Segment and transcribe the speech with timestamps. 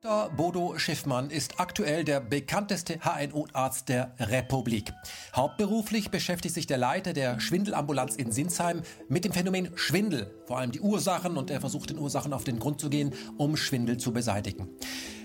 [0.00, 0.30] Dr.
[0.30, 4.92] Bodo Schiffmann ist aktuell der bekannteste HNO-Arzt der Republik.
[5.34, 10.70] Hauptberuflich beschäftigt sich der Leiter der Schwindelambulanz in Sinsheim mit dem Phänomen Schwindel, vor allem
[10.70, 14.12] die Ursachen und er versucht den Ursachen auf den Grund zu gehen, um Schwindel zu
[14.12, 14.68] beseitigen.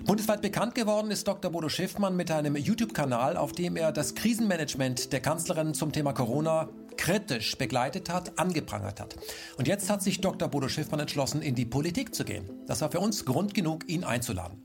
[0.05, 1.51] Bundesweit bekannt geworden ist Dr.
[1.51, 6.67] Bodo Schiffmann mit einem YouTube-Kanal, auf dem er das Krisenmanagement der Kanzlerin zum Thema Corona
[6.97, 9.17] kritisch begleitet hat, angeprangert hat.
[9.57, 10.47] Und jetzt hat sich Dr.
[10.47, 12.49] Bodo Schiffmann entschlossen, in die Politik zu gehen.
[12.65, 14.62] Das war für uns Grund genug, ihn einzuladen.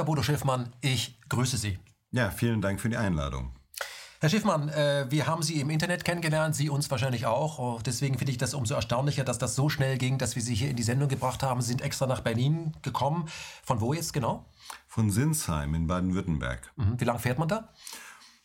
[0.00, 0.06] Dr.
[0.06, 1.78] Bodo Schiffmann, ich grüße Sie.
[2.10, 3.50] Ja, vielen Dank für die Einladung.
[4.18, 7.58] Herr Schiffmann, äh, wir haben Sie im Internet kennengelernt, Sie uns wahrscheinlich auch.
[7.58, 10.54] Oh, deswegen finde ich das umso erstaunlicher, dass das so schnell ging, dass wir Sie
[10.54, 11.60] hier in die Sendung gebracht haben.
[11.60, 13.28] Sie sind extra nach Berlin gekommen.
[13.62, 14.46] Von wo jetzt genau?
[14.88, 16.72] Von Sinsheim in Baden-Württemberg.
[16.76, 16.98] Mhm.
[16.98, 17.68] Wie lange fährt man da?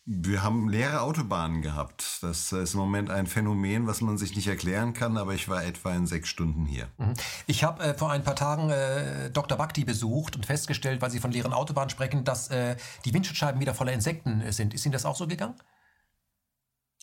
[0.08, 2.20] Wir haben leere Autobahnen gehabt.
[2.22, 5.64] Das ist im Moment ein Phänomen, was man sich nicht erklären kann, aber ich war
[5.64, 6.90] etwa in sechs Stunden hier.
[7.00, 7.16] Mhm.
[7.48, 9.58] Ich habe äh, vor ein paar Tagen äh, Dr.
[9.58, 13.74] Bhakti besucht und festgestellt, weil Sie von leeren Autobahnen sprechen, dass äh, die Windschutzscheiben wieder
[13.74, 14.76] voller Insekten äh, sind.
[14.76, 15.56] Ist Ihnen das auch so gegangen?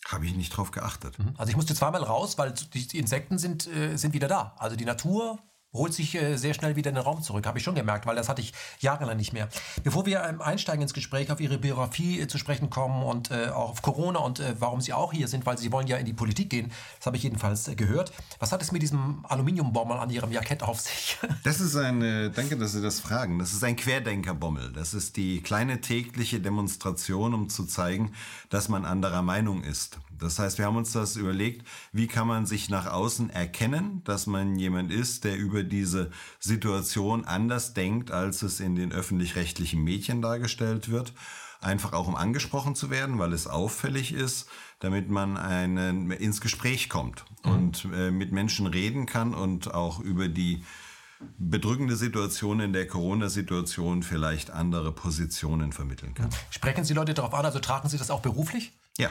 [0.07, 1.19] Habe ich nicht drauf geachtet.
[1.19, 1.35] Mhm.
[1.39, 4.55] Also ich musste zweimal raus, weil die Insekten sind, äh, sind wieder da.
[4.59, 5.41] Also die Natur
[5.75, 7.47] holt sich äh, sehr schnell wieder in den Raum zurück.
[7.47, 9.49] Habe ich schon gemerkt, weil das hatte ich jahrelang nicht mehr.
[9.83, 13.49] Bevor wir ähm, einsteigen ins Gespräch, auf Ihre Biografie äh, zu sprechen kommen und äh,
[13.49, 16.05] auch auf Corona und äh, warum Sie auch hier sind, weil Sie wollen ja in
[16.05, 16.71] die Politik gehen.
[16.99, 18.13] Das habe ich jedenfalls äh, gehört.
[18.39, 21.19] Was hat es mit diesem Aluminiumbommel an Ihrem Jackett auf sich?
[21.45, 23.39] Das ist eine, danke, dass Sie das fragen.
[23.39, 24.73] Das ist ein Querdenkerbommel.
[24.73, 28.13] Das ist die kleine tägliche Demonstration, um zu zeigen,
[28.49, 29.99] dass man anderer Meinung ist.
[30.23, 34.27] Das heißt, wir haben uns das überlegt, wie kann man sich nach außen erkennen, dass
[34.27, 40.23] man jemand ist, der über diese Situation anders denkt, als es in den öffentlich-rechtlichen Medien
[40.23, 41.13] dargestellt wird.
[41.61, 44.49] Einfach auch um angesprochen zu werden, weil es auffällig ist,
[44.81, 47.51] damit man einen, ins Gespräch kommt mhm.
[47.53, 50.65] und äh, mit Menschen reden kann und auch über die
[51.39, 56.31] bedrückende Situation in der Corona-Situation vielleicht andere Positionen vermitteln kann.
[56.51, 58.73] Sprechen Sie Leute darauf an, also tragen Sie das auch beruflich?
[58.99, 59.11] Ja,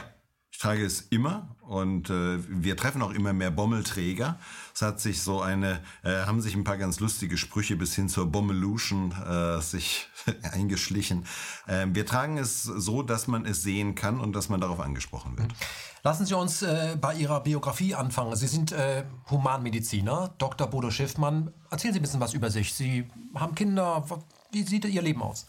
[0.52, 4.38] ich trage es immer und äh, wir treffen auch immer mehr Bommelträger.
[4.74, 8.10] Es hat sich so eine, äh, haben sich ein paar ganz lustige Sprüche bis hin
[8.10, 10.08] zur Bommelution äh, sich
[10.52, 11.24] eingeschlichen.
[11.66, 15.38] Äh, wir tragen es so, dass man es sehen kann und dass man darauf angesprochen
[15.38, 15.50] wird.
[16.04, 18.36] Lassen Sie uns äh, bei Ihrer Biografie anfangen.
[18.36, 20.66] Sie sind äh, Humanmediziner, Dr.
[20.66, 21.50] Bodo Schiffmann.
[21.70, 22.74] Erzählen Sie ein bisschen was über sich.
[22.74, 24.04] Sie haben Kinder.
[24.50, 25.46] Wie sieht Ihr Leben aus?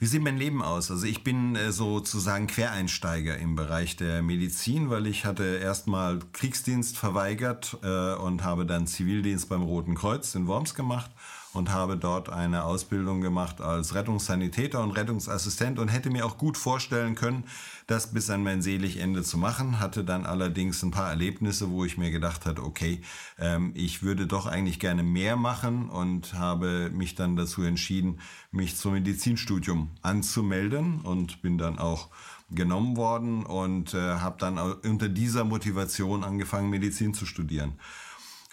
[0.00, 0.90] Wie sieht mein Leben aus?
[0.90, 6.98] Also ich bin äh, sozusagen Quereinsteiger im Bereich der Medizin, weil ich hatte erstmal Kriegsdienst
[6.98, 11.12] verweigert äh, und habe dann Zivildienst beim Roten Kreuz in Worms gemacht
[11.52, 16.58] und habe dort eine Ausbildung gemacht als Rettungssanitäter und Rettungsassistent und hätte mir auch gut
[16.58, 17.44] vorstellen können,
[17.86, 19.80] das bis an mein selig Ende zu machen.
[19.80, 23.00] Hatte dann allerdings ein paar Erlebnisse, wo ich mir gedacht hatte, okay,
[23.38, 28.76] ähm, ich würde doch eigentlich gerne mehr machen und habe mich dann dazu entschieden, mich
[28.76, 32.08] zum Medizinstudium anzumelden und bin dann auch
[32.50, 37.74] genommen worden und äh, habe dann unter dieser Motivation angefangen, Medizin zu studieren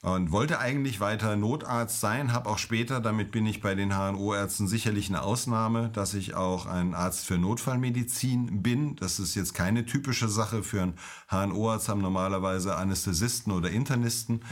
[0.01, 4.67] und wollte eigentlich weiter Notarzt sein, habe auch später, damit bin ich bei den HNO-Ärzten
[4.67, 8.95] sicherlich eine Ausnahme, dass ich auch ein Arzt für Notfallmedizin bin.
[8.95, 10.93] Das ist jetzt keine typische Sache für einen
[11.29, 14.43] HNO-Arzt, haben normalerweise Anästhesisten oder Internisten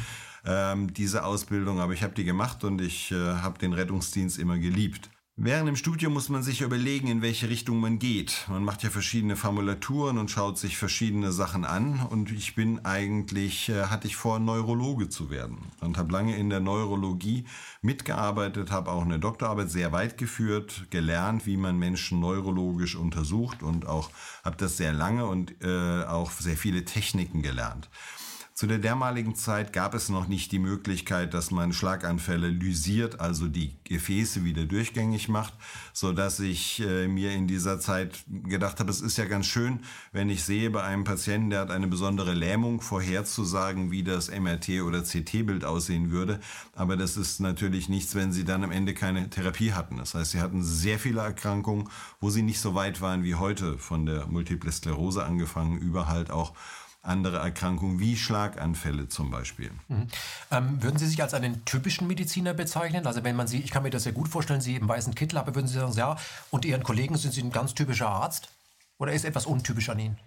[0.46, 4.58] ähm, diese Ausbildung, aber ich habe die gemacht und ich äh, habe den Rettungsdienst immer
[4.58, 5.10] geliebt.
[5.42, 8.46] Während dem Studium muss man sich überlegen, in welche Richtung man geht.
[8.50, 12.02] Man macht ja verschiedene Formulaturen und schaut sich verschiedene Sachen an.
[12.10, 15.60] Und ich bin eigentlich, äh, hatte ich vor, Neurologe zu werden.
[15.80, 17.46] Und habe lange in der Neurologie
[17.82, 23.88] mitgearbeitet, habe auch eine Doktorarbeit sehr weit geführt, gelernt, wie man Menschen neurologisch untersucht und
[23.88, 24.10] auch
[24.44, 27.90] habe das sehr lange und äh, auch sehr viele Techniken gelernt.
[28.60, 33.48] Zu der damaligen Zeit gab es noch nicht die Möglichkeit, dass man Schlaganfälle lysiert, also
[33.48, 35.54] die Gefäße wieder durchgängig macht,
[35.94, 39.80] so dass ich äh, mir in dieser Zeit gedacht habe, es ist ja ganz schön,
[40.12, 44.82] wenn ich sehe bei einem Patienten, der hat eine besondere Lähmung, vorherzusagen, wie das MRT
[44.86, 46.42] oder CT-Bild aussehen würde.
[46.76, 49.96] Aber das ist natürlich nichts, wenn sie dann am Ende keine Therapie hatten.
[49.96, 51.88] Das heißt, sie hatten sehr viele Erkrankungen,
[52.20, 56.30] wo sie nicht so weit waren wie heute, von der Multiple Sklerose angefangen, über halt
[56.30, 56.54] auch
[57.10, 59.72] andere Erkrankungen wie Schlaganfälle zum Beispiel.
[59.88, 60.08] Mhm.
[60.52, 63.06] Ähm, würden Sie sich als einen typischen Mediziner bezeichnen?
[63.06, 65.38] Also wenn man Sie, ich kann mir das sehr gut vorstellen, Sie im weißen Kittel,
[65.38, 66.16] aber würden Sie sagen, ja,
[66.52, 68.50] und Ihren Kollegen sind Sie ein ganz typischer Arzt?
[68.98, 70.18] Oder ist etwas untypisch an Ihnen?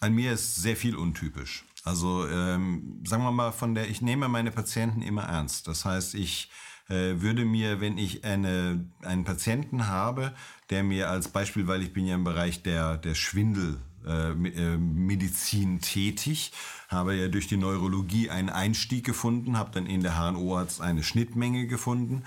[0.00, 1.64] An mir ist sehr viel untypisch.
[1.84, 5.68] Also ähm, sagen wir mal, von der ich nehme meine Patienten immer ernst.
[5.68, 6.50] Das heißt, ich
[6.88, 10.34] äh, würde mir, wenn ich eine, einen Patienten habe,
[10.70, 16.52] der mir als Beispiel, weil ich bin ja im Bereich der, der Schwindelmedizin äh, tätig,
[16.88, 21.66] habe ja durch die Neurologie einen Einstieg gefunden, habe dann in der HNO-Arzt eine Schnittmenge
[21.66, 22.24] gefunden.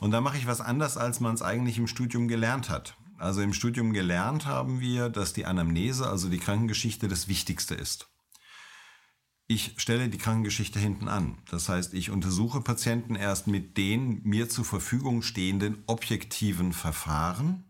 [0.00, 2.96] Und da mache ich was anders, als man es eigentlich im Studium gelernt hat.
[3.18, 8.08] Also im Studium gelernt haben wir, dass die Anamnese, also die Krankengeschichte, das Wichtigste ist.
[9.46, 11.38] Ich stelle die Krankengeschichte hinten an.
[11.50, 17.64] Das heißt, ich untersuche Patienten erst mit den mir zur Verfügung stehenden objektiven Verfahren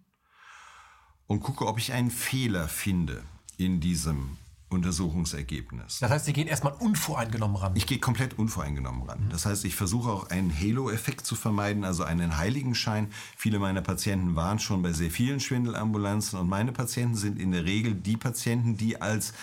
[1.26, 3.22] und gucke, ob ich einen Fehler finde
[3.64, 4.36] in diesem
[4.72, 5.98] Untersuchungsergebnis.
[6.00, 7.72] Das heißt, Sie gehen erstmal unvoreingenommen ran.
[7.76, 9.28] Ich gehe komplett unvoreingenommen ran.
[9.30, 13.08] Das heißt, ich versuche auch einen Halo-Effekt zu vermeiden, also einen Heiligenschein.
[13.36, 17.64] Viele meiner Patienten waren schon bei sehr vielen Schwindelambulanzen und meine Patienten sind in der
[17.64, 19.34] Regel die Patienten, die als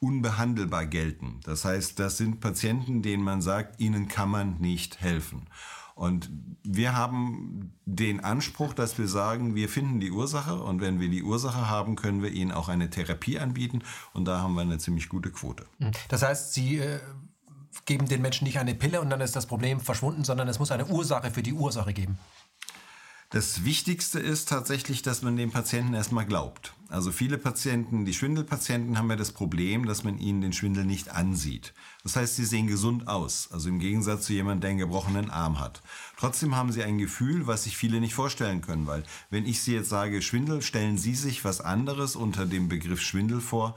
[0.00, 1.38] unbehandelbar gelten.
[1.44, 5.46] Das heißt, das sind Patienten, denen man sagt, ihnen kann man nicht helfen.
[5.94, 6.30] Und
[6.64, 11.22] wir haben den Anspruch, dass wir sagen, wir finden die Ursache und wenn wir die
[11.22, 15.08] Ursache haben, können wir ihnen auch eine Therapie anbieten und da haben wir eine ziemlich
[15.08, 15.66] gute Quote.
[16.08, 17.00] Das heißt, Sie äh,
[17.84, 20.70] geben den Menschen nicht eine Pille und dann ist das Problem verschwunden, sondern es muss
[20.70, 22.18] eine Ursache für die Ursache geben.
[23.30, 26.74] Das Wichtigste ist tatsächlich, dass man dem Patienten erstmal glaubt.
[26.92, 31.08] Also viele Patienten, die Schwindelpatienten haben ja das Problem, dass man ihnen den Schwindel nicht
[31.08, 31.72] ansieht.
[32.02, 35.58] Das heißt, sie sehen gesund aus, also im Gegensatz zu jemandem, der einen gebrochenen Arm
[35.58, 35.80] hat.
[36.18, 39.72] Trotzdem haben sie ein Gefühl, was sich viele nicht vorstellen können, weil wenn ich sie
[39.72, 43.74] jetzt sage Schwindel, stellen sie sich was anderes unter dem Begriff Schwindel vor,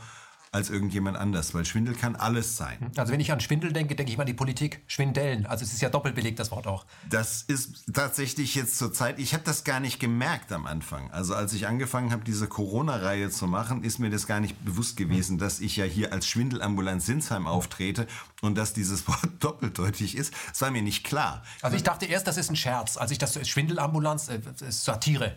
[0.55, 2.91] als irgendjemand anders, weil Schwindel kann alles sein.
[2.95, 4.81] Also wenn ich an Schwindel denke, denke ich mal an die Politik.
[4.87, 6.85] Schwindellen, also es ist ja doppelt belegt, das Wort auch.
[7.09, 11.11] Das ist tatsächlich jetzt zur Zeit, ich habe das gar nicht gemerkt am Anfang.
[11.11, 14.95] Also als ich angefangen habe, diese Corona-Reihe zu machen, ist mir das gar nicht bewusst
[14.95, 18.07] gewesen, dass ich ja hier als Schwindelambulanz Sinsheim auftrete
[18.41, 20.33] und dass dieses Wort doppeldeutig ist.
[20.49, 21.43] Das war mir nicht klar.
[21.61, 25.35] Also ich dachte erst, das ist ein Scherz, als ich das Schwindelambulanz, äh, Satire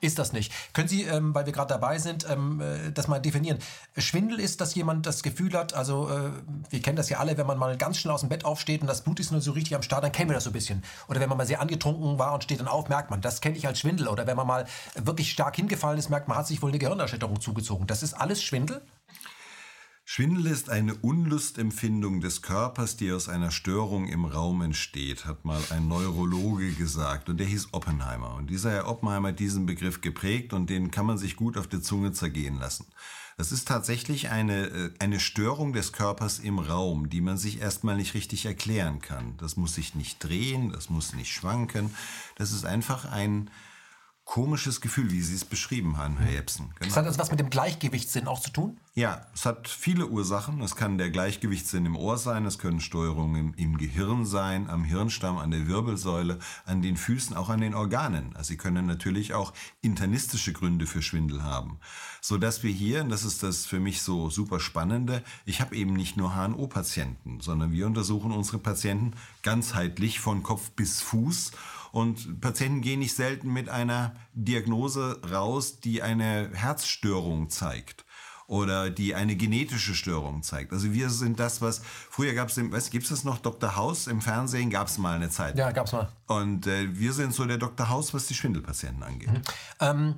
[0.00, 0.52] ist das nicht.
[0.72, 3.58] Können Sie, ähm, weil wir gerade dabei sind, ähm, äh, das mal definieren?
[3.96, 6.30] Schwindel ist, dass jemand das Gefühl hat, also äh,
[6.70, 8.86] wir kennen das ja alle, wenn man mal ganz schnell aus dem Bett aufsteht und
[8.86, 10.82] das Blut ist nur so richtig am Start, dann kennen wir das so ein bisschen.
[11.08, 13.56] Oder wenn man mal sehr angetrunken war und steht dann auf, merkt man, das kenne
[13.56, 14.08] ich als Schwindel.
[14.08, 17.40] Oder wenn man mal wirklich stark hingefallen ist, merkt man, hat sich wohl eine Gehirnerschütterung
[17.40, 17.86] zugezogen.
[17.86, 18.82] Das ist alles Schwindel?
[20.12, 25.62] Schwindel ist eine Unlustempfindung des Körpers, die aus einer Störung im Raum entsteht, hat mal
[25.70, 27.28] ein Neurologe gesagt.
[27.28, 28.34] Und der hieß Oppenheimer.
[28.34, 31.68] Und dieser Herr Oppenheimer hat diesen Begriff geprägt und den kann man sich gut auf
[31.68, 32.86] der Zunge zergehen lassen.
[33.36, 37.96] Das ist tatsächlich eine, äh, eine Störung des Körpers im Raum, die man sich erstmal
[37.96, 39.36] nicht richtig erklären kann.
[39.36, 41.94] Das muss sich nicht drehen, das muss nicht schwanken.
[42.34, 43.48] Das ist einfach ein,
[44.30, 46.66] komisches Gefühl, wie Sie es beschrieben haben, Herr Jepsen.
[46.66, 46.86] Genau.
[46.86, 48.78] Das hat also was mit dem Gleichgewichtssinn auch zu tun?
[48.94, 50.60] Ja, es hat viele Ursachen.
[50.60, 54.84] Es kann der Gleichgewichtssinn im Ohr sein, es können Steuerungen im, im, Gehirn sein, am
[54.84, 58.36] Hirnstamm, an der Wirbelsäule, an den Füßen, auch an den Organen.
[58.36, 61.80] Also Sie können natürlich auch internistische Gründe für Schwindel haben.
[62.20, 65.74] So dass wir hier, und das ist das für mich so super spannende, ich habe
[65.74, 71.50] eben nicht nur HNO-Patienten, sondern wir untersuchen unsere Patienten ganzheitlich von Kopf bis Fuß
[71.92, 78.04] und Patienten gehen nicht selten mit einer Diagnose raus, die eine Herzstörung zeigt
[78.50, 80.72] oder die eine genetische Störung zeigt.
[80.72, 83.76] Also wir sind das, was früher gab es, was gibt es noch Dr.
[83.76, 85.56] House im Fernsehen gab es mal eine Zeit.
[85.56, 86.08] Ja, gab es mal.
[86.26, 87.88] Und äh, wir sind so der Dr.
[87.88, 89.30] House, was die Schwindelpatienten angeht.
[89.30, 89.42] Mhm.
[89.80, 90.14] Ähm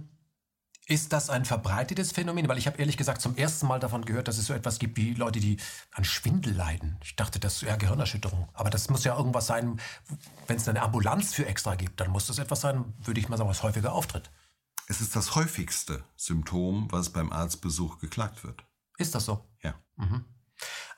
[0.93, 2.49] ist das ein verbreitetes Phänomen?
[2.49, 4.99] Weil ich habe ehrlich gesagt zum ersten Mal davon gehört, dass es so etwas gibt
[4.99, 5.57] wie Leute, die
[5.93, 6.99] an Schwindel leiden.
[7.03, 8.49] Ich dachte, das wäre Gehirnerschütterung.
[8.53, 9.81] Aber das muss ja irgendwas sein,
[10.47, 13.39] wenn es eine Ambulanz für extra gibt, dann muss das etwas sein, würde ich mal
[13.39, 14.31] sagen, was häufiger auftritt.
[14.87, 18.63] Es ist das häufigste Symptom, was beim Arztbesuch geklagt wird.
[18.99, 19.47] Ist das so?
[19.63, 19.75] Ja.
[19.97, 20.25] Mhm.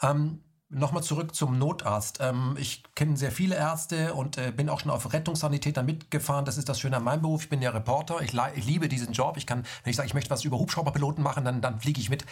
[0.02, 0.42] Ähm,
[0.74, 2.18] Nochmal zurück zum Notarzt.
[2.20, 6.44] Ähm, ich kenne sehr viele Ärzte und äh, bin auch schon auf Rettungssanitäter mitgefahren.
[6.44, 7.44] Das ist das Schöne an meinem Beruf.
[7.44, 8.20] Ich bin ja Reporter.
[8.22, 9.36] Ich, ich, liebe diesen Job.
[9.36, 12.10] Ich kann, wenn ich sage, ich möchte was über Hubschrauberpiloten machen, dann, dann fliege ich
[12.10, 12.24] mit.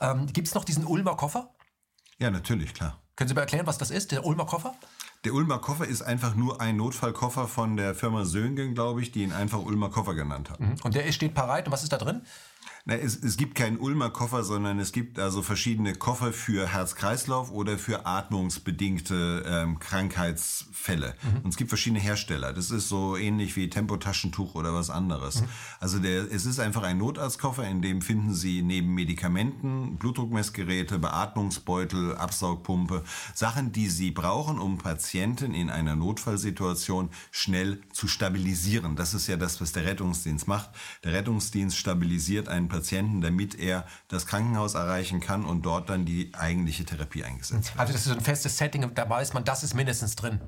[0.00, 1.50] Ähm, Gibt es noch diesen Ulmer Koffer?
[2.18, 2.98] Ja, natürlich, klar.
[3.16, 4.74] Können Sie mir erklären, was das ist, der Ulmer Koffer?
[5.24, 9.22] Der Ulmer Koffer ist einfach nur ein Notfallkoffer von der Firma Söhngen, glaube ich, die
[9.22, 10.60] ihn einfach Ulmer Koffer genannt hat.
[10.60, 10.76] Mhm.
[10.82, 11.66] Und der steht parat.
[11.66, 12.22] Und was ist da drin?
[12.90, 17.52] Na, es, es gibt keinen Ulmer Koffer, sondern es gibt also verschiedene Koffer für Herz-Kreislauf
[17.52, 21.14] oder für atmungsbedingte ähm, Krankheitsfälle.
[21.22, 21.44] Mhm.
[21.44, 22.52] Und es gibt verschiedene Hersteller.
[22.52, 25.42] Das ist so ähnlich wie Tempotaschentuch oder was anderes.
[25.42, 25.48] Mhm.
[25.78, 32.16] Also der, es ist einfach ein Notarztkoffer, in dem finden Sie neben Medikamenten, Blutdruckmessgeräte, Beatmungsbeutel,
[32.16, 33.04] Absaugpumpe,
[33.34, 38.96] Sachen, die Sie brauchen, um Patienten in einer Notfallsituation schnell zu stabilisieren.
[38.96, 40.70] Das ist ja das, was der Rettungsdienst macht.
[41.04, 42.79] Der Rettungsdienst stabilisiert einen Patienten,
[43.20, 47.78] damit er das Krankenhaus erreichen kann und dort dann die eigentliche Therapie eingesetzt wird.
[47.78, 50.40] Also das ist ein festes Setting, da weiß man, das ist mindestens drin.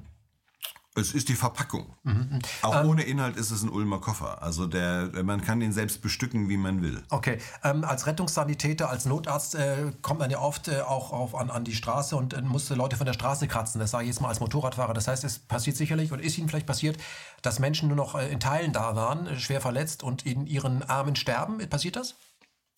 [0.94, 1.96] Es ist die Verpackung.
[2.02, 2.40] Mhm.
[2.61, 4.42] Auch ähm, ohne Inhalt ist es ein Ulmer Koffer.
[4.42, 7.02] Also der, man kann ihn selbst bestücken, wie man will.
[7.08, 7.38] Okay.
[7.64, 11.64] Ähm, als Rettungssanitäter, als Notarzt äh, kommt man ja oft äh, auch auf, an, an
[11.64, 13.80] die Straße und äh, muss Leute von der Straße kratzen.
[13.80, 14.92] Das sage ich jetzt mal als Motorradfahrer.
[14.92, 16.99] Das heißt, es passiert sicherlich und ist Ihnen vielleicht passiert,
[17.40, 20.82] dass Menschen nur noch äh, in Teilen da waren, äh, schwer verletzt und in ihren
[20.82, 21.58] Armen sterben.
[21.70, 22.16] Passiert das?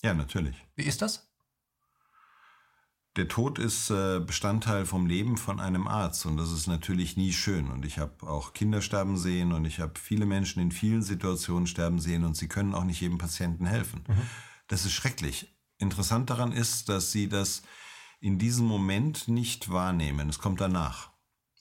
[0.03, 0.55] Ja, natürlich.
[0.77, 1.34] Wie ist das?
[3.17, 7.33] Der Tod ist äh, Bestandteil vom Leben von einem Arzt und das ist natürlich nie
[7.33, 7.71] schön.
[7.71, 11.69] Und ich habe auch Kinder sterben sehen und ich habe viele Menschen in vielen Situationen
[11.69, 14.03] sterben sehen und sie können auch nicht jedem Patienten helfen.
[14.09, 14.23] Mhm.
[14.67, 15.55] Das ist schrecklich.
[15.79, 17.63] Interessant daran ist, dass sie das
[18.21, 20.29] in diesem Moment nicht wahrnehmen.
[20.29, 21.11] Es kommt danach.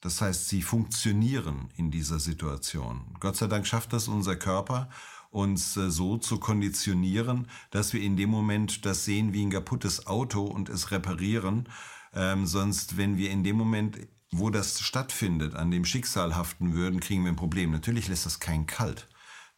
[0.01, 3.15] Das heißt, sie funktionieren in dieser Situation.
[3.19, 4.89] Gott sei Dank schafft das unser Körper
[5.33, 10.07] uns äh, so zu konditionieren, dass wir in dem Moment das sehen wie ein kaputtes
[10.07, 11.67] Auto und es reparieren.
[12.13, 13.97] Ähm, sonst, wenn wir in dem Moment,
[14.31, 17.71] wo das stattfindet, an dem Schicksal haften würden, kriegen wir ein Problem.
[17.71, 19.07] Natürlich lässt das kein kalt.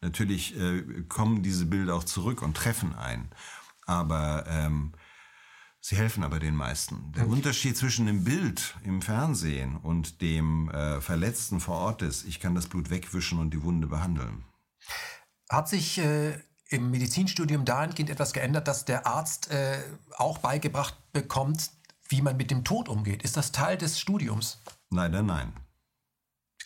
[0.00, 3.30] Natürlich äh, kommen diese Bilder auch zurück und treffen ein.
[3.86, 4.92] Aber ähm,
[5.80, 7.12] sie helfen aber den meisten.
[7.12, 12.40] Der Unterschied zwischen dem Bild im Fernsehen und dem äh, Verletzten vor Ort ist, ich
[12.40, 14.44] kann das Blut wegwischen und die Wunde behandeln.
[15.48, 16.38] Hat sich äh,
[16.68, 19.78] im Medizinstudium dahingehend etwas geändert, dass der Arzt äh,
[20.16, 21.70] auch beigebracht bekommt,
[22.08, 23.22] wie man mit dem Tod umgeht?
[23.22, 24.58] Ist das Teil des Studiums?
[24.90, 25.52] Leider nein.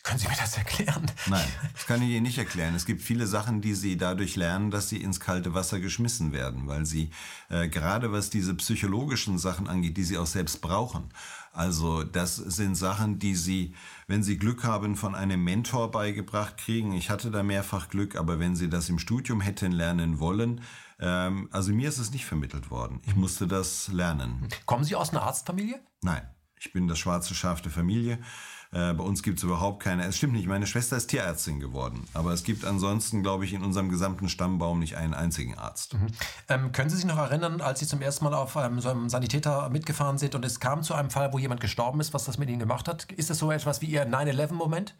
[0.03, 1.11] Können Sie mir das erklären?
[1.27, 2.73] Nein, das kann ich Ihnen nicht erklären.
[2.73, 6.67] Es gibt viele Sachen, die Sie dadurch lernen, dass Sie ins kalte Wasser geschmissen werden,
[6.67, 7.11] weil Sie
[7.49, 11.13] äh, gerade was diese psychologischen Sachen angeht, die Sie auch selbst brauchen.
[11.53, 13.75] Also das sind Sachen, die Sie,
[14.07, 16.93] wenn Sie Glück haben, von einem Mentor beigebracht kriegen.
[16.93, 20.61] Ich hatte da mehrfach Glück, aber wenn Sie das im Studium hätten lernen wollen,
[20.99, 23.01] ähm, also mir ist es nicht vermittelt worden.
[23.05, 24.47] Ich musste das lernen.
[24.65, 25.81] Kommen Sie aus einer Arztfamilie?
[26.01, 26.21] Nein,
[26.57, 28.19] ich bin das schwarze Schaf der Familie.
[28.73, 30.05] Äh, bei uns gibt es überhaupt keine.
[30.05, 32.07] Es stimmt nicht, meine Schwester ist Tierärztin geworden.
[32.13, 35.93] Aber es gibt ansonsten, glaube ich, in unserem gesamten Stammbaum nicht einen einzigen Arzt.
[35.93, 36.07] Mhm.
[36.47, 39.09] Ähm, können Sie sich noch erinnern, als Sie zum ersten Mal auf ähm, so einem
[39.09, 42.37] Sanitäter mitgefahren sind und es kam zu einem Fall, wo jemand gestorben ist, was das
[42.37, 43.11] mit Ihnen gemacht hat?
[43.11, 44.95] Ist das so etwas wie Ihr 9-11-Moment?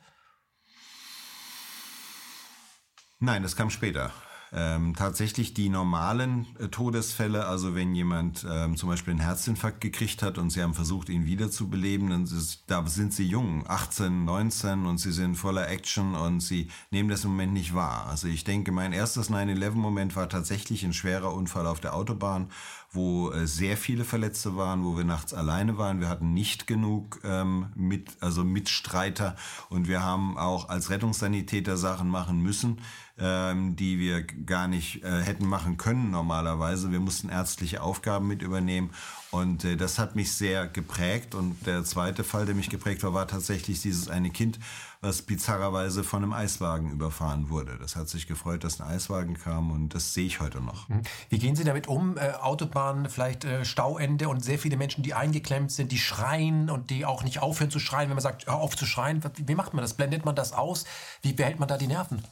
[3.19, 4.11] Nein, das kam später.
[4.53, 10.21] Ähm, tatsächlich die normalen äh, Todesfälle, also wenn jemand ähm, zum Beispiel einen Herzinfarkt gekriegt
[10.21, 14.85] hat und sie haben versucht, ihn wiederzubeleben, dann ist, da sind sie jung, 18, 19
[14.85, 18.07] und sie sind voller Action und sie nehmen das im Moment nicht wahr.
[18.09, 22.49] Also ich denke, mein erstes 9-11-Moment war tatsächlich ein schwerer Unfall auf der Autobahn,
[22.91, 26.01] wo äh, sehr viele Verletzte waren, wo wir nachts alleine waren.
[26.01, 29.37] Wir hatten nicht genug ähm, mit, also Mitstreiter
[29.69, 32.81] und wir haben auch als Rettungssanitäter Sachen machen müssen
[33.21, 36.91] ähm, die wir gar nicht äh, hätten machen können normalerweise.
[36.91, 38.89] Wir mussten ärztliche Aufgaben mit übernehmen
[39.29, 41.35] und äh, das hat mich sehr geprägt.
[41.35, 44.59] Und der zweite Fall, der mich geprägt war, war tatsächlich dieses eine Kind,
[44.99, 47.77] was bizarrerweise von einem Eiswagen überfahren wurde.
[47.79, 50.89] Das hat sich gefreut, dass ein Eiswagen kam und das sehe ich heute noch.
[50.89, 51.01] Mhm.
[51.29, 52.17] Wie gehen Sie damit um?
[52.17, 56.89] Äh, Autobahn, vielleicht äh, Stauende und sehr viele Menschen, die eingeklemmt sind, die schreien und
[56.89, 59.21] die auch nicht aufhören zu schreien, wenn man sagt, hör auf zu schreien.
[59.37, 59.93] Wie macht man das?
[59.93, 60.85] Blendet man das aus?
[61.21, 62.23] Wie behält man da die Nerven?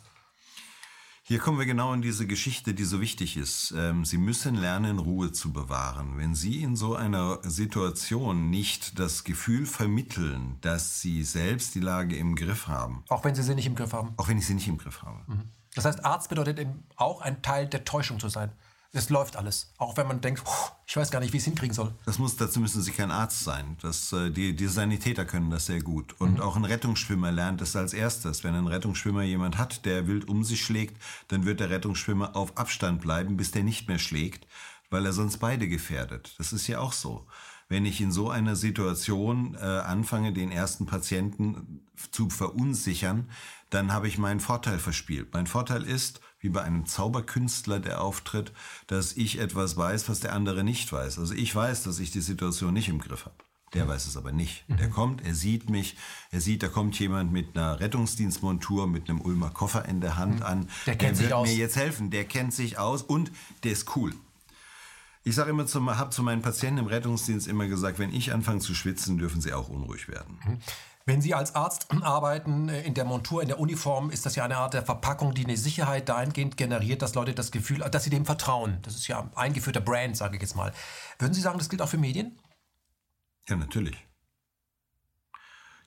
[1.30, 3.72] Hier kommen wir genau in diese Geschichte, die so wichtig ist.
[3.78, 6.18] Ähm, Sie müssen lernen, Ruhe zu bewahren.
[6.18, 12.18] Wenn Sie in so einer Situation nicht das Gefühl vermitteln, dass Sie selbst die Lage
[12.18, 13.04] im Griff haben.
[13.10, 14.16] Auch wenn Sie sie nicht im Griff haben.
[14.18, 15.20] Auch wenn ich sie nicht im Griff habe.
[15.28, 15.44] Mhm.
[15.76, 18.52] Das heißt, Arzt bedeutet eben auch ein Teil der Täuschung zu sein.
[18.92, 19.72] Es läuft alles.
[19.78, 20.42] Auch wenn man denkt,
[20.88, 21.94] ich weiß gar nicht, wie ich es hinkriegen soll.
[22.06, 23.78] Das muss, dazu müssen Sie kein Arzt sein.
[23.82, 26.16] Das, äh, die, die Sanitäter können das sehr gut.
[26.20, 26.42] Und mhm.
[26.42, 28.44] auch ein Rettungsschwimmer lernt es als erstes.
[28.44, 32.58] Wenn ein Rettungsschwimmer jemand hat, der wild um sich schlägt, dann wird der Rettungsschwimmer auf
[32.58, 34.48] Abstand bleiben, bis der nicht mehr schlägt,
[34.90, 36.34] weil er sonst beide gefährdet.
[36.40, 37.28] Das ist ja auch so.
[37.68, 43.30] Wenn ich in so einer Situation äh, anfange, den ersten Patienten zu verunsichern,
[43.70, 45.32] dann habe ich meinen Vorteil verspielt.
[45.34, 48.52] Mein Vorteil ist, wie bei einem Zauberkünstler, der auftritt,
[48.88, 51.20] dass ich etwas weiß, was der andere nicht weiß.
[51.20, 53.36] Also ich weiß, dass ich die Situation nicht im Griff habe.
[53.74, 54.66] Der weiß es aber nicht.
[54.68, 54.92] Der mhm.
[54.92, 55.96] kommt, er sieht mich,
[56.32, 60.38] er sieht, da kommt jemand mit einer Rettungsdienstmontur, mit einem Ulmer Koffer in der Hand
[60.40, 60.46] mhm.
[60.46, 60.70] an.
[60.88, 62.10] Der kennt der wird mir jetzt helfen.
[62.10, 63.32] Der kennt sich aus und
[63.64, 64.14] der ist cool.
[65.24, 65.68] Ich sage immer,
[65.98, 69.54] habe zu meinen Patienten im Rettungsdienst immer gesagt, wenn ich anfange zu schwitzen, dürfen sie
[69.54, 70.40] auch unruhig werden.
[70.44, 70.58] Mhm.
[71.06, 74.46] Wenn Sie als Arzt arbeiten, äh, in der Montur, in der Uniform, ist das ja
[74.46, 78.10] eine Art der Verpackung, die eine Sicherheit dahingehend generiert, dass Leute das Gefühl, dass sie
[78.10, 78.80] dem vertrauen.
[78.84, 80.74] Das ist ja eingeführter Brand, sage ich jetzt mal.
[81.18, 82.40] Würden Sie sagen, das gilt auch für Medien?
[83.48, 83.98] Ja, natürlich.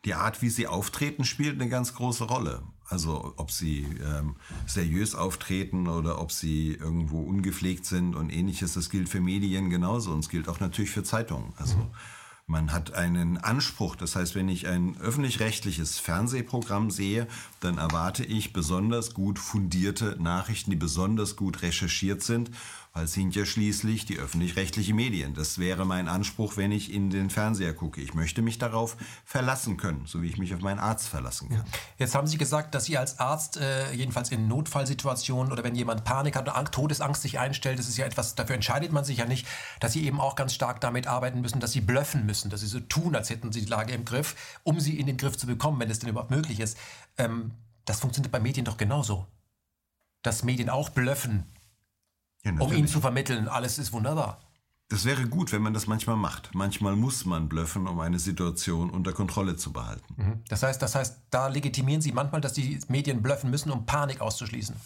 [0.05, 2.65] Die Art, wie sie auftreten, spielt eine ganz große Rolle.
[2.89, 8.91] Also ob sie ähm, seriös auftreten oder ob sie irgendwo ungepflegt sind und ähnliches, das
[8.91, 11.55] gilt für Medien genauso und es gilt auch natürlich für Zeitungen.
[11.57, 11.91] Also mhm.
[12.47, 13.97] Man hat einen Anspruch.
[13.97, 17.27] Das heißt, wenn ich ein öffentlich-rechtliches Fernsehprogramm sehe,
[17.61, 22.51] dann erwarte ich besonders gut fundierte Nachrichten, die besonders gut recherchiert sind
[22.93, 25.33] weil es sind ja schließlich die öffentlich-rechtlichen Medien.
[25.33, 28.03] Das wäre mein Anspruch, wenn ich in den Fernseher gucke.
[28.03, 31.65] Ich möchte mich darauf verlassen können, so wie ich mich auf meinen Arzt verlassen kann.
[31.99, 36.05] Jetzt haben Sie gesagt, dass Sie als Arzt, äh, jedenfalls in Notfallsituationen oder wenn jemand
[36.05, 39.25] Panik hat oder Todesangst sich einstellt, das ist ja etwas, dafür entscheidet man sich ja
[39.25, 39.47] nicht,
[39.81, 42.67] dass Sie eben auch ganz stark damit arbeiten müssen, dass Sie blöffen müssen, dass Sie
[42.67, 45.47] so tun, als hätten Sie die Lage im Griff, um sie in den Griff zu
[45.47, 46.77] bekommen, wenn es denn überhaupt möglich ist.
[47.17, 47.53] Ähm,
[47.85, 49.27] das funktioniert bei Medien doch genauso.
[50.23, 51.47] Dass Medien auch blöffen,
[52.45, 54.41] ja, um ihm zu vermitteln, alles ist wunderbar.
[54.89, 56.55] Das wäre gut, wenn man das manchmal macht.
[56.55, 60.15] Manchmal muss man blöffen, um eine Situation unter Kontrolle zu behalten.
[60.17, 60.45] Mhm.
[60.49, 64.21] Das heißt, das heißt, da legitimieren Sie manchmal, dass die Medien blöffen müssen, um Panik
[64.21, 64.77] auszuschließen.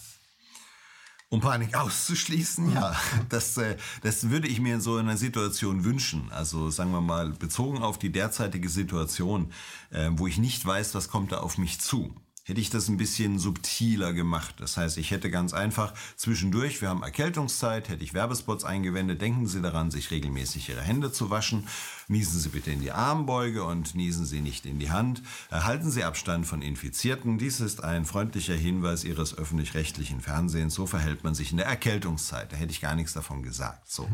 [1.28, 2.94] Um Panik auszuschließen, ja.
[3.30, 6.30] Das, äh, das würde ich mir in so einer Situation wünschen.
[6.30, 9.50] Also sagen wir mal, bezogen auf die derzeitige Situation,
[9.90, 12.14] äh, wo ich nicht weiß, was kommt da auf mich zu
[12.46, 14.54] hätte ich das ein bisschen subtiler gemacht.
[14.58, 19.20] Das heißt, ich hätte ganz einfach zwischendurch, wir haben Erkältungszeit, hätte ich Werbespots eingewendet.
[19.20, 21.66] Denken Sie daran, sich regelmäßig Ihre Hände zu waschen.
[22.08, 25.22] Niesen Sie bitte in die Armbeuge und niesen Sie nicht in die Hand.
[25.50, 27.36] Erhalten Sie Abstand von Infizierten.
[27.36, 30.74] Dies ist ein freundlicher Hinweis Ihres öffentlich-rechtlichen Fernsehens.
[30.74, 32.52] So verhält man sich in der Erkältungszeit.
[32.52, 33.90] Da hätte ich gar nichts davon gesagt.
[33.90, 34.08] So.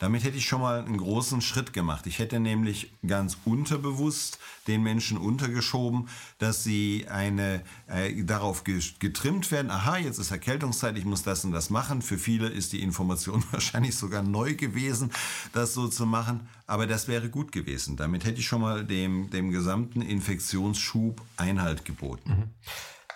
[0.00, 2.08] Damit hätte ich schon mal einen großen Schritt gemacht.
[2.08, 9.70] Ich hätte nämlich ganz unterbewusst den Menschen untergeschoben, dass sie eine äh, darauf getrimmt werden.
[9.70, 12.02] Aha, jetzt ist Erkältungszeit, ich muss das und das machen.
[12.02, 15.12] Für viele ist die Information wahrscheinlich sogar neu gewesen,
[15.52, 16.48] das so zu machen.
[16.66, 17.96] Aber das wäre gut gewesen.
[17.96, 22.30] Damit hätte ich schon mal dem, dem gesamten Infektionsschub Einhalt geboten.
[22.30, 22.50] Mhm.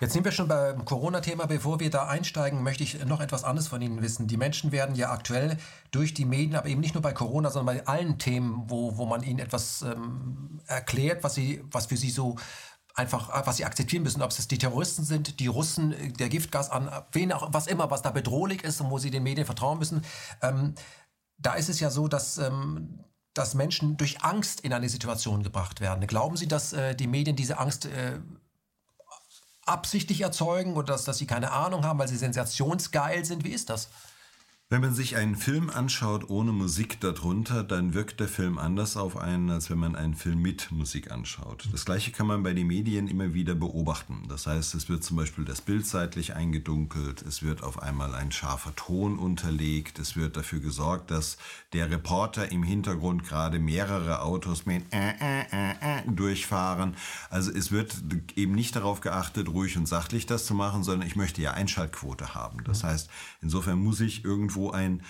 [0.00, 1.45] Jetzt sind wir schon beim Corona-Thema.
[1.47, 4.26] Bevor wir da einsteigen, möchte ich noch etwas anderes von Ihnen wissen.
[4.26, 5.59] Die Menschen werden ja aktuell
[5.90, 9.04] durch die Medien, aber eben nicht nur bei Corona, sondern bei allen Themen, wo, wo
[9.04, 12.37] man ihnen etwas ähm, erklärt, was, sie, was für sie so
[12.95, 16.90] einfach, was sie akzeptieren müssen, ob es die Terroristen sind, die Russen, der Giftgas an,
[17.12, 20.02] wen auch, was immer, was da bedrohlich ist und wo sie den Medien vertrauen müssen.
[20.41, 20.75] Ähm,
[21.36, 25.80] da ist es ja so, dass ähm, dass Menschen durch Angst in eine Situation gebracht
[25.80, 26.06] werden.
[26.06, 28.21] Glauben Sie, dass äh, die Medien diese Angst äh,
[29.64, 33.45] absichtlich erzeugen oder dass, dass sie keine Ahnung haben, weil sie sensationsgeil sind?
[33.45, 33.88] Wie ist das?
[34.73, 39.17] Wenn man sich einen Film anschaut ohne Musik darunter, dann wirkt der Film anders auf
[39.17, 41.69] einen, als wenn man einen Film mit Musik anschaut.
[41.73, 44.26] Das gleiche kann man bei den Medien immer wieder beobachten.
[44.28, 48.30] Das heißt, es wird zum Beispiel das Bild seitlich eingedunkelt, es wird auf einmal ein
[48.30, 51.37] scharfer Ton unterlegt, es wird dafür gesorgt, dass
[51.73, 56.95] der Reporter im Hintergrund gerade mehrere Autos mit äh, äh, äh, äh, durchfahren.
[57.28, 57.93] Also es wird
[58.37, 62.37] eben nicht darauf geachtet, ruhig und sachlich das zu machen, sondern ich möchte ja Einschaltquote
[62.37, 62.63] haben.
[62.63, 63.11] Das heißt,
[63.43, 65.03] insofern muss ich irgendwo irgendwo ein,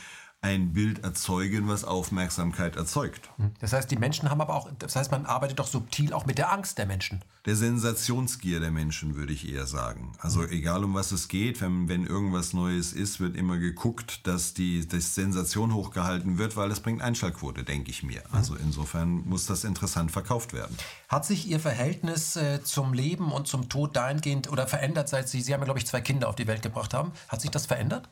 [0.43, 3.29] ein Bild erzeugen, was Aufmerksamkeit erzeugt.
[3.61, 6.39] Das heißt, die Menschen haben aber auch, das heißt, man arbeitet doch subtil auch mit
[6.39, 7.23] der Angst der Menschen.
[7.45, 10.13] Der Sensationsgier der Menschen, würde ich eher sagen.
[10.19, 10.53] Also mhm.
[10.53, 14.89] egal um was es geht, wenn, wenn irgendwas Neues ist, wird immer geguckt, dass die
[14.89, 18.23] dass Sensation hochgehalten wird, weil es bringt Einschaltquote, denke ich mir.
[18.31, 18.35] Mhm.
[18.35, 20.75] Also insofern muss das interessant verkauft werden.
[21.09, 25.43] Hat sich Ihr Verhältnis äh, zum Leben und zum Tod dahingehend oder verändert, seit Sie,
[25.43, 27.13] Sie haben ja, glaube ich, zwei Kinder auf die Welt gebracht haben.
[27.29, 28.09] Hat sich das verändert?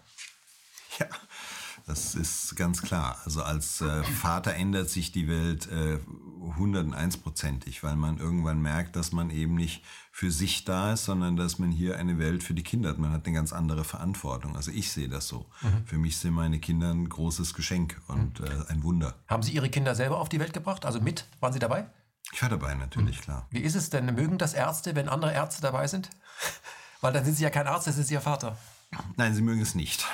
[0.99, 1.07] Ja,
[1.89, 3.17] das ist ganz klar.
[3.25, 5.99] Also als äh, Vater ändert sich die Welt äh,
[6.59, 11.59] 101-prozentig, weil man irgendwann merkt, dass man eben nicht für sich da ist, sondern dass
[11.59, 12.99] man hier eine Welt für die Kinder hat.
[12.99, 14.55] Man hat eine ganz andere Verantwortung.
[14.55, 15.47] Also ich sehe das so.
[15.63, 15.87] Mhm.
[15.87, 18.47] Für mich sind meine Kinder ein großes Geschenk und mhm.
[18.47, 19.15] äh, ein Wunder.
[19.27, 20.85] Haben Sie Ihre Kinder selber auf die Welt gebracht?
[20.85, 21.25] Also mit?
[21.41, 21.87] Waren Sie dabei?
[22.33, 23.23] Ich war dabei, natürlich, mhm.
[23.23, 23.47] klar.
[23.51, 24.15] Wie ist es denn?
[24.15, 26.11] Mögen das Ärzte, wenn andere Ärzte dabei sind?
[27.01, 28.59] Weil dann sind Sie ja kein Arzt, das sind Sie Ihr Vater.
[29.17, 30.05] Nein, sie mögen es nicht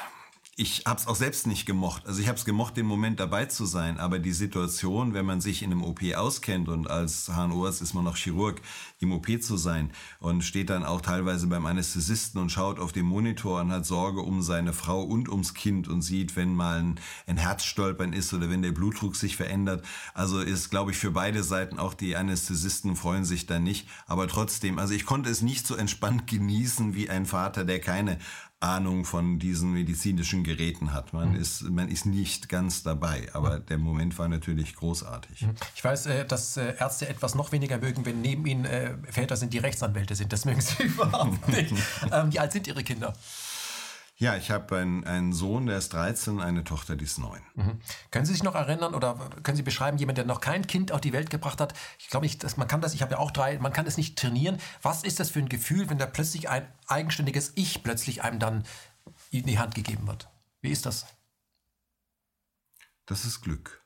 [0.56, 2.06] ich habe es auch selbst nicht gemocht.
[2.06, 5.40] Also ich habe es gemocht, den Moment dabei zu sein, aber die Situation, wenn man
[5.40, 8.60] sich in einem OP auskennt und als HNOs ist man noch Chirurg,
[9.00, 9.90] im OP zu sein
[10.20, 14.20] und steht dann auch teilweise beim Anästhesisten und schaut auf den Monitor und hat Sorge
[14.20, 18.48] um seine Frau und ums Kind und sieht, wenn mal ein, ein Herzstolpern ist oder
[18.48, 19.84] wenn der Blutdruck sich verändert.
[20.14, 23.88] Also ist, glaube ich, für beide Seiten auch die Anästhesisten freuen sich dann nicht.
[24.06, 28.18] Aber trotzdem, also ich konnte es nicht so entspannt genießen wie ein Vater, der keine
[28.64, 31.12] Ahnung von diesen medizinischen Geräten hat.
[31.12, 31.40] Man, mhm.
[31.40, 35.42] ist, man ist nicht ganz dabei, aber der Moment war natürlich großartig.
[35.42, 35.54] Mhm.
[35.74, 39.36] Ich weiß, äh, dass äh, Ärzte etwas noch weniger mögen, wenn neben ihnen äh, Väter
[39.36, 40.32] sind, die Rechtsanwälte sind.
[40.32, 41.74] Das mögen sie überhaupt nicht.
[42.12, 43.14] Ähm, wie alt sind Ihre Kinder?
[44.16, 47.42] Ja, ich habe einen, einen Sohn, der ist 13, eine Tochter, die ist 9.
[47.54, 47.80] Mhm.
[48.12, 51.00] Können Sie sich noch erinnern oder können Sie beschreiben, jemand, der noch kein Kind auf
[51.00, 51.74] die Welt gebracht hat?
[51.98, 53.96] Ich glaube nicht, dass man kann das, ich habe ja auch drei, man kann es
[53.96, 54.58] nicht trainieren.
[54.82, 58.62] Was ist das für ein Gefühl, wenn da plötzlich ein eigenständiges Ich plötzlich einem dann
[59.30, 60.30] in die Hand gegeben wird?
[60.60, 61.06] Wie ist das?
[63.06, 63.84] Das ist Glück.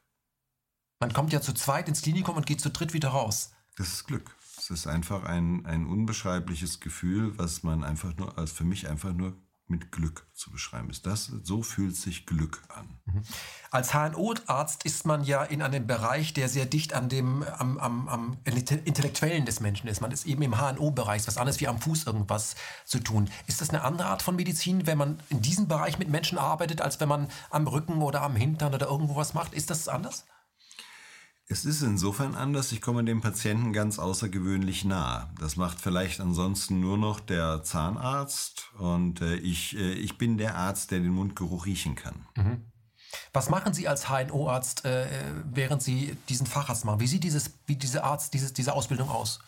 [1.01, 3.53] Man kommt ja zu zweit ins Klinikum und geht zu dritt wieder raus.
[3.77, 4.37] Das ist Glück.
[4.59, 9.13] Es ist einfach ein, ein unbeschreibliches Gefühl, was man einfach nur, als für mich einfach
[9.15, 9.37] nur
[9.71, 11.07] mit Glück zu beschreiben ist.
[11.07, 12.89] Das, so fühlt sich Glück an.
[13.07, 13.23] Mhm.
[13.71, 18.09] Als HNO-Arzt ist man ja in einem Bereich, der sehr dicht an dem am, am,
[18.09, 20.01] am Intellektuellen des Menschen ist.
[20.01, 23.29] Man ist eben im HNO-Bereich, was anderes wie am Fuß irgendwas zu tun.
[23.47, 26.81] Ist das eine andere Art von Medizin, wenn man in diesem Bereich mit Menschen arbeitet,
[26.81, 29.55] als wenn man am Rücken oder am Hintern oder irgendwo was macht?
[29.55, 30.25] Ist das anders?
[31.51, 35.31] Es ist insofern anders, ich komme dem Patienten ganz außergewöhnlich nah.
[35.41, 40.57] Das macht vielleicht ansonsten nur noch der Zahnarzt und äh, ich, äh, ich bin der
[40.57, 42.27] Arzt, der den Mundgeruch riechen kann.
[42.37, 42.71] Mhm.
[43.33, 45.07] Was machen Sie als HNO-Arzt, äh,
[45.45, 47.01] während Sie diesen Facharzt machen?
[47.01, 49.39] Wie sieht dieses, wie diese Arzt, dieses, diese Ausbildung aus?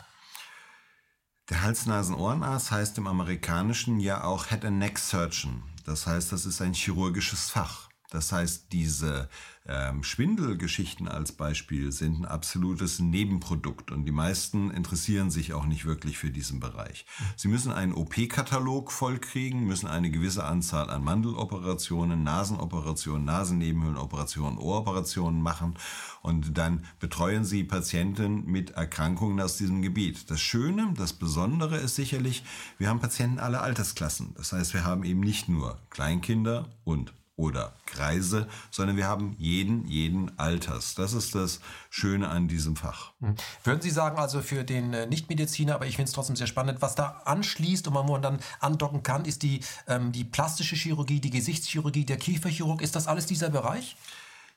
[1.50, 5.62] Der Hals-Nasen-Ohrenarzt heißt im Amerikanischen ja auch Head and Neck Surgeon.
[5.84, 7.89] Das heißt, das ist ein chirurgisches Fach.
[8.10, 9.28] Das heißt, diese
[9.66, 15.84] ähm, Schwindelgeschichten als Beispiel sind ein absolutes Nebenprodukt und die meisten interessieren sich auch nicht
[15.84, 17.06] wirklich für diesen Bereich.
[17.36, 25.76] Sie müssen einen OP-Katalog vollkriegen, müssen eine gewisse Anzahl an Mandeloperationen, Nasenoperationen, Nasennebenhöhlenoperationen, Ohroperationen machen
[26.22, 30.30] und dann betreuen sie Patienten mit Erkrankungen aus diesem Gebiet.
[30.30, 32.42] Das Schöne, das Besondere ist sicherlich,
[32.78, 34.34] wir haben Patienten aller Altersklassen.
[34.36, 39.86] Das heißt, wir haben eben nicht nur Kleinkinder und oder Kreise, sondern wir haben jeden,
[39.86, 40.94] jeden Alters.
[40.94, 43.12] Das ist das Schöne an diesem Fach.
[43.20, 43.34] Hm.
[43.64, 46.82] Würden Sie sagen, also für den äh, Nichtmediziner, aber ich finde es trotzdem sehr spannend,
[46.82, 51.20] was da anschließt und wo man dann andocken kann, ist die, ähm, die plastische Chirurgie,
[51.20, 52.82] die Gesichtschirurgie, der Kieferchirurg.
[52.82, 53.96] Ist das alles dieser Bereich?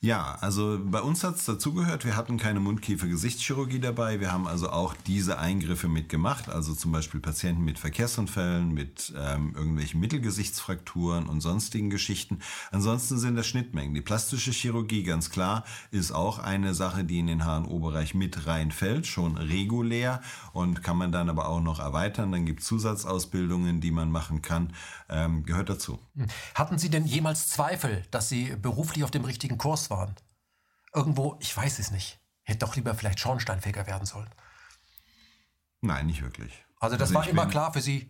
[0.04, 4.20] Ja, also bei uns hat es dazugehört, wir hatten keine Mundkiefer-Gesichtschirurgie dabei.
[4.20, 9.54] Wir haben also auch diese Eingriffe mitgemacht, also zum Beispiel Patienten mit Verkehrsunfällen, mit ähm,
[9.56, 12.40] irgendwelchen Mittelgesichtsfrakturen und sonstigen Geschichten.
[12.72, 13.94] Ansonsten sind das Schnittmengen.
[13.94, 19.08] Die plastische Chirurgie, ganz klar, ist auch eine Sache, die in den HNO-Bereich mit reinfällt,
[19.08, 22.34] schon regulär und kann man dann aber auch noch erweitern.
[22.34, 24.74] Dann gibt es Zusatzausbildungen, die man machen kann,
[25.08, 25.98] ähm, gehört dazu.
[26.18, 26.28] Hm.
[26.56, 29.93] Hatten Sie denn jemals Zweifel, dass Sie beruflich auf dem richtigen Kurs waren?
[29.94, 30.16] Waren.
[30.94, 32.20] Irgendwo, ich weiß es nicht.
[32.44, 34.30] Hätte doch lieber vielleicht Schornsteinfeger werden sollen.
[35.82, 36.66] Nein, nicht wirklich.
[36.80, 38.10] Also das also war immer klar für Sie.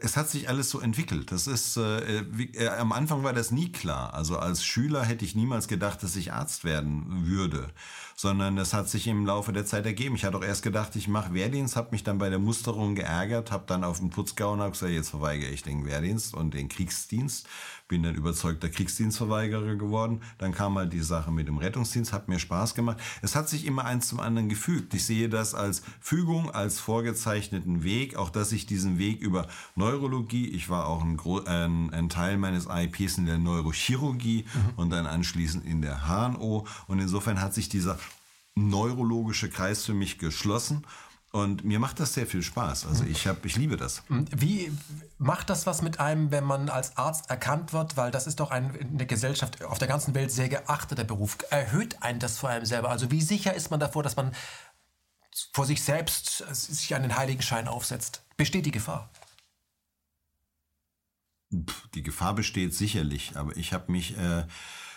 [0.00, 1.32] Es hat sich alles so entwickelt.
[1.32, 4.14] Das ist äh, wie, äh, am Anfang war das nie klar.
[4.14, 7.72] Also als Schüler hätte ich niemals gedacht, dass ich Arzt werden würde,
[8.16, 10.14] sondern das hat sich im Laufe der Zeit ergeben.
[10.14, 13.50] Ich hatte auch erst gedacht, ich mache Wehrdienst, habe mich dann bei der Musterung geärgert,
[13.50, 16.68] habe dann auf den Putz gehauen und gesagt, jetzt verweigere ich den Wehrdienst und den
[16.68, 17.46] Kriegsdienst
[17.86, 20.22] bin dann überzeugter Kriegsdienstverweigerer geworden.
[20.38, 22.98] Dann kam halt die Sache mit dem Rettungsdienst, hat mir Spaß gemacht.
[23.20, 24.94] Es hat sich immer eins zum anderen gefügt.
[24.94, 30.48] Ich sehe das als Fügung, als vorgezeichneten Weg, auch dass ich diesen Weg über Neurologie,
[30.48, 34.60] ich war auch ein, ein, ein Teil meines IPs in der Neurochirurgie mhm.
[34.76, 36.66] und dann anschließend in der HNO.
[36.86, 37.98] Und insofern hat sich dieser
[38.54, 40.86] neurologische Kreis für mich geschlossen
[41.34, 42.86] und mir macht das sehr viel Spaß.
[42.86, 44.04] Also ich habe, ich liebe das.
[44.08, 44.70] Wie
[45.18, 47.96] macht das was mit einem, wenn man als Arzt erkannt wird?
[47.96, 51.36] Weil das ist doch ein, in der Gesellschaft auf der ganzen Welt sehr geachteter Beruf.
[51.50, 52.90] Erhöht einen das vor allem selber?
[52.90, 54.30] Also wie sicher ist man davor, dass man
[55.52, 58.22] vor sich selbst sich einen Heiligenschein aufsetzt?
[58.36, 59.10] Besteht die Gefahr?
[61.50, 64.46] Die Gefahr besteht sicherlich, aber ich habe mich äh,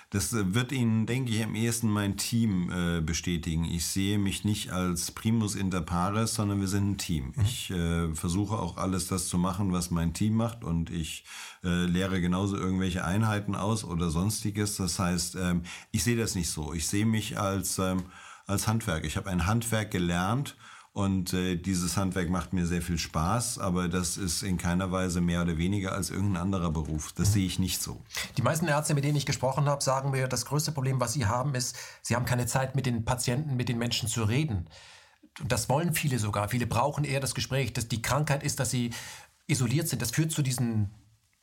[0.09, 3.65] das äh, wird Ihnen, denke ich, am ehesten mein Team äh, bestätigen.
[3.65, 7.33] Ich sehe mich nicht als Primus inter pares, sondern wir sind ein Team.
[7.35, 7.43] Mhm.
[7.43, 11.25] Ich äh, versuche auch alles das zu machen, was mein Team macht und ich
[11.63, 14.77] äh, lehre genauso irgendwelche Einheiten aus oder sonstiges.
[14.77, 16.73] Das heißt, ähm, ich sehe das nicht so.
[16.73, 18.05] Ich sehe mich als, ähm,
[18.45, 19.03] als Handwerk.
[19.03, 20.55] Ich habe ein Handwerk gelernt
[20.97, 25.21] und äh, dieses Handwerk macht mir sehr viel Spaß, aber das ist in keiner Weise
[25.21, 27.13] mehr oder weniger als irgendein anderer Beruf.
[27.13, 27.33] Das mhm.
[27.33, 28.01] sehe ich nicht so.
[28.35, 31.27] Die meisten Ärzte, mit denen ich gesprochen habe, sagen mir, das größte Problem, was sie
[31.27, 34.69] haben, ist, sie haben keine Zeit, mit den Patienten, mit den Menschen zu reden.
[35.39, 36.49] Und das wollen viele sogar.
[36.49, 37.73] Viele brauchen eher das Gespräch.
[37.73, 38.89] Dass die Krankheit ist, dass sie
[39.45, 40.01] isoliert sind.
[40.01, 40.89] Das führt zu diesen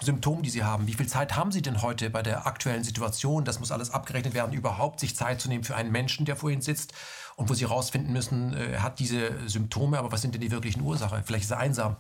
[0.03, 0.87] Symptomen, die Sie haben.
[0.87, 3.45] Wie viel Zeit haben Sie denn heute bei der aktuellen Situation?
[3.45, 6.51] Das muss alles abgerechnet werden, überhaupt sich Zeit zu nehmen für einen Menschen, der vor
[6.51, 6.93] Ihnen sitzt
[7.37, 10.51] und wo Sie herausfinden müssen, er äh, hat diese Symptome, aber was sind denn die
[10.51, 11.23] wirklichen Ursachen?
[11.25, 11.97] Vielleicht ist er einsam.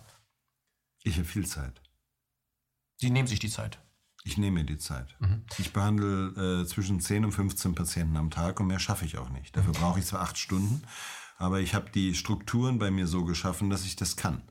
[1.03, 1.81] Ich habe viel Zeit.
[2.97, 3.79] Sie nehmen sich die Zeit.
[4.25, 5.15] Ich nehme mir die Zeit.
[5.21, 5.45] Mhm.
[5.59, 9.29] Ich behandle äh, zwischen 10 und 15 Patienten am Tag und mehr schaffe ich auch
[9.29, 9.55] nicht.
[9.57, 9.79] Dafür mhm.
[9.79, 10.83] brauche ich zwar acht Stunden,
[11.37, 14.43] aber ich habe die Strukturen bei mir so geschaffen, dass ich das kann.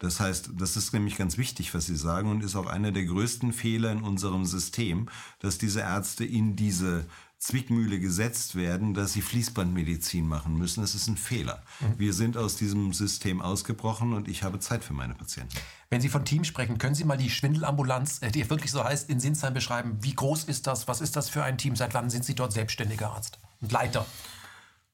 [0.00, 3.04] Das heißt, das ist nämlich ganz wichtig, was Sie sagen und ist auch einer der
[3.04, 5.08] größten Fehler in unserem System,
[5.38, 7.06] dass diese Ärzte in diese
[7.40, 10.82] Zwickmühle gesetzt werden, dass sie Fließbandmedizin machen müssen.
[10.82, 11.62] Das ist ein Fehler.
[11.80, 11.98] Mhm.
[11.98, 15.56] Wir sind aus diesem System ausgebrochen und ich habe Zeit für meine Patienten.
[15.88, 19.08] Wenn Sie von Team sprechen, können Sie mal die Schwindelambulanz, äh, die wirklich so heißt,
[19.08, 19.96] in Sinsheim beschreiben?
[20.02, 20.86] Wie groß ist das?
[20.86, 21.76] Was ist das für ein Team?
[21.76, 24.04] Seit wann sind Sie dort selbstständiger Arzt und Leiter?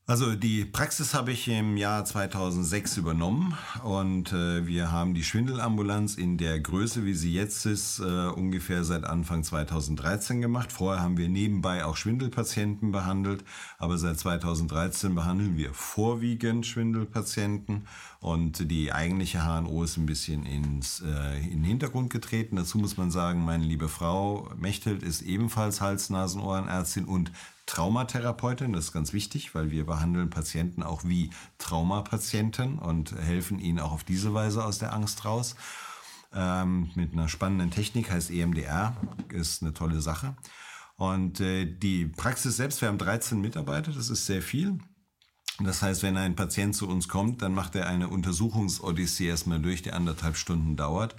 [0.09, 6.15] Also die Praxis habe ich im Jahr 2006 übernommen und äh, wir haben die Schwindelambulanz
[6.15, 10.71] in der Größe, wie sie jetzt ist, äh, ungefähr seit Anfang 2013 gemacht.
[10.71, 13.43] Vorher haben wir nebenbei auch Schwindelpatienten behandelt,
[13.79, 17.89] aber seit 2013 behandeln wir vorwiegend Schwindelpatienten
[18.21, 22.57] und die eigentliche HNO ist ein bisschen ins, äh, in den Hintergrund getreten.
[22.57, 27.31] Dazu muss man sagen, meine liebe Frau Mechtelt ist ebenfalls Hals-Nasen-Ohrenärztin und
[27.67, 33.81] Traumatherapeutin, das ist ganz wichtig, weil wir behandeln Patienten auch wie Traumapatienten und helfen ihnen
[33.81, 35.57] auch auf diese Weise aus der Angst raus.
[36.33, 38.97] Ähm, mit einer spannenden Technik heißt EMDR,
[39.31, 40.37] ist eine tolle Sache.
[40.97, 44.79] Und äh, die Praxis selbst, wir haben 13 Mitarbeiter, das ist sehr viel.
[45.61, 49.83] Das heißt, wenn ein Patient zu uns kommt, dann macht er eine Untersuchungsodyssee erstmal durch,
[49.83, 51.17] die anderthalb Stunden dauert.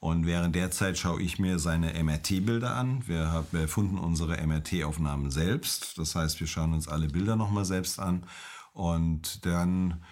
[0.00, 3.06] Und während der Zeit schaue ich mir seine MRT-Bilder an.
[3.06, 5.98] Wir erfunden unsere MRT-Aufnahmen selbst.
[5.98, 8.26] Das heißt, wir schauen uns alle Bilder nochmal selbst an.
[8.72, 10.02] Und dann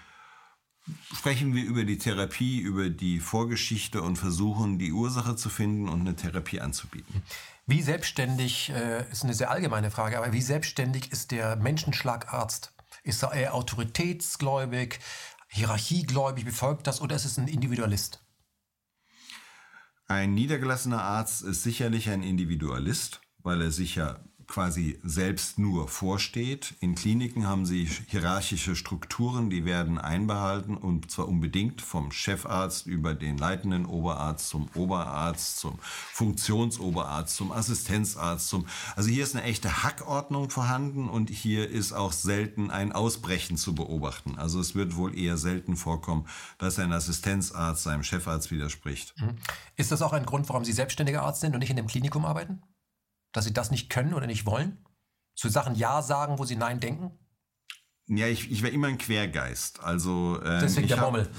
[1.14, 6.00] sprechen wir über die Therapie, über die Vorgeschichte und versuchen, die Ursache zu finden und
[6.00, 7.22] eine Therapie anzubieten.
[7.66, 12.72] Wie selbstständig, äh, ist eine sehr allgemeine Frage, aber wie selbstständig ist der Menschenschlagarzt?
[13.02, 15.00] Ist er eher autoritätsgläubig,
[15.48, 18.24] hierarchiegläubig, befolgt das oder ist es ein Individualist?
[20.06, 26.74] Ein niedergelassener Arzt ist sicherlich ein Individualist, weil er sich ja quasi selbst nur vorsteht.
[26.80, 33.14] In Kliniken haben sie hierarchische Strukturen, die werden einbehalten und zwar unbedingt vom Chefarzt über
[33.14, 39.82] den leitenden Oberarzt zum Oberarzt, zum Funktionsoberarzt, zum Assistenzarzt, zum also hier ist eine echte
[39.84, 44.36] Hackordnung vorhanden und hier ist auch selten ein Ausbrechen zu beobachten.
[44.36, 46.26] Also es wird wohl eher selten vorkommen,
[46.58, 49.14] dass ein Assistenzarzt seinem Chefarzt widerspricht.
[49.18, 49.36] Mhm.
[49.76, 52.26] Ist das auch ein Grund, warum Sie selbstständiger Arzt sind und nicht in dem Klinikum
[52.26, 52.62] arbeiten?
[53.32, 54.84] Dass sie das nicht können oder nicht wollen?
[55.34, 57.18] Zu Sachen Ja sagen, wo sie Nein denken?
[58.08, 59.82] Ja, ich, ich wäre immer ein Quergeist.
[59.82, 61.30] Also äh, deswegen der Bommel.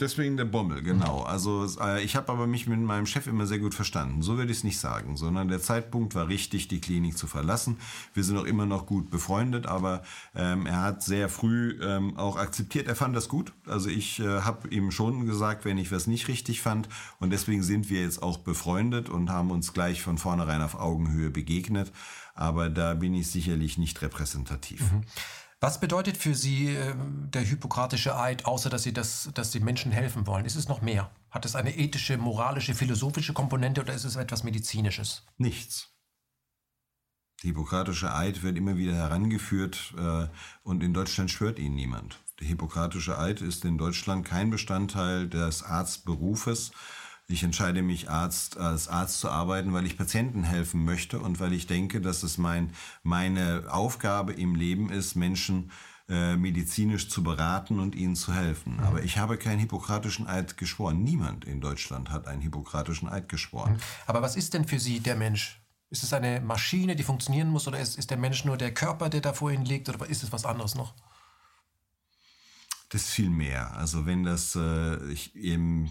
[0.00, 1.20] Deswegen der Bommel, genau.
[1.20, 1.26] Mhm.
[1.26, 4.22] Also äh, ich habe aber mich mit meinem Chef immer sehr gut verstanden.
[4.22, 7.78] So würde ich es nicht sagen, sondern der Zeitpunkt war richtig, die Klinik zu verlassen.
[8.14, 10.04] Wir sind auch immer noch gut befreundet, aber
[10.36, 12.86] ähm, er hat sehr früh ähm, auch akzeptiert.
[12.86, 13.52] Er fand das gut.
[13.66, 16.88] Also ich äh, habe ihm schon gesagt, wenn ich was nicht richtig fand,
[17.18, 21.30] und deswegen sind wir jetzt auch befreundet und haben uns gleich von vornherein auf Augenhöhe
[21.30, 21.92] begegnet.
[22.34, 24.80] Aber da bin ich sicherlich nicht repräsentativ.
[24.92, 25.02] Mhm.
[25.66, 29.90] Was bedeutet für Sie äh, der hippokratische Eid, außer dass Sie, das, dass Sie Menschen
[29.90, 30.44] helfen wollen?
[30.44, 31.10] Ist es noch mehr?
[31.28, 35.24] Hat es eine ethische, moralische, philosophische Komponente oder ist es etwas Medizinisches?
[35.38, 35.88] Nichts.
[37.42, 40.28] Der hippokratische Eid wird immer wieder herangeführt äh,
[40.62, 42.20] und in Deutschland schwört ihn niemand.
[42.38, 46.70] Der hippokratische Eid ist in Deutschland kein Bestandteil des Arztberufes.
[47.28, 51.52] Ich entscheide mich, Arzt, als Arzt zu arbeiten, weil ich Patienten helfen möchte und weil
[51.52, 55.72] ich denke, dass es mein, meine Aufgabe im Leben ist, Menschen
[56.08, 58.76] äh, medizinisch zu beraten und ihnen zu helfen.
[58.76, 58.84] Mhm.
[58.84, 61.02] Aber ich habe keinen hippokratischen Eid geschworen.
[61.02, 63.72] Niemand in Deutschland hat einen hippokratischen Eid geschworen.
[63.72, 63.80] Mhm.
[64.06, 65.60] Aber was ist denn für Sie der Mensch?
[65.90, 69.08] Ist es eine Maschine, die funktionieren muss, oder ist, ist der Mensch nur der Körper,
[69.08, 70.94] der da vor Ihnen liegt, oder ist es was anderes noch?
[72.90, 73.76] Das ist viel mehr.
[73.76, 75.90] Also wenn das äh, ich eben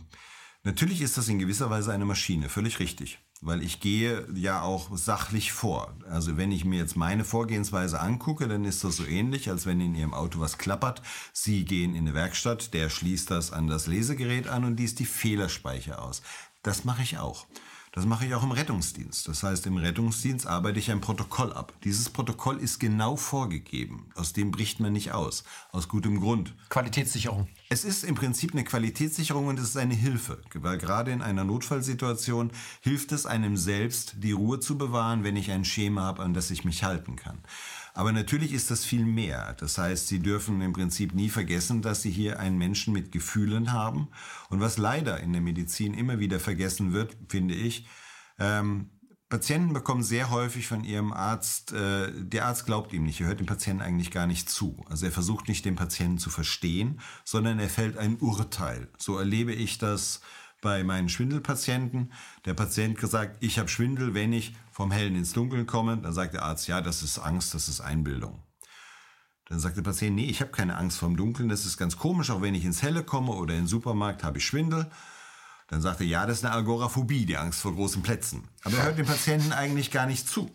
[0.65, 3.19] Natürlich ist das in gewisser Weise eine Maschine, völlig richtig.
[3.41, 5.95] Weil ich gehe ja auch sachlich vor.
[6.09, 9.79] Also wenn ich mir jetzt meine Vorgehensweise angucke, dann ist das so ähnlich, als wenn
[9.79, 11.03] in Ihrem Auto was klappert.
[11.33, 15.05] Sie gehen in eine Werkstatt, der schließt das an das Lesegerät an und liest die
[15.05, 16.23] Fehlerspeicher aus.
[16.63, 17.45] Das mache ich auch.
[17.95, 19.25] Das mache ich auch im Rettungsdienst.
[19.29, 21.71] Das heißt, im Rettungsdienst arbeite ich ein Protokoll ab.
[21.85, 24.11] Dieses Protokoll ist genau vorgegeben.
[24.15, 25.45] Aus dem bricht man nicht aus.
[25.71, 26.53] Aus gutem Grund.
[26.67, 27.47] Qualitätssicherung.
[27.69, 30.41] Es ist im Prinzip eine Qualitätssicherung und es ist eine Hilfe.
[30.53, 35.49] Weil gerade in einer Notfallsituation hilft es einem selbst, die Ruhe zu bewahren, wenn ich
[35.51, 37.37] ein Schema habe, an das ich mich halten kann.
[37.95, 39.55] Aber natürlich ist das viel mehr.
[39.57, 43.71] Das heißt, Sie dürfen im Prinzip nie vergessen, dass Sie hier einen Menschen mit Gefühlen
[43.71, 44.09] haben.
[44.49, 47.87] Und was leider in der Medizin immer wieder vergessen wird, finde ich,
[48.37, 48.89] ähm,
[49.29, 53.39] Patienten bekommen sehr häufig von ihrem Arzt, äh, der Arzt glaubt ihm nicht, er hört
[53.39, 54.85] dem Patienten eigentlich gar nicht zu.
[54.89, 58.89] Also er versucht nicht, den Patienten zu verstehen, sondern er fällt ein Urteil.
[58.97, 60.19] So erlebe ich das
[60.65, 62.11] bei meinen Schwindelpatienten.
[62.45, 65.95] Der Patient gesagt, ich habe Schwindel, wenn ich vom Hellen ins Dunkeln komme.
[65.97, 68.41] Dann sagt der Arzt, ja, das ist Angst, das ist Einbildung.
[69.47, 72.31] Dann sagt der Patient, nee, ich habe keine Angst vorm Dunkeln, das ist ganz komisch,
[72.31, 74.89] auch wenn ich ins Helle komme oder in den Supermarkt habe ich Schwindel.
[75.67, 78.47] Dann sagt er, ja, das ist eine Agoraphobie, die Angst vor großen Plätzen.
[78.63, 80.49] Aber er hört dem Patienten eigentlich gar nicht zu.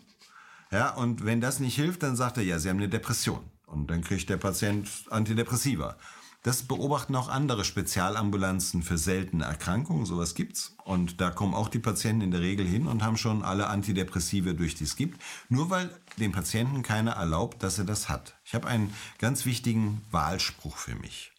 [0.71, 3.39] Ja, und wenn das nicht hilft, dann sagt er, ja, Sie haben eine Depression.
[3.65, 5.95] Und dann kriegt der Patient Antidepressiva.
[6.43, 10.75] Das beobachten auch andere Spezialambulanzen für seltene Erkrankungen, sowas gibt's.
[10.83, 14.55] Und da kommen auch die Patienten in der Regel hin und haben schon alle Antidepressive
[14.55, 15.21] durch, die es gibt.
[15.49, 18.33] Nur weil dem Patienten keiner erlaubt, dass er das hat.
[18.43, 21.31] Ich habe einen ganz wichtigen Wahlspruch für mich.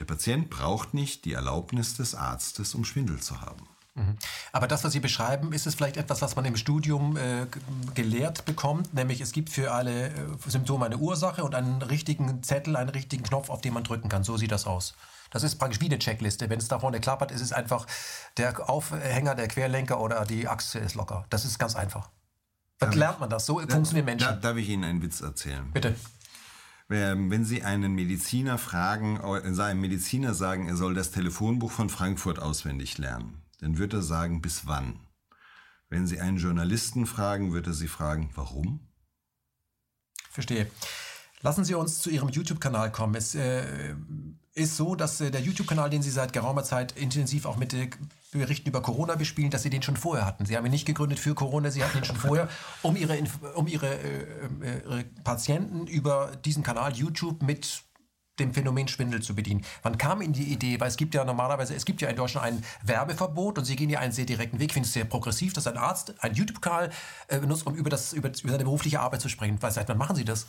[0.00, 3.68] Der Patient braucht nicht die Erlaubnis des Arztes, um Schwindel zu haben.
[4.00, 4.16] Mhm.
[4.52, 7.46] Aber das, was Sie beschreiben, ist es vielleicht etwas, was man im Studium äh,
[7.94, 10.12] gelehrt bekommt, nämlich es gibt für alle äh,
[10.46, 14.24] Symptome eine Ursache und einen richtigen Zettel, einen richtigen Knopf, auf den man drücken kann.
[14.24, 14.94] So sieht das aus.
[15.30, 16.50] Das ist praktisch wie eine Checkliste.
[16.50, 17.86] Wenn es da vorne klappert, ist es einfach
[18.36, 21.24] der Aufhänger, der Querlenker oder die Achse ist locker.
[21.30, 22.10] Das ist ganz einfach.
[22.78, 23.46] Dann lernt man das.
[23.46, 24.26] So funktionieren Menschen.
[24.26, 25.70] Da, darf ich Ihnen einen Witz erzählen?
[25.72, 25.94] Bitte.
[26.88, 32.40] Wenn Sie einen Mediziner fragen, äh, einem Mediziner sagen, er soll das Telefonbuch von Frankfurt
[32.40, 35.00] auswendig lernen, dann wird er sagen, bis wann?
[35.88, 38.88] Wenn Sie einen Journalisten fragen, wird er Sie fragen, warum?
[40.30, 40.70] Verstehe.
[41.42, 43.14] Lassen Sie uns zu Ihrem YouTube-Kanal kommen.
[43.14, 43.94] Es äh,
[44.54, 47.90] ist so, dass äh, der YouTube-Kanal, den Sie seit geraumer Zeit intensiv auch mit äh,
[48.32, 50.44] Berichten über Corona bespielen, dass Sie den schon vorher hatten.
[50.44, 52.48] Sie haben ihn nicht gegründet für Corona, Sie hatten ihn schon vorher,
[52.82, 53.18] um Ihre,
[53.54, 54.22] um Ihre, äh,
[54.62, 57.82] äh, Ihre Patienten über diesen Kanal YouTube mit
[58.40, 59.64] dem Phänomen Schwindel zu bedienen.
[59.82, 60.80] Wann kam Ihnen die Idee?
[60.80, 63.90] Weil es gibt ja normalerweise, es gibt ja in Deutschland ein Werbeverbot und Sie gehen
[63.90, 64.70] ja einen sehr direkten Weg.
[64.70, 66.90] Ich finde es sehr progressiv, dass ein Arzt einen YouTube-Kanal
[67.28, 69.58] äh, benutzt, um über, das, über, über seine berufliche Arbeit zu sprechen.
[69.60, 70.46] Weil seit wann machen Sie das?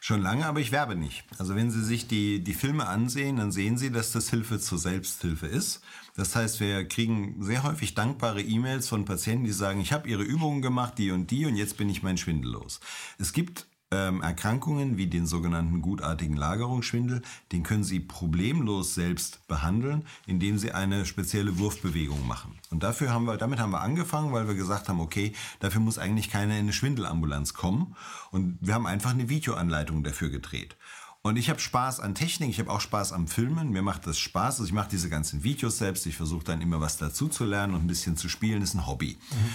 [0.00, 1.24] Schon lange, aber ich werbe nicht.
[1.38, 4.78] Also wenn Sie sich die, die Filme ansehen, dann sehen Sie, dass das Hilfe zur
[4.78, 5.80] Selbsthilfe ist.
[6.16, 10.22] Das heißt, wir kriegen sehr häufig dankbare E-Mails von Patienten, die sagen, ich habe Ihre
[10.22, 12.80] Übungen gemacht, die und die, und jetzt bin ich mein Schwindel los.
[13.18, 17.22] Es gibt ähm, Erkrankungen wie den sogenannten gutartigen Lagerungsschwindel,
[17.52, 22.58] den können Sie problemlos selbst behandeln, indem Sie eine spezielle Wurfbewegung machen.
[22.70, 25.98] Und dafür haben wir, damit haben wir angefangen, weil wir gesagt haben, okay, dafür muss
[25.98, 27.94] eigentlich keiner in eine Schwindelambulanz kommen.
[28.32, 30.76] Und wir haben einfach eine Videoanleitung dafür gedreht.
[31.22, 33.70] Und ich habe Spaß an Technik, ich habe auch Spaß am Filmen.
[33.70, 34.60] Mir macht das Spaß.
[34.60, 36.06] Also ich mache diese ganzen Videos selbst.
[36.06, 38.62] Ich versuche dann immer was dazu zu lernen und ein bisschen zu spielen.
[38.62, 39.18] Ist ein Hobby.
[39.30, 39.54] Mhm.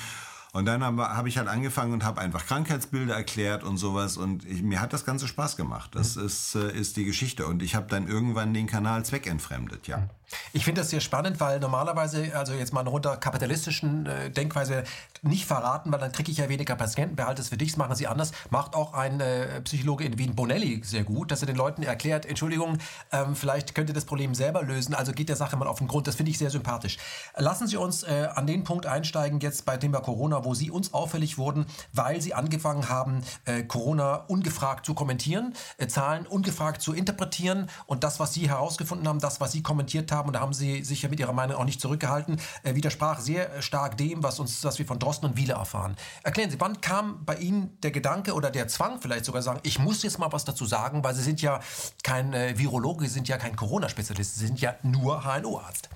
[0.54, 4.18] Und dann habe hab ich halt angefangen und habe einfach Krankheitsbilder erklärt und sowas.
[4.18, 5.96] Und ich, mir hat das Ganze Spaß gemacht.
[5.96, 6.26] Das mhm.
[6.26, 7.48] ist, äh, ist die Geschichte.
[7.48, 9.98] Und ich habe dann irgendwann den Kanal zweckentfremdet, ja.
[9.98, 10.10] Mhm.
[10.54, 14.84] Ich finde das sehr spannend, weil normalerweise, also jetzt mal unter kapitalistischen äh, Denkweise
[15.22, 18.08] nicht verraten, weil dann kriege ich ja weniger Patienten, behalte es für dich, machen sie
[18.08, 18.32] anders.
[18.50, 22.26] Macht auch ein äh, Psychologe in Wien, Bonelli, sehr gut, dass er den Leuten erklärt,
[22.26, 22.78] Entschuldigung,
[23.12, 25.88] ähm, vielleicht könnt ihr das Problem selber lösen, also geht der Sache mal auf den
[25.88, 26.08] Grund.
[26.08, 26.98] Das finde ich sehr sympathisch.
[27.36, 30.94] Lassen Sie uns äh, an den Punkt einsteigen, jetzt bei Thema Corona, wo Sie uns
[30.94, 36.94] auffällig wurden, weil Sie angefangen haben, äh, Corona ungefragt zu kommentieren, äh, Zahlen ungefragt zu
[36.94, 40.40] interpretieren und das, was Sie herausgefunden haben, das, was Sie kommentiert haben, haben, und da
[40.40, 44.24] haben Sie sich ja mit Ihrer Meinung auch nicht zurückgehalten, äh, widersprach sehr stark dem,
[44.24, 45.96] was, uns, was wir von Drosten und Wieler erfahren.
[46.24, 49.80] Erklären Sie, wann kam bei Ihnen der Gedanke oder der Zwang vielleicht sogar sagen, ich
[49.80, 51.60] muss jetzt mal was dazu sagen, weil Sie sind ja
[52.04, 55.90] kein äh, Virologe, Sie sind ja kein Corona-Spezialist, Sie sind ja nur HNO-Arzt.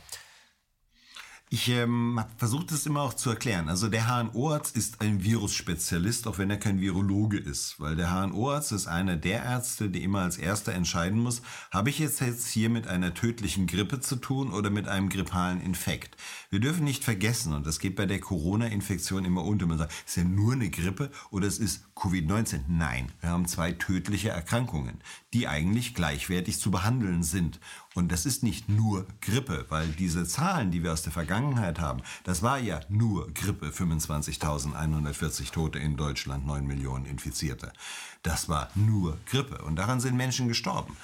[1.51, 3.69] Ich ähm, habe versucht, es immer auch zu erklären.
[3.69, 7.79] Also der HNO-Arzt ist ein Virusspezialist, auch wenn er kein Virologe ist.
[7.79, 11.99] Weil der HNO-Arzt ist einer der Ärzte, die immer als erster entscheiden muss, habe ich
[11.99, 16.17] jetzt, jetzt hier mit einer tödlichen Grippe zu tun oder mit einem grippalen Infekt.
[16.55, 20.15] Wir dürfen nicht vergessen, und das geht bei der Corona-Infektion immer unter, man sagt, ist
[20.15, 22.61] ja nur eine Grippe oder es ist Covid-19.
[22.69, 25.01] Nein, wir haben zwei tödliche Erkrankungen,
[25.33, 27.59] die eigentlich gleichwertig zu behandeln sind.
[27.93, 32.01] Und das ist nicht nur Grippe, weil diese Zahlen, die wir aus der Vergangenheit haben,
[32.23, 37.73] das war ja nur Grippe, 25.140 Tote in Deutschland, 9 Millionen Infizierte.
[38.23, 40.95] Das war nur Grippe und daran sind Menschen gestorben.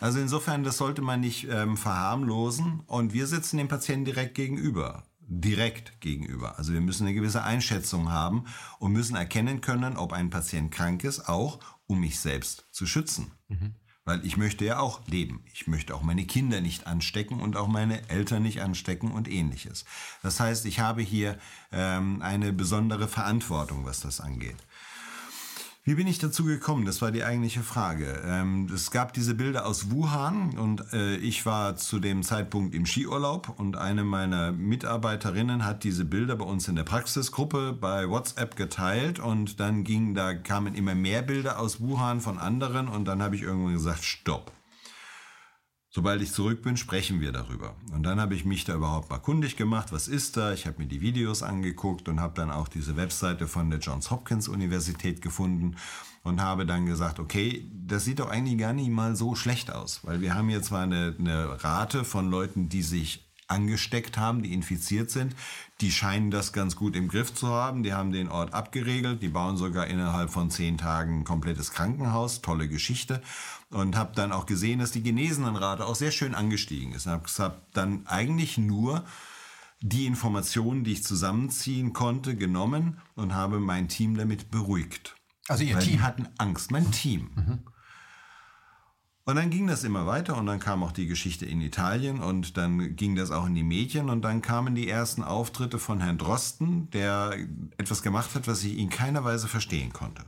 [0.00, 5.04] Also insofern, das sollte man nicht ähm, verharmlosen und wir sitzen dem Patienten direkt gegenüber
[5.28, 6.58] direkt gegenüber.
[6.58, 8.46] Also wir müssen eine gewisse Einschätzung haben
[8.78, 13.32] und müssen erkennen können, ob ein Patient krank ist, auch um mich selbst zu schützen.
[13.48, 13.74] Mhm.
[14.04, 15.44] Weil ich möchte ja auch leben.
[15.52, 19.84] Ich möchte auch meine Kinder nicht anstecken und auch meine Eltern nicht anstecken und ähnliches.
[20.22, 21.38] Das heißt, ich habe hier
[21.72, 24.56] ähm, eine besondere Verantwortung, was das angeht.
[25.88, 26.84] Wie bin ich dazu gekommen?
[26.84, 28.20] Das war die eigentliche Frage.
[28.22, 32.84] Ähm, es gab diese Bilder aus Wuhan und äh, ich war zu dem Zeitpunkt im
[32.84, 38.54] Skiurlaub und eine meiner Mitarbeiterinnen hat diese Bilder bei uns in der Praxisgruppe bei WhatsApp
[38.54, 43.22] geteilt und dann ging, da kamen immer mehr Bilder aus Wuhan von anderen und dann
[43.22, 44.57] habe ich irgendwann gesagt, stopp.
[45.98, 47.74] Sobald ich zurück bin, sprechen wir darüber.
[47.92, 50.52] Und dann habe ich mich da überhaupt mal kundig gemacht, was ist da?
[50.52, 54.12] Ich habe mir die Videos angeguckt und habe dann auch diese Webseite von der Johns
[54.12, 55.74] Hopkins Universität gefunden
[56.22, 59.98] und habe dann gesagt, okay, das sieht doch eigentlich gar nicht mal so schlecht aus,
[60.04, 64.52] weil wir haben jetzt zwar eine, eine Rate von Leuten, die sich angesteckt haben, die
[64.52, 65.34] infiziert sind.
[65.80, 67.82] Die scheinen das ganz gut im Griff zu haben.
[67.82, 69.22] Die haben den Ort abgeregelt.
[69.22, 72.42] Die bauen sogar innerhalb von zehn Tagen ein komplettes Krankenhaus.
[72.42, 73.22] Tolle Geschichte.
[73.70, 77.06] Und habe dann auch gesehen, dass die Genesenenrate auch sehr schön angestiegen ist.
[77.06, 79.04] Und habe dann eigentlich nur
[79.80, 85.14] die Informationen, die ich zusammenziehen konnte, genommen und habe mein Team damit beruhigt.
[85.46, 85.92] Also Ihr Weil Team?
[85.92, 87.30] Die hatten Angst, mein Team.
[87.34, 87.58] Mhm.
[89.28, 92.56] Und dann ging das immer weiter und dann kam auch die Geschichte in Italien und
[92.56, 96.16] dann ging das auch in die Medien und dann kamen die ersten Auftritte von Herrn
[96.16, 97.36] Drosten, der
[97.76, 100.24] etwas gemacht hat, was ich in keiner Weise verstehen konnte.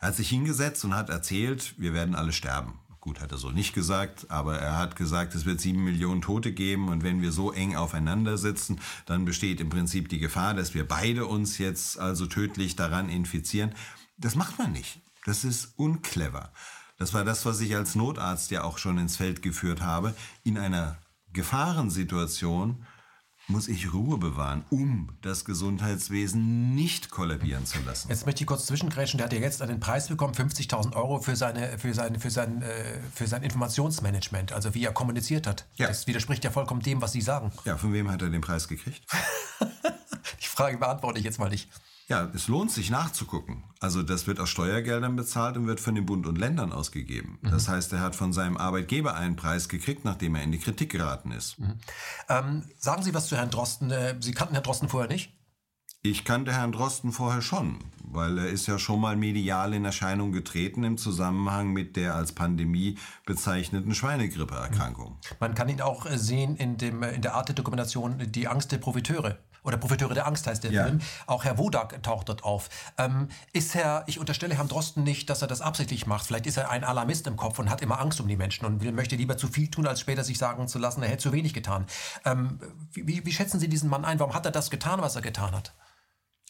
[0.00, 2.78] Er hat sich hingesetzt und hat erzählt, wir werden alle sterben.
[3.00, 6.52] Gut, hat er so nicht gesagt, aber er hat gesagt, es wird sieben Millionen Tote
[6.52, 10.72] geben und wenn wir so eng aufeinander sitzen, dann besteht im Prinzip die Gefahr, dass
[10.72, 13.74] wir beide uns jetzt also tödlich daran infizieren.
[14.16, 15.02] Das macht man nicht.
[15.26, 16.50] Das ist unclever.
[16.98, 20.14] Das war das, was ich als Notarzt ja auch schon ins Feld geführt habe.
[20.42, 20.98] In einer
[21.32, 22.84] Gefahrensituation
[23.46, 28.08] muss ich Ruhe bewahren, um das Gesundheitswesen nicht kollabieren zu lassen.
[28.08, 29.18] Jetzt möchte ich kurz zwischengrätschen.
[29.18, 32.62] Der hat ja jetzt einen Preis bekommen, 50.000 Euro für, seine, für, sein, für, sein,
[32.62, 35.66] äh, für sein Informationsmanagement, also wie er kommuniziert hat.
[35.76, 35.86] Ja.
[35.86, 37.52] Das widerspricht ja vollkommen dem, was Sie sagen.
[37.64, 39.06] Ja, von wem hat er den Preis gekriegt?
[40.42, 41.70] Die Frage beantworte ich jetzt mal nicht.
[42.08, 43.64] Ja, es lohnt sich nachzugucken.
[43.80, 47.38] Also das wird aus Steuergeldern bezahlt und wird von den Bund und Ländern ausgegeben.
[47.42, 50.90] Das heißt, er hat von seinem Arbeitgeber einen Preis gekriegt, nachdem er in die Kritik
[50.90, 51.58] geraten ist.
[52.28, 53.90] Ähm, sagen Sie was zu Herrn Drosten.
[53.90, 55.34] Äh, Sie kannten Herrn Drosten vorher nicht?
[56.02, 60.32] Ich kannte Herrn Drosten vorher schon, weil er ist ja schon mal medial in Erscheinung
[60.32, 62.96] getreten im Zusammenhang mit der als Pandemie
[63.26, 65.18] bezeichneten Schweinegrippeerkrankung.
[65.40, 68.48] Man kann ihn auch äh, sehen in, dem, äh, in der Art der Dokumentation Die
[68.48, 69.38] Angst der Profiteure.
[69.62, 70.84] Oder Profiteure der Angst heißt der Ja.
[70.84, 71.00] Film.
[71.26, 72.68] Auch Herr Wodak taucht dort auf.
[72.96, 76.26] Ähm, ist Herr, ich unterstelle Herrn Drosten nicht, dass er das absichtlich macht.
[76.26, 78.82] Vielleicht ist er ein Alarmist im Kopf und hat immer Angst um die Menschen und
[78.82, 81.32] will, möchte lieber zu viel tun, als später sich sagen zu lassen, er hätte zu
[81.32, 81.86] wenig getan.
[82.24, 82.58] Ähm,
[82.92, 84.18] wie, wie, wie schätzen Sie diesen Mann ein?
[84.18, 85.74] Warum hat er das getan, was er getan hat?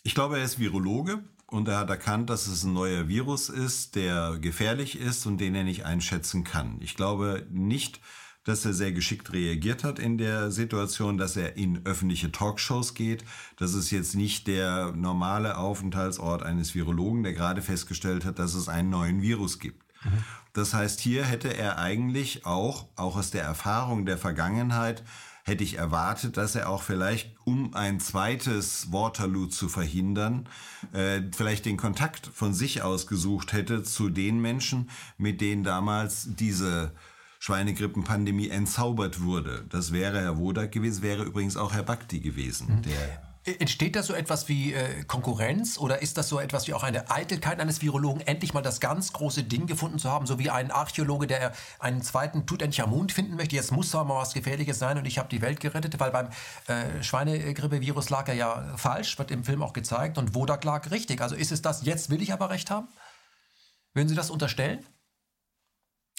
[0.02, 3.96] Ich glaube, er ist Virologe und er hat erkannt, dass es ein neuer Virus ist,
[3.96, 6.78] der gefährlich ist und den er nicht einschätzen kann.
[6.80, 8.00] Ich glaube nicht,
[8.48, 13.24] dass er sehr geschickt reagiert hat in der Situation, dass er in öffentliche Talkshows geht.
[13.58, 18.68] Das ist jetzt nicht der normale Aufenthaltsort eines Virologen, der gerade festgestellt hat, dass es
[18.68, 19.84] einen neuen Virus gibt.
[20.52, 25.04] Das heißt, hier hätte er eigentlich auch, auch aus der Erfahrung der Vergangenheit,
[25.44, 30.46] hätte ich erwartet, dass er auch vielleicht, um ein zweites Waterloo zu verhindern,
[30.92, 36.28] äh, vielleicht den Kontakt von sich aus gesucht hätte zu den Menschen, mit denen damals
[36.36, 36.92] diese
[37.38, 39.64] Schweinegrippenpandemie entzaubert wurde.
[39.68, 43.28] Das wäre Herr Wodak gewesen, wäre übrigens auch Herr Bakti gewesen, der
[43.58, 47.10] Entsteht da so etwas wie äh, Konkurrenz oder ist das so etwas wie auch eine
[47.10, 50.70] Eitelkeit eines Virologen, endlich mal das ganz große Ding gefunden zu haben, so wie ein
[50.70, 55.06] Archäologe, der einen zweiten Tutanchamun finden möchte, jetzt muss da mal was Gefährliches sein und
[55.06, 56.28] ich habe die Welt gerettet, weil beim
[56.66, 61.22] äh, Schweinegrippevirus lag er ja falsch, wird im Film auch gezeigt und Wodak lag richtig.
[61.22, 62.88] Also ist es das, jetzt will ich aber recht haben?
[63.94, 64.84] Würden Sie das unterstellen?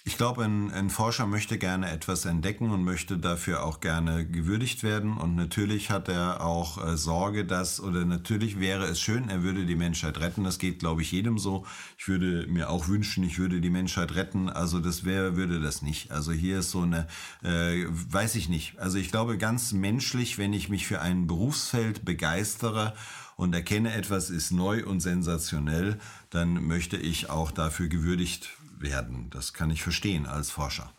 [0.09, 4.81] Ich glaube, ein, ein Forscher möchte gerne etwas entdecken und möchte dafür auch gerne gewürdigt
[4.81, 5.15] werden.
[5.15, 9.67] Und natürlich hat er auch äh, Sorge, dass, oder natürlich wäre es schön, er würde
[9.67, 10.43] die Menschheit retten.
[10.43, 11.63] Das geht, glaube ich, jedem so.
[11.99, 14.49] Ich würde mir auch wünschen, ich würde die Menschheit retten.
[14.49, 16.09] Also das wäre, würde das nicht.
[16.09, 17.05] Also hier ist so eine,
[17.43, 18.79] äh, weiß ich nicht.
[18.79, 22.95] Also ich glaube, ganz menschlich, wenn ich mich für ein Berufsfeld begeistere
[23.35, 25.99] und erkenne, etwas ist neu und sensationell,
[26.31, 28.49] dann möchte ich auch dafür gewürdigt
[28.81, 29.29] werden.
[29.29, 30.93] Das kann ich verstehen als Forscher.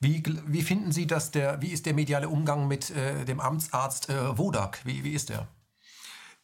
[0.00, 3.40] Wie, gl- wie finden Sie, dass der, wie ist der mediale Umgang mit äh, dem
[3.40, 4.80] Amtsarzt äh, Wodak?
[4.84, 5.48] Wie, wie ist der?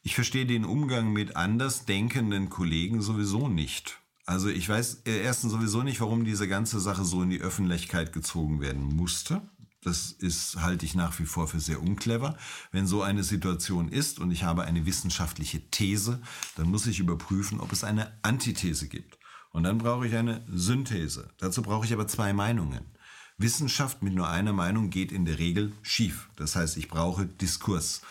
[0.01, 3.99] Ich verstehe den Umgang mit anders denkenden Kollegen sowieso nicht.
[4.25, 8.13] Also ich weiß äh, erstens sowieso nicht, warum diese ganze Sache so in die Öffentlichkeit
[8.13, 9.41] gezogen werden musste.
[9.81, 12.37] Das ist, halte ich nach wie vor für sehr unclever.
[12.71, 16.21] Wenn so eine Situation ist und ich habe eine wissenschaftliche These,
[16.55, 19.19] dann muss ich überprüfen, ob es eine Antithese gibt.
[19.55, 21.29] Und dann brauche ich eine Synthese.
[21.37, 22.81] Dazu brauche ich aber zwei Meinungen.
[23.37, 26.29] Wissenschaft mit nur einer Meinung geht in der Regel schief.
[26.35, 28.01] Das heißt, ich brauche Diskurs.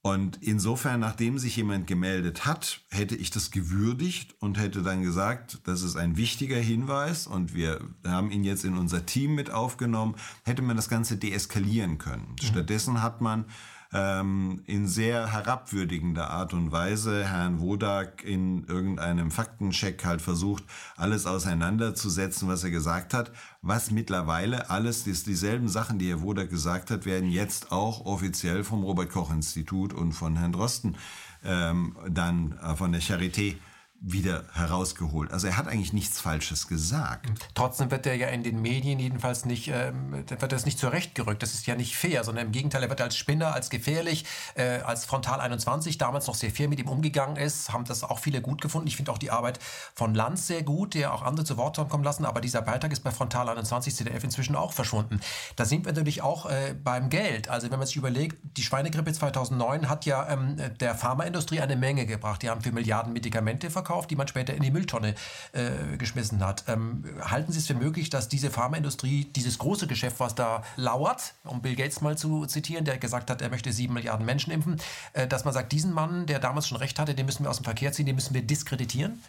[0.00, 5.58] Und insofern, nachdem sich jemand gemeldet hat, hätte ich das gewürdigt und hätte dann gesagt,
[5.64, 10.14] das ist ein wichtiger Hinweis und wir haben ihn jetzt in unser Team mit aufgenommen,
[10.44, 12.36] hätte man das Ganze deeskalieren können.
[12.42, 13.44] Stattdessen hat man
[13.92, 20.64] ähm, in sehr herabwürdigender Art und Weise Herrn Wodak in irgendeinem Faktencheck halt versucht,
[20.96, 23.32] alles auseinanderzusetzen, was er gesagt hat,
[23.62, 28.82] was mittlerweile alles, dieselben Sachen, die Herr Wodak gesagt hat, werden jetzt auch offiziell vom
[28.82, 30.96] Robert Koch Institut und von Herrn Drosten
[31.44, 33.56] ähm, dann äh, von der Charité
[34.00, 35.32] wieder herausgeholt.
[35.32, 37.26] Also er hat eigentlich nichts Falsches gesagt.
[37.54, 41.42] Trotzdem wird er ja in den Medien jedenfalls nicht, ähm, wird das nicht zurechtgerückt.
[41.42, 44.24] Das ist ja nicht fair, sondern im Gegenteil, er wird als Spinner, als gefährlich,
[44.54, 48.20] äh, als Frontal 21 damals noch sehr fair mit ihm umgegangen ist, haben das auch
[48.20, 48.86] viele gut gefunden.
[48.86, 49.58] Ich finde auch die Arbeit
[49.94, 53.02] von Lanz sehr gut, der auch andere zu Wort kommen lassen, aber dieser Beitrag ist
[53.02, 55.20] bei Frontal 21 CDF inzwischen auch verschwunden.
[55.56, 57.48] Da sind wir natürlich auch äh, beim Geld.
[57.48, 62.06] Also wenn man sich überlegt, die Schweinegrippe 2009 hat ja ähm, der Pharmaindustrie eine Menge
[62.06, 62.42] gebracht.
[62.42, 65.14] Die haben für Milliarden Medikamente verkauft verkauft, die man später in die Mülltonne
[65.52, 66.64] äh, geschmissen hat.
[66.68, 71.34] Ähm, halten Sie es für möglich, dass diese Pharmaindustrie, dieses große Geschäft, was da lauert,
[71.44, 74.80] um Bill Gates mal zu zitieren, der gesagt hat, er möchte sieben Milliarden Menschen impfen,
[75.14, 77.58] äh, dass man sagt, diesen Mann, der damals schon recht hatte, den müssen wir aus
[77.58, 79.22] dem Verkehr ziehen, den müssen wir diskreditieren?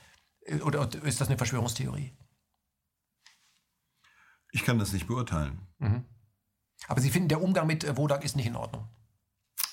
[0.45, 2.11] Äh, oder, ist das eine Verschwörungstheorie?
[4.51, 5.59] Ich kann das nicht beurteilen.
[5.77, 6.03] Mhm.
[6.87, 8.87] Aber Sie finden, der Umgang mit äh, Wodak ist nicht in Ordnung?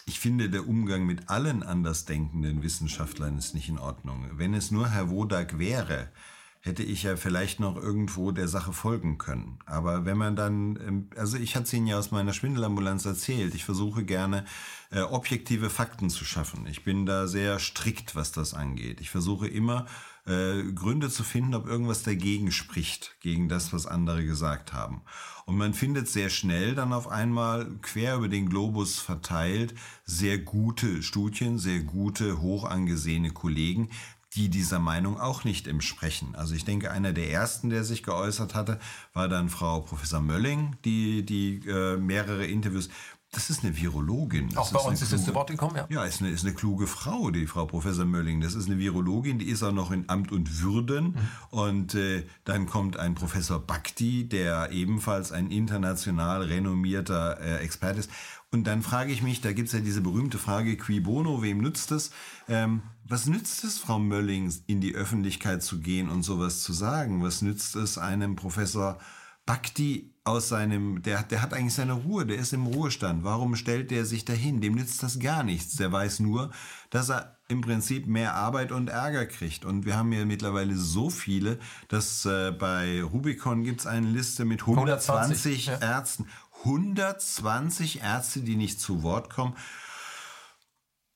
[0.09, 4.31] Ich finde, der Umgang mit allen andersdenkenden Wissenschaftlern ist nicht in Ordnung.
[4.35, 6.13] Wenn es nur Herr Wodak wäre,
[6.61, 9.59] hätte ich ja vielleicht noch irgendwo der Sache folgen können.
[9.67, 13.57] Aber wenn man dann, ähm, also ich hatte es Ihnen ja aus meiner Schwindelambulanz erzählt,
[13.57, 14.45] ich versuche gerne
[14.93, 16.67] äh, objektive Fakten zu schaffen.
[16.69, 19.01] Ich bin da sehr strikt, was das angeht.
[19.01, 19.87] Ich versuche immer
[20.27, 25.03] äh, Gründe zu finden, ob irgendwas dagegen spricht, gegen das, was andere gesagt haben.
[25.47, 29.75] Und man findet sehr schnell dann auf einmal quer über den Globus verteilt
[30.05, 33.89] sehr gute Studien, sehr gute, hoch angesehene Kollegen,
[34.35, 36.35] die dieser Meinung auch nicht entsprechen.
[36.35, 38.79] Also ich denke, einer der ersten, der sich geäußert hatte,
[39.15, 42.91] war dann Frau Professor Mölling, die, die äh, mehrere Interviews
[43.37, 44.49] das ist eine Virologin.
[44.49, 45.87] Das Auch bei uns ist es zu Wort gekommen, ja.
[45.91, 48.41] Ja, ist eine, ist eine kluge Frau, die Frau Professor Mölling.
[48.41, 51.09] Das ist eine Virologin, die ist auch noch in Amt und Würden.
[51.09, 51.19] Mhm.
[51.51, 58.11] Und äh, dann kommt ein Professor Bhakti, der ebenfalls ein international renommierter äh, Experte ist.
[58.51, 61.59] Und dann frage ich mich, da gibt es ja diese berühmte Frage, qui bono, wem
[61.59, 62.13] nützt es?
[62.49, 67.23] Ähm, was nützt es, Frau Mölling, in die Öffentlichkeit zu gehen und sowas zu sagen?
[67.23, 68.99] Was nützt es einem Professor
[69.45, 73.23] Bhakti aus seinem, der, der hat eigentlich seine Ruhe, der ist im Ruhestand.
[73.23, 74.61] Warum stellt der sich dahin?
[74.61, 75.77] Dem nützt das gar nichts.
[75.77, 76.51] Der weiß nur,
[76.91, 79.65] dass er im Prinzip mehr Arbeit und Ärger kriegt.
[79.65, 84.45] Und wir haben ja mittlerweile so viele, dass äh, bei Rubicon gibt es eine Liste
[84.45, 85.79] mit 120, 120 ja.
[85.79, 86.27] Ärzten.
[86.65, 89.55] 120 Ärzte, die nicht zu Wort kommen.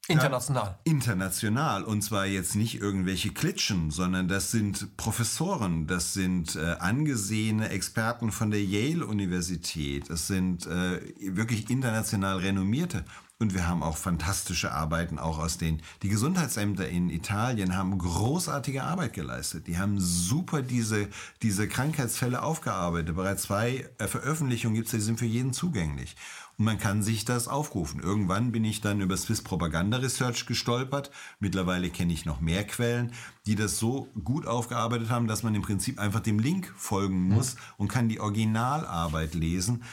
[0.08, 0.64] International.
[0.64, 1.84] Ja, international.
[1.84, 8.32] Und zwar jetzt nicht irgendwelche Klitschen, sondern das sind Professoren, das sind äh, angesehene Experten
[8.32, 13.04] von der Yale-Universität, das sind äh, wirklich international renommierte.
[13.40, 18.84] Und wir haben auch fantastische Arbeiten, auch aus den, die Gesundheitsämter in Italien haben großartige
[18.84, 19.66] Arbeit geleistet.
[19.66, 21.08] Die haben super diese,
[21.40, 23.16] diese Krankheitsfälle aufgearbeitet.
[23.16, 26.16] Bereits zwei äh, Veröffentlichungen gibt es, die sind für jeden zugänglich.
[26.60, 28.00] Und man kann sich das aufrufen.
[28.00, 31.10] Irgendwann bin ich dann über Swiss Propaganda Research gestolpert.
[31.38, 33.12] Mittlerweile kenne ich noch mehr Quellen,
[33.46, 37.56] die das so gut aufgearbeitet haben, dass man im Prinzip einfach dem Link folgen muss
[37.78, 39.84] und kann die Originalarbeit lesen.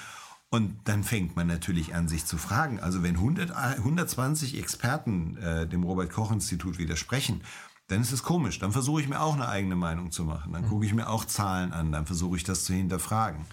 [0.49, 2.81] Und dann fängt man natürlich an, sich zu fragen.
[2.81, 7.43] Also wenn 100, 120 Experten äh, dem Robert Koch Institut widersprechen,
[7.87, 8.59] dann ist es komisch.
[8.59, 10.51] Dann versuche ich mir auch eine eigene Meinung zu machen.
[10.51, 11.93] Dann gucke ich mir auch Zahlen an.
[11.93, 13.45] Dann versuche ich das zu hinterfragen.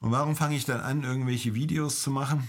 [0.00, 2.48] Und warum fange ich dann an, irgendwelche Videos zu machen?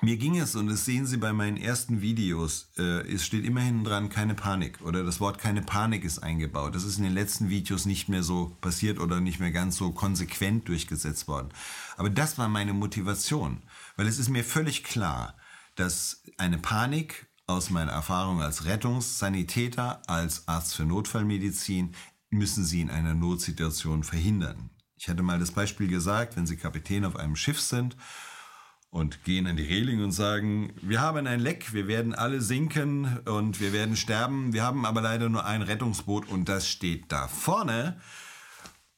[0.00, 3.60] Mir ging es, und das sehen Sie bei meinen ersten Videos, äh, es steht immer
[3.60, 4.80] hinten dran, keine Panik.
[4.82, 6.76] Oder das Wort keine Panik ist eingebaut.
[6.76, 9.90] Das ist in den letzten Videos nicht mehr so passiert oder nicht mehr ganz so
[9.90, 11.48] konsequent durchgesetzt worden.
[11.96, 13.62] Aber das war meine Motivation.
[13.96, 15.36] Weil es ist mir völlig klar,
[15.74, 21.94] dass eine Panik aus meiner Erfahrung als Rettungssanitäter, als Arzt für Notfallmedizin,
[22.30, 24.70] müssen Sie in einer Notsituation verhindern.
[24.98, 27.96] Ich hatte mal das Beispiel gesagt, wenn Sie Kapitän auf einem Schiff sind
[28.90, 33.20] und gehen an die Reling und sagen, wir haben ein Leck, wir werden alle sinken
[33.26, 37.28] und wir werden sterben, wir haben aber leider nur ein Rettungsboot und das steht da
[37.28, 38.00] vorne,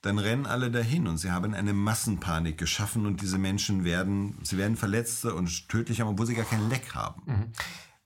[0.01, 4.57] dann rennen alle dahin und sie haben eine Massenpanik geschaffen und diese Menschen werden, sie
[4.57, 7.23] werden Verletzte und tödlich haben, obwohl sie gar kein Leck haben.
[7.27, 7.53] Mhm.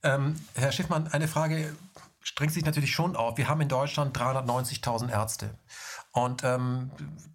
[0.02, 1.76] Ähm, Herr Schiffmann, eine Frage
[2.24, 3.38] strengt sich natürlich schon auf.
[3.38, 5.56] Wir haben in Deutschland 390.000 Ärzte.
[6.14, 6.90] Und ähm,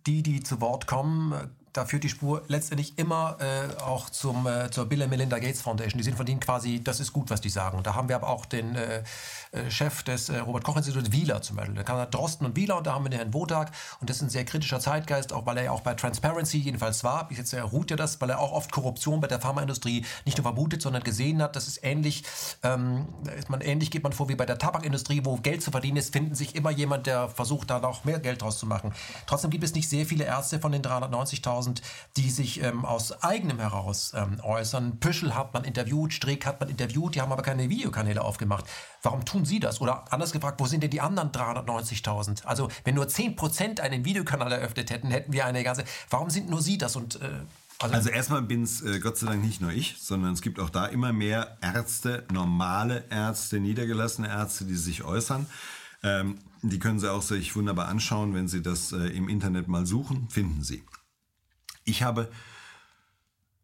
[0.08, 1.34] die, die zu Wort kommen,
[1.74, 5.62] da führt die Spur letztendlich immer äh, auch zum, äh, zur Bill and Melinda Gates
[5.62, 5.98] Foundation.
[5.98, 7.84] Die sind von denen quasi, das ist gut, was die sagen.
[7.84, 9.04] Da haben wir aber auch den äh,
[9.52, 11.76] äh Chef des äh, Robert-Koch-Instituts, Wieler zum Beispiel.
[11.84, 13.72] Da er Drosten und Wieler und da haben wir den Herrn Wodak.
[14.00, 17.04] Und das ist ein sehr kritischer Zeitgeist, auch weil er ja auch bei Transparency jedenfalls
[17.04, 17.28] war.
[17.28, 20.44] Bis jetzt ruht ja das, weil er auch oft Korruption bei der Pharmaindustrie nicht nur
[20.44, 21.56] vermutet, sondern gesehen hat.
[21.56, 22.24] Das ist ähnlich,
[22.64, 23.08] ähm,
[23.38, 26.14] ist man, ähnlich geht man vor wie bei der Tabakindustrie, wo Geld zu verdienen ist,
[26.14, 28.94] finden sich immer jemand, der versucht, da noch mehr Geld draus zu machen.
[29.28, 31.59] Trotzdem gibt es nicht sehr viele Ärzte von den 390.000,
[32.18, 35.00] die sich ähm, aus eigenem heraus ähm, äußern.
[35.00, 38.66] Püschel hat man interviewt, Strick hat man interviewt, die haben aber keine Videokanäle aufgemacht.
[39.02, 39.82] Warum tun sie das?
[39.82, 42.46] Oder anders gefragt, wo sind denn die anderen 390.000?
[42.46, 45.84] Also wenn nur 10% einen Videokanal eröffnet hätten, hätten wir eine ganze...
[46.10, 46.96] Warum sind nur sie das?
[46.96, 47.30] Und äh,
[47.82, 50.60] also, also, erstmal bin es äh, Gott sei Dank nicht nur ich, sondern es gibt
[50.60, 55.46] auch da immer mehr Ärzte, normale Ärzte, niedergelassene Ärzte, die sich äußern.
[56.04, 59.86] Ähm, die können Sie auch sich wunderbar anschauen, wenn Sie das äh, im Internet mal
[59.86, 60.84] suchen, finden Sie.
[61.90, 62.30] Ich habe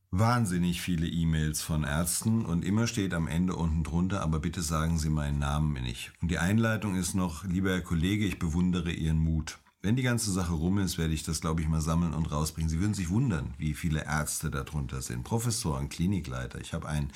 [0.10, 4.98] wahnsinnig viele E-Mails von Ärzten und immer steht am Ende unten drunter, aber bitte sagen
[4.98, 6.12] Sie meinen Namen nicht.
[6.24, 9.60] Und die Einleitung ist noch, lieber Herr Kollege, ich bewundere Ihren Mut.
[9.84, 12.68] Wenn die ganze Sache rum ist, werde ich das, glaube ich, mal sammeln und rausbringen.
[12.68, 15.24] Sie würden sich wundern, wie viele Ärzte darunter sind.
[15.24, 16.60] Professoren, Klinikleiter.
[16.60, 17.12] Ich habe einen,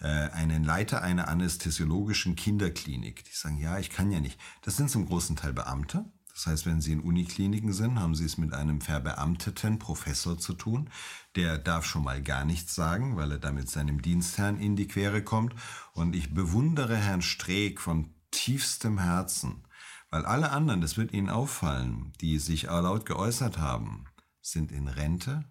[0.00, 3.22] äh, einen Leiter einer anästhesiologischen Kinderklinik.
[3.22, 4.40] Die sagen, ja, ich kann ja nicht.
[4.62, 6.04] Das sind zum großen Teil Beamte.
[6.38, 10.52] Das heißt, wenn Sie in Unikliniken sind, haben Sie es mit einem verbeamteten Professor zu
[10.52, 10.88] tun.
[11.34, 15.24] Der darf schon mal gar nichts sagen, weil er damit seinem Dienstherrn in die Quere
[15.24, 15.52] kommt.
[15.94, 19.64] Und ich bewundere Herrn Streeck von tiefstem Herzen
[20.10, 24.06] weil alle anderen, das wird Ihnen auffallen, die sich laut geäußert haben,
[24.40, 25.44] sind in Rente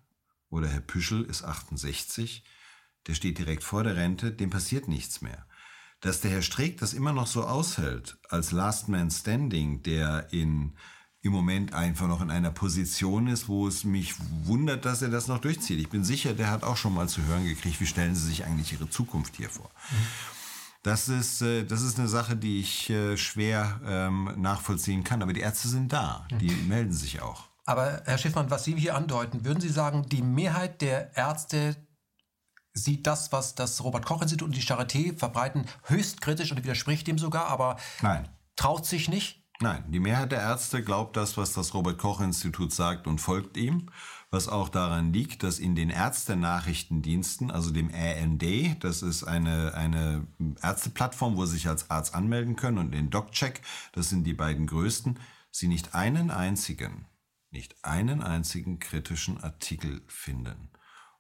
[0.50, 2.44] oder Herr Püschel ist 68,
[3.06, 5.46] der steht direkt vor der Rente, dem passiert nichts mehr.
[6.02, 10.76] Dass der Herr Streeck das immer noch so aushält, als Last Man Standing, der in,
[11.22, 15.28] im Moment einfach noch in einer Position ist, wo es mich wundert, dass er das
[15.28, 15.80] noch durchzieht.
[15.80, 18.46] Ich bin sicher, der hat auch schon mal zu hören gekriegt, wie stellen Sie sich
[18.46, 19.72] eigentlich Ihre Zukunft hier vor.
[19.92, 19.96] Mhm.
[20.84, 25.22] Das ist, äh, das ist eine Sache, die ich äh, schwer ähm, nachvollziehen kann.
[25.22, 26.68] Aber die Ärzte sind da, die mhm.
[26.68, 27.50] melden sich auch.
[27.66, 31.76] Aber Herr Schiffmann, was Sie hier andeuten, würden Sie sagen, die Mehrheit der Ärzte
[32.78, 37.48] sieht das, was das Robert-Koch-Institut und die Charité verbreiten, höchst kritisch und widerspricht dem sogar,
[37.48, 38.28] aber Nein.
[38.56, 39.44] traut sich nicht?
[39.60, 43.90] Nein, die Mehrheit der Ärzte glaubt das, was das Robert-Koch-Institut sagt und folgt ihm
[44.30, 48.44] was auch daran liegt, dass in den Ärztenachrichtendiensten, also dem AND,
[48.84, 50.28] das ist eine, eine
[50.62, 53.62] Ärzteplattform, wo Sie sich als Arzt anmelden können, und den DocCheck,
[53.94, 55.20] das sind die beiden größten,
[55.52, 57.06] Sie nicht einen einzigen,
[57.52, 60.70] nicht einen einzigen kritischen Artikel finden.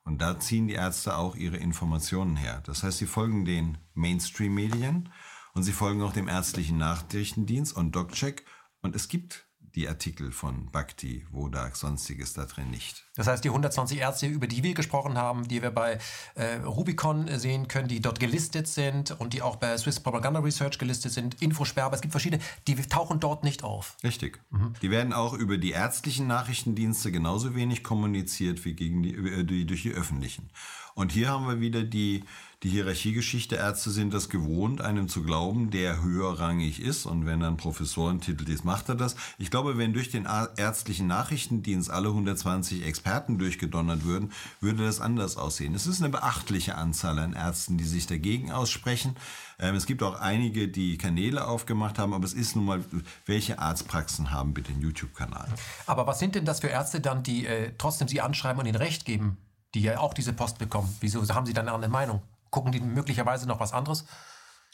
[0.07, 2.61] Und da ziehen die Ärzte auch ihre Informationen her.
[2.65, 5.11] Das heißt, sie folgen den Mainstream-Medien
[5.53, 8.45] und sie folgen auch dem ärztlichen Nachrichtendienst und DocCheck.
[8.81, 9.46] Und es gibt
[9.77, 13.05] die Artikel von Bhakti, Wodak, sonstiges da drin nicht.
[13.15, 15.99] Das heißt, die 120 Ärzte, über die wir gesprochen haben, die wir bei
[16.33, 20.79] äh, Rubicon sehen können, die dort gelistet sind und die auch bei Swiss Propaganda Research
[20.79, 23.97] gelistet sind, Infosperber, es gibt verschiedene, die tauchen dort nicht auf.
[24.03, 24.39] Richtig.
[24.49, 24.73] Mhm.
[24.81, 29.67] Die werden auch über die ärztlichen Nachrichtendienste genauso wenig kommuniziert wie gegen die, äh, die
[29.67, 30.49] durch die öffentlichen.
[30.97, 32.23] Und hier haben wir wieder die
[32.63, 33.55] die Hierarchiegeschichte.
[33.55, 37.05] Ärzte sind das gewohnt, einem zu glauben, der höherrangig ist.
[37.05, 39.15] Und wenn einen Professorentitel ist, macht er das.
[39.37, 45.37] Ich glaube, wenn durch den ärztlichen Nachrichtendienst alle 120 Experten durchgedonnert würden, würde das anders
[45.37, 45.75] aussehen.
[45.75, 49.15] Es ist eine beachtliche Anzahl an Ärzten, die sich dagegen aussprechen.
[49.59, 52.83] Ähm, es gibt auch einige, die Kanäle aufgemacht haben, aber es ist nun mal,
[53.27, 55.47] welche Arztpraxen haben bitte einen YouTube-Kanal?
[55.85, 58.75] Aber was sind denn das für Ärzte dann, die äh, trotzdem Sie anschreiben und Ihnen
[58.77, 59.37] Recht geben,
[59.73, 60.95] die ja auch diese Post bekommen?
[60.99, 62.21] Wieso haben Sie dann eine Meinung?
[62.49, 64.05] Gucken die möglicherweise noch was anderes?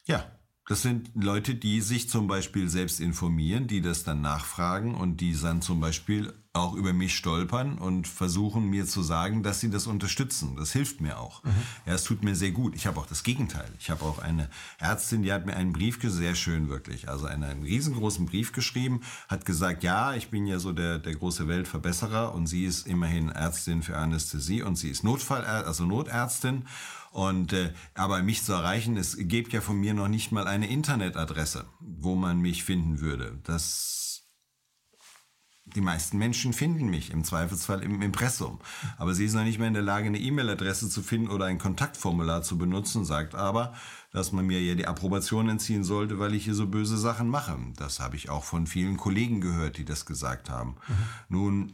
[0.06, 0.26] Ja,
[0.68, 5.36] das sind Leute, die sich zum Beispiel selbst informieren, die das dann nachfragen und die
[5.39, 9.88] dann zum Beispiel auch über mich stolpern und versuchen mir zu sagen, dass sie das
[9.88, 10.56] unterstützen.
[10.56, 11.43] Das hilft mir auch.
[11.43, 11.51] Mhm.
[11.88, 12.76] Ja, es tut mir sehr gut.
[12.76, 13.72] Ich habe auch das Gegenteil.
[13.80, 17.43] Ich habe auch eine Ärztin, die hat mir einen Brief, sehr schön wirklich, also einen,
[17.43, 22.36] einen riesengroßen Brief geschrieben, hat gesagt, ja, ich bin ja so der, der große Weltverbesserer
[22.36, 26.66] und sie ist immerhin Ärztin für Anästhesie und sie ist Notfall, also Notärztin
[27.12, 30.68] und äh, aber mich zu erreichen, es gibt ja von mir noch nicht mal eine
[30.68, 33.39] Internetadresse, wo man mich finden würde.
[33.43, 34.03] Das
[35.66, 38.59] die meisten Menschen finden mich im Zweifelsfall im Impressum.
[38.97, 41.57] Aber sie ist noch nicht mehr in der Lage, eine E-Mail-Adresse zu finden oder ein
[41.57, 43.74] Kontaktformular zu benutzen, sagt aber,
[44.11, 47.57] dass man mir ja die Approbation entziehen sollte, weil ich hier so böse Sachen mache.
[47.78, 50.76] Das habe ich auch von vielen Kollegen gehört, die das gesagt haben.
[50.88, 50.93] Mhm.
[51.30, 51.74] Nun,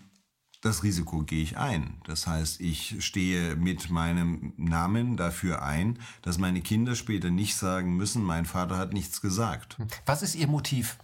[0.62, 2.02] das Risiko gehe ich ein.
[2.06, 7.96] Das heißt, ich stehe mit meinem Namen dafür ein, dass meine Kinder später nicht sagen
[7.96, 9.78] müssen, mein Vater hat nichts gesagt.
[10.06, 10.98] Was ist Ihr Motiv?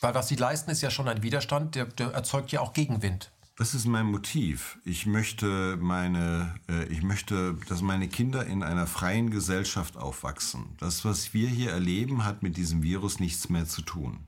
[0.00, 3.30] Weil was Sie leisten, ist ja schon ein Widerstand, der, der erzeugt ja auch Gegenwind.
[3.56, 4.78] Das ist mein Motiv.
[4.86, 10.76] Ich möchte meine, äh, ich möchte, dass meine Kinder in einer freien Gesellschaft aufwachsen.
[10.78, 14.20] Das, was wir hier erleben, hat mit diesem Virus nichts mehr zu tun.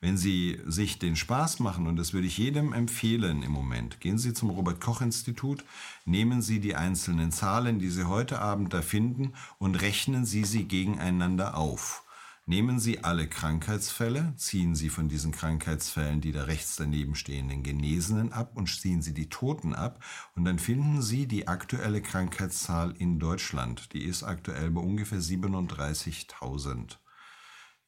[0.00, 4.16] Wenn Sie sich den Spaß machen, und das würde ich jedem empfehlen im Moment, gehen
[4.16, 5.62] Sie zum Robert Koch Institut,
[6.06, 10.64] nehmen Sie die einzelnen Zahlen, die Sie heute Abend da finden, und rechnen Sie sie
[10.64, 12.02] gegeneinander auf.
[12.50, 18.32] Nehmen Sie alle Krankheitsfälle, ziehen Sie von diesen Krankheitsfällen die da rechts daneben stehenden Genesenen
[18.32, 20.02] ab und ziehen Sie die Toten ab
[20.34, 23.92] und dann finden Sie die aktuelle Krankheitszahl in Deutschland.
[23.92, 26.98] Die ist aktuell bei ungefähr 37.000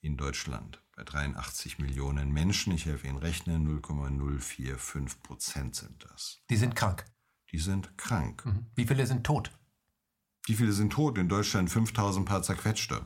[0.00, 0.80] in Deutschland.
[0.94, 6.38] Bei 83 Millionen Menschen, ich helfe Ihnen rechnen, 0,045 Prozent sind das.
[6.50, 7.04] Die sind krank.
[7.50, 8.46] Die sind krank.
[8.46, 8.66] Mhm.
[8.76, 9.50] Wie viele sind tot?
[10.46, 11.18] Wie viele sind tot?
[11.18, 13.04] In Deutschland 5000 paar zerquetschte.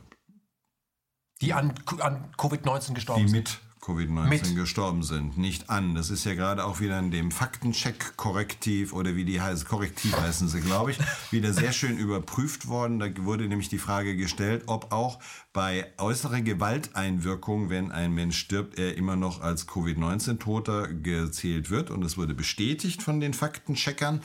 [1.41, 3.47] Die an, an Covid-19 gestorben die sind.
[3.47, 5.95] Die mit Covid-19 gestorben sind, nicht an.
[5.95, 10.13] Das ist ja gerade auch wieder in dem Faktencheck Korrektiv oder wie die heißt, Korrektiv
[10.17, 10.97] heißen sie, glaube ich,
[11.31, 12.99] wieder sehr schön überprüft worden.
[12.99, 15.19] Da wurde nämlich die Frage gestellt, ob auch
[15.53, 21.89] bei äußerer Gewalteinwirkung, wenn ein Mensch stirbt, er immer noch als Covid-19-Toter gezählt wird.
[21.89, 24.21] Und es wurde bestätigt von den Faktencheckern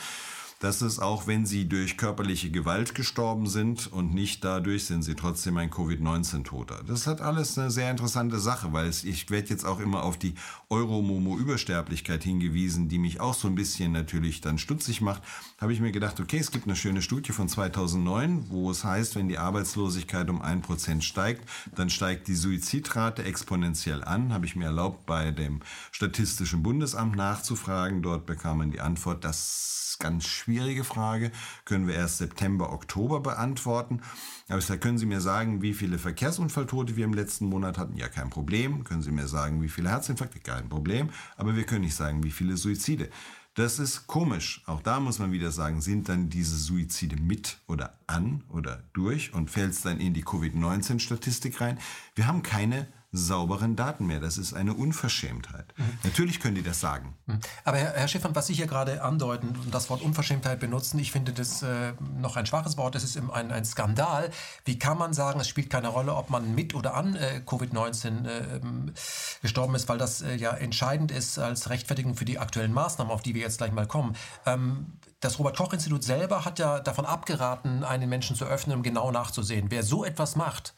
[0.62, 5.16] dass es auch wenn sie durch körperliche Gewalt gestorben sind und nicht dadurch, sind sie
[5.16, 6.84] trotzdem ein Covid-19-Toter.
[6.86, 10.34] Das hat alles eine sehr interessante Sache, weil ich werde jetzt auch immer auf die
[10.70, 15.22] Euromomo-Übersterblichkeit hingewiesen, die mich auch so ein bisschen natürlich dann stutzig macht.
[15.60, 19.16] Habe ich mir gedacht, okay, es gibt eine schöne Studie von 2009, wo es heißt,
[19.16, 24.32] wenn die Arbeitslosigkeit um ein Prozent steigt, dann steigt die Suizidrate exponentiell an.
[24.32, 25.58] Habe ich mir erlaubt, bei dem
[25.90, 28.00] Statistischen Bundesamt nachzufragen.
[28.00, 31.32] Dort bekam man die Antwort, dass ganz schwierig schwierige Frage,
[31.64, 34.02] können wir erst September, Oktober beantworten.
[34.48, 37.96] Aber da können Sie mir sagen, wie viele Verkehrsunfalltote wir im letzten Monat hatten?
[37.96, 38.84] Ja, kein Problem.
[38.84, 40.40] Können Sie mir sagen, wie viele Herzinfarkte?
[40.40, 41.08] Kein Problem.
[41.38, 43.08] Aber wir können nicht sagen, wie viele Suizide.
[43.54, 44.62] Das ist komisch.
[44.66, 49.32] Auch da muss man wieder sagen, sind dann diese Suizide mit oder an oder durch
[49.32, 51.78] und fällt es dann in die Covid-19-Statistik rein?
[52.14, 54.20] Wir haben keine sauberen Daten mehr.
[54.20, 55.66] Das ist eine Unverschämtheit.
[55.76, 55.98] Mhm.
[56.02, 57.14] Natürlich können die das sagen.
[57.26, 57.40] Mhm.
[57.62, 61.12] Aber Herr, Herr Schiffern, was Sie hier gerade andeuten und das Wort Unverschämtheit benutzen, ich
[61.12, 62.94] finde das äh, noch ein schwaches Wort.
[62.94, 64.30] Das ist ein, ein Skandal.
[64.64, 68.26] Wie kann man sagen, es spielt keine Rolle, ob man mit oder an äh, Covid-19
[68.26, 68.94] äh, ähm,
[69.42, 73.20] gestorben ist, weil das äh, ja entscheidend ist als Rechtfertigung für die aktuellen Maßnahmen, auf
[73.20, 74.16] die wir jetzt gleich mal kommen.
[74.46, 74.86] Ähm,
[75.20, 79.70] das Robert-Koch-Institut selber hat ja davon abgeraten, einen Menschen zu öffnen, um genau nachzusehen.
[79.70, 80.74] Wer so etwas macht,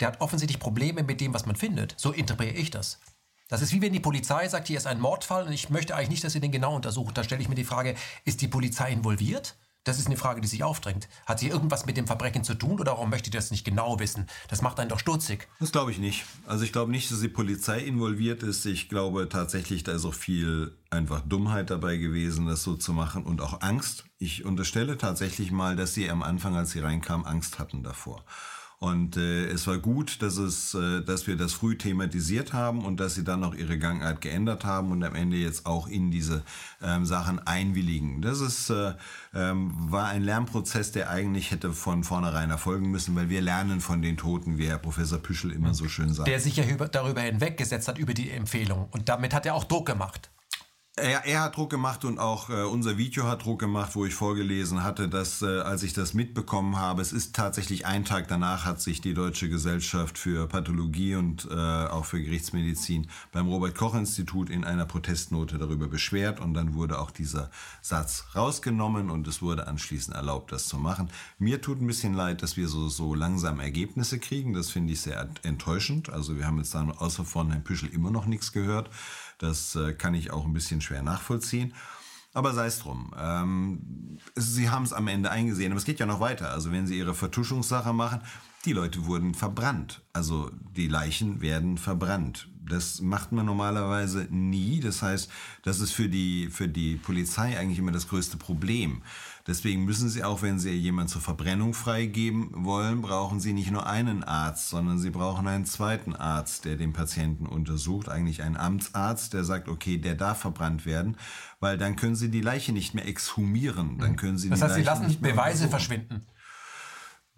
[0.00, 1.94] der hat offensichtlich Probleme mit dem, was man findet.
[1.96, 2.98] So interpretiere ich das.
[3.48, 6.10] Das ist wie wenn die Polizei sagt, hier ist ein Mordfall und ich möchte eigentlich
[6.10, 7.16] nicht, dass ihr den genau untersucht.
[7.16, 7.94] Da stelle ich mir die Frage,
[8.24, 9.56] ist die Polizei involviert?
[9.84, 11.08] Das ist eine Frage, die sich aufdrängt.
[11.24, 13.98] Hat sie irgendwas mit dem Verbrechen zu tun oder warum möchte ich das nicht genau
[13.98, 14.26] wissen?
[14.48, 15.48] Das macht einen doch stutzig.
[15.60, 16.26] Das glaube ich nicht.
[16.46, 18.66] Also ich glaube nicht, dass die Polizei involviert ist.
[18.66, 23.24] Ich glaube tatsächlich, da ist auch viel einfach Dummheit dabei gewesen, das so zu machen
[23.24, 24.04] und auch Angst.
[24.18, 28.24] Ich unterstelle tatsächlich mal, dass sie am Anfang, als sie reinkamen, Angst hatten davor.
[28.80, 33.00] Und äh, es war gut, dass, es, äh, dass wir das früh thematisiert haben und
[33.00, 36.44] dass sie dann auch ihre Gangart geändert haben und am Ende jetzt auch in diese
[36.80, 38.22] ähm, Sachen einwilligen.
[38.22, 38.92] Das ist, äh,
[39.34, 44.00] ähm, war ein Lernprozess, der eigentlich hätte von vornherein erfolgen müssen, weil wir lernen von
[44.00, 46.28] den Toten, wie Herr Professor Püschel immer so schön sagt.
[46.28, 48.86] Der sich ja darüber hinweggesetzt hat, über die Empfehlung.
[48.92, 50.30] Und damit hat er auch Druck gemacht.
[51.00, 54.14] Er, er, hat Druck gemacht und auch äh, unser Video hat Druck gemacht, wo ich
[54.14, 58.64] vorgelesen hatte, dass äh, als ich das mitbekommen habe, es ist tatsächlich ein Tag danach
[58.64, 63.94] hat sich die Deutsche Gesellschaft für Pathologie und äh, auch für Gerichtsmedizin beim Robert Koch
[63.94, 69.40] Institut in einer Protestnote darüber beschwert und dann wurde auch dieser Satz rausgenommen und es
[69.40, 71.10] wurde anschließend erlaubt, das zu machen.
[71.38, 74.52] Mir tut ein bisschen leid, dass wir so, so langsam Ergebnisse kriegen.
[74.52, 76.10] Das finde ich sehr enttäuschend.
[76.10, 78.90] Also wir haben jetzt dann außer von Herrn Püschel immer noch nichts gehört.
[79.38, 81.72] Das äh, kann ich auch ein bisschen schwer nachvollziehen.
[82.34, 83.12] Aber sei es drum.
[83.18, 86.50] Ähm, sie haben es am Ende eingesehen, aber es geht ja noch weiter.
[86.50, 88.20] Also wenn Sie Ihre Vertuschungssache machen,
[88.64, 90.02] die Leute wurden verbrannt.
[90.12, 92.48] Also die Leichen werden verbrannt.
[92.68, 94.80] Das macht man normalerweise nie.
[94.80, 95.30] Das heißt,
[95.62, 99.02] das ist für die, für die Polizei eigentlich immer das größte Problem.
[99.48, 103.86] Deswegen müssen Sie auch, wenn Sie jemanden zur Verbrennung freigeben wollen, brauchen Sie nicht nur
[103.86, 108.10] einen Arzt, sondern Sie brauchen einen zweiten Arzt, der den Patienten untersucht.
[108.10, 111.16] Eigentlich einen Amtsarzt, der sagt, okay, der darf verbrannt werden,
[111.60, 113.96] weil dann können Sie die Leiche nicht mehr exhumieren.
[113.96, 116.26] Dann können Sie das die heißt, Leiche Sie lassen nicht Beweise verschwinden.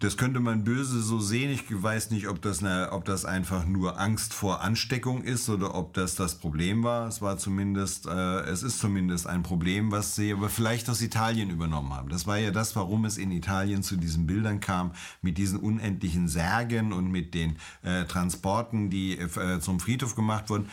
[0.01, 1.51] Das könnte man böse so sehen.
[1.51, 5.75] Ich weiß nicht, ob das, eine, ob das einfach nur Angst vor Ansteckung ist oder
[5.75, 7.07] ob das das Problem war.
[7.07, 11.51] Es war zumindest, äh, es ist zumindest ein Problem, was sie aber vielleicht aus Italien
[11.51, 12.09] übernommen haben.
[12.09, 16.27] Das war ja das, warum es in Italien zu diesen Bildern kam, mit diesen unendlichen
[16.27, 20.67] Särgen und mit den äh, Transporten, die äh, zum Friedhof gemacht wurden.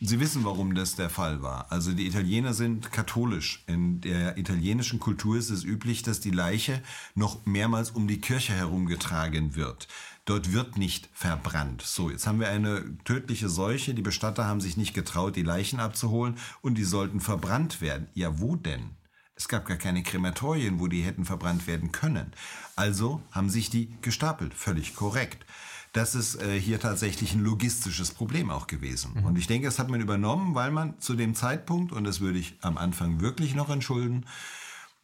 [0.00, 1.72] Sie wissen, warum das der Fall war.
[1.72, 3.64] Also die Italiener sind katholisch.
[3.66, 6.80] In der italienischen Kultur ist es üblich, dass die Leiche
[7.16, 9.88] noch mehrmals um die Kirche herumgetragen wird.
[10.24, 11.82] Dort wird nicht verbrannt.
[11.82, 13.92] So, jetzt haben wir eine tödliche Seuche.
[13.92, 18.06] Die Bestatter haben sich nicht getraut, die Leichen abzuholen und die sollten verbrannt werden.
[18.14, 18.90] Ja, wo denn?
[19.34, 22.32] Es gab gar keine Krematorien, wo die hätten verbrannt werden können.
[22.76, 24.54] Also haben sich die gestapelt.
[24.54, 25.44] Völlig korrekt
[25.92, 29.12] das ist äh, hier tatsächlich ein logistisches Problem auch gewesen.
[29.14, 29.24] Mhm.
[29.24, 32.38] Und ich denke, das hat man übernommen, weil man zu dem Zeitpunkt, und das würde
[32.38, 34.24] ich am Anfang wirklich noch entschulden,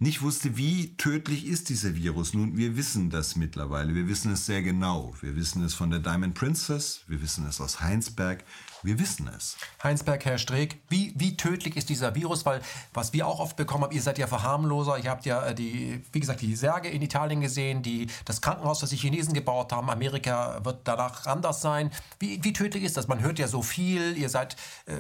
[0.05, 2.35] nicht wusste, wie tödlich ist dieser Virus.
[2.35, 3.95] Nun, wir wissen das mittlerweile.
[3.95, 5.15] Wir wissen es sehr genau.
[5.23, 7.01] Wir wissen es von der Diamond Princess.
[7.09, 8.45] Wir wissen es aus Heinsberg.
[8.83, 9.57] Wir wissen es.
[9.83, 12.45] Heinsberg, Herr Streeck, wie, wie tödlich ist dieser Virus?
[12.45, 12.61] Weil,
[12.93, 14.99] was wir auch oft bekommen haben, ihr seid ja Verharmloser.
[14.99, 18.81] Ihr habt ja äh, die, wie gesagt, die Särge in Italien gesehen, die, das Krankenhaus,
[18.81, 19.89] das die Chinesen gebaut haben.
[19.89, 21.91] Amerika wird danach anders sein.
[22.19, 23.09] Wie, wie tödlich ist das?
[23.09, 24.19] Man hört ja so viel.
[24.19, 24.97] Ihr seid, äh,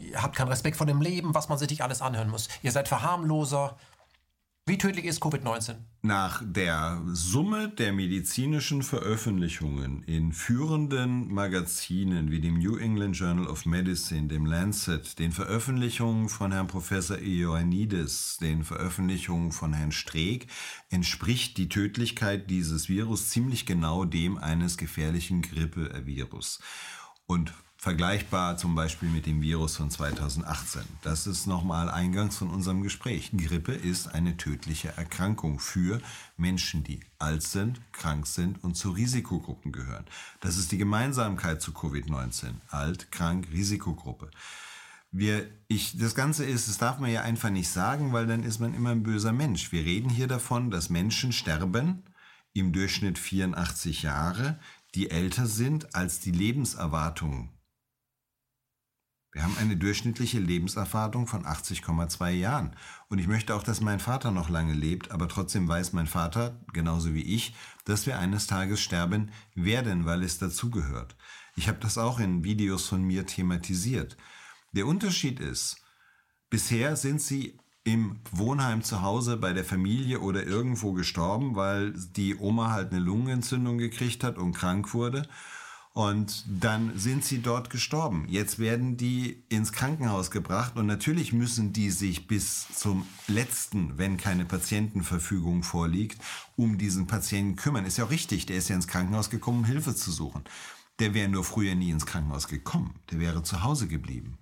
[0.00, 2.48] ihr habt keinen Respekt vor dem Leben, was man sich alles anhören muss.
[2.62, 3.76] Ihr seid Verharmloser.
[4.66, 5.74] Wie tödlich ist Covid-19?
[6.00, 13.66] Nach der Summe der medizinischen Veröffentlichungen in führenden Magazinen wie dem New England Journal of
[13.66, 20.46] Medicine, dem Lancet, den Veröffentlichungen von Herrn Professor Ioannidis, den Veröffentlichungen von Herrn Streeck,
[20.88, 26.58] entspricht die Tödlichkeit dieses Virus ziemlich genau dem eines gefährlichen Grippevirus.
[27.26, 27.52] Und
[27.84, 30.80] Vergleichbar zum Beispiel mit dem Virus von 2018.
[31.02, 33.30] Das ist nochmal eingangs von unserem Gespräch.
[33.36, 36.00] Grippe ist eine tödliche Erkrankung für
[36.38, 40.06] Menschen, die alt sind, krank sind und zu Risikogruppen gehören.
[40.40, 42.54] Das ist die Gemeinsamkeit zu Covid-19.
[42.70, 44.30] Alt, krank, Risikogruppe.
[45.12, 48.60] Wir, ich, das Ganze ist, das darf man ja einfach nicht sagen, weil dann ist
[48.60, 49.72] man immer ein böser Mensch.
[49.72, 52.02] Wir reden hier davon, dass Menschen sterben,
[52.54, 54.58] im Durchschnitt 84 Jahre,
[54.94, 57.50] die älter sind als die Lebenserwartung
[59.34, 62.76] wir haben eine durchschnittliche Lebenserfahrung von 80,2 Jahren.
[63.08, 66.60] Und ich möchte auch, dass mein Vater noch lange lebt, aber trotzdem weiß mein Vater,
[66.72, 67.52] genauso wie ich,
[67.84, 71.16] dass wir eines Tages sterben werden, weil es dazugehört.
[71.56, 74.16] Ich habe das auch in Videos von mir thematisiert.
[74.70, 75.82] Der Unterschied ist,
[76.48, 82.36] bisher sind sie im Wohnheim zu Hause bei der Familie oder irgendwo gestorben, weil die
[82.36, 85.28] Oma halt eine Lungenentzündung gekriegt hat und krank wurde.
[85.94, 88.26] Und dann sind sie dort gestorben.
[88.28, 94.16] Jetzt werden die ins Krankenhaus gebracht und natürlich müssen die sich bis zum letzten, wenn
[94.16, 96.20] keine Patientenverfügung vorliegt,
[96.56, 97.86] um diesen Patienten kümmern.
[97.86, 100.42] Ist ja auch richtig, der ist ja ins Krankenhaus gekommen, um Hilfe zu suchen.
[100.98, 102.96] Der wäre nur früher nie ins Krankenhaus gekommen.
[103.12, 104.36] Der wäre zu Hause geblieben.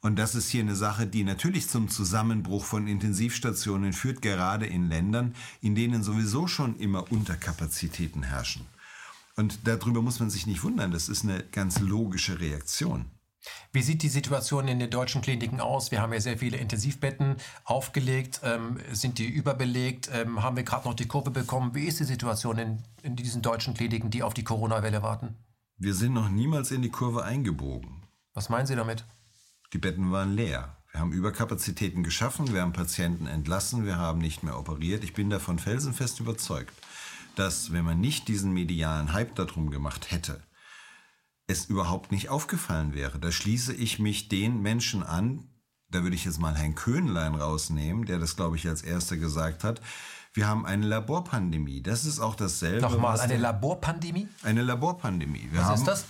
[0.00, 4.88] Und das ist hier eine Sache, die natürlich zum Zusammenbruch von Intensivstationen führt, gerade in
[4.88, 8.66] Ländern, in denen sowieso schon immer Unterkapazitäten herrschen.
[9.42, 10.92] Und darüber muss man sich nicht wundern.
[10.92, 13.06] Das ist eine ganz logische Reaktion.
[13.72, 15.90] Wie sieht die Situation in den deutschen Kliniken aus?
[15.90, 17.34] Wir haben ja sehr viele Intensivbetten
[17.64, 18.40] aufgelegt.
[18.44, 20.08] Ähm, sind die überbelegt?
[20.14, 21.74] Ähm, haben wir gerade noch die Kurve bekommen?
[21.74, 25.34] Wie ist die Situation in, in diesen deutschen Kliniken, die auf die Corona-Welle warten?
[25.76, 28.04] Wir sind noch niemals in die Kurve eingebogen.
[28.34, 29.04] Was meinen Sie damit?
[29.72, 30.76] Die Betten waren leer.
[30.92, 35.02] Wir haben Überkapazitäten geschaffen, wir haben Patienten entlassen, wir haben nicht mehr operiert.
[35.02, 36.72] Ich bin davon felsenfest überzeugt
[37.36, 40.42] dass wenn man nicht diesen medialen Hype darum gemacht hätte,
[41.46, 43.18] es überhaupt nicht aufgefallen wäre.
[43.18, 45.48] Da schließe ich mich den Menschen an,
[45.90, 49.62] da würde ich jetzt mal Herrn Köhnlein rausnehmen, der das, glaube ich, als erster gesagt
[49.62, 49.80] hat.
[50.34, 51.82] Wir haben eine Laborpandemie.
[51.82, 52.80] Das ist auch dasselbe.
[52.80, 54.28] Nochmal, eine Laborpandemie?
[54.42, 55.48] Eine Laborpandemie.
[55.50, 56.04] Wir was haben, ist das?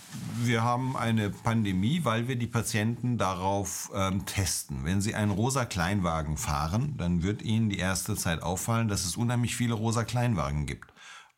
[0.45, 4.85] Wir haben eine Pandemie, weil wir die Patienten darauf ähm, testen.
[4.85, 9.17] Wenn sie einen rosa Kleinwagen fahren, dann wird ihnen die erste Zeit auffallen, dass es
[9.17, 10.92] unheimlich viele rosa Kleinwagen gibt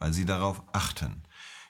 [0.05, 1.23] weil sie darauf achten.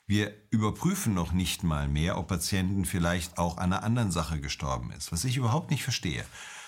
[0.08, 4.90] Wir überprüfen noch nicht mal mehr, ob Patienten vielleicht auch an einer anderen Sache gestorben
[4.90, 6.26] ist, was ich überhaupt nicht verstehe.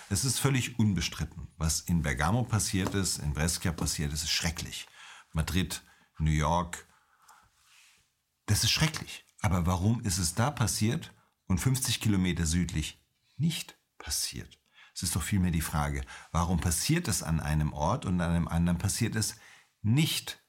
[0.09, 1.49] Es ist völlig unbestritten.
[1.57, 4.87] Was in Bergamo passiert ist, in Brescia passiert ist, ist schrecklich.
[5.33, 5.83] Madrid,
[6.19, 6.87] New York,
[8.45, 9.25] das ist schrecklich.
[9.41, 11.13] Aber warum ist es da passiert
[11.47, 13.03] und 50 Kilometer südlich
[13.35, 14.57] nicht passiert?
[14.95, 18.47] Es ist doch vielmehr die Frage, warum passiert es an einem Ort und an einem
[18.47, 19.35] anderen passiert es
[19.81, 20.41] nicht?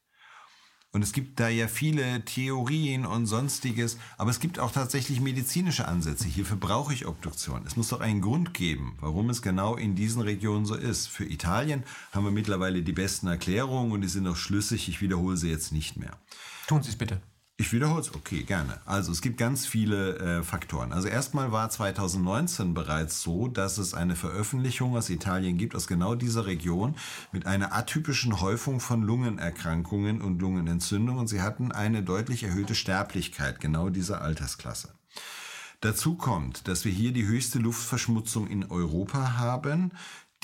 [0.99, 5.87] Und es gibt da ja viele Theorien und sonstiges, aber es gibt auch tatsächlich medizinische
[5.87, 6.27] Ansätze.
[6.27, 7.63] Hierfür brauche ich Obduktion.
[7.65, 11.07] Es muss doch einen Grund geben, warum es genau in diesen Regionen so ist.
[11.07, 14.89] Für Italien haben wir mittlerweile die besten Erklärungen und die sind auch schlüssig.
[14.89, 16.19] Ich wiederhole sie jetzt nicht mehr.
[16.67, 17.21] Tun Sie es bitte.
[17.61, 18.81] Ich wiederhole es, okay, gerne.
[18.85, 20.93] Also es gibt ganz viele äh, Faktoren.
[20.93, 26.15] Also erstmal war 2019 bereits so, dass es eine Veröffentlichung aus Italien gibt, aus genau
[26.15, 26.95] dieser Region,
[27.33, 31.19] mit einer atypischen Häufung von Lungenerkrankungen und Lungenentzündungen.
[31.19, 34.95] Und sie hatten eine deutlich erhöhte Sterblichkeit genau dieser Altersklasse.
[35.81, 39.91] Dazu kommt, dass wir hier die höchste Luftverschmutzung in Europa haben,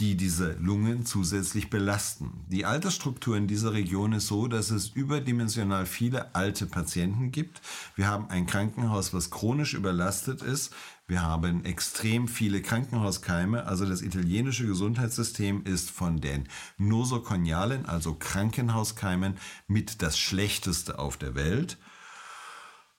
[0.00, 2.44] die diese Lungen zusätzlich belasten.
[2.48, 7.62] Die Altersstruktur in dieser Region ist so, dass es überdimensional viele alte Patienten gibt.
[7.94, 10.74] Wir haben ein Krankenhaus, was chronisch überlastet ist.
[11.06, 13.66] Wir haben extrem viele Krankenhauskeime.
[13.66, 19.36] Also das italienische Gesundheitssystem ist von den nosokonialen, also Krankenhauskeimen,
[19.68, 21.78] mit das schlechteste auf der Welt.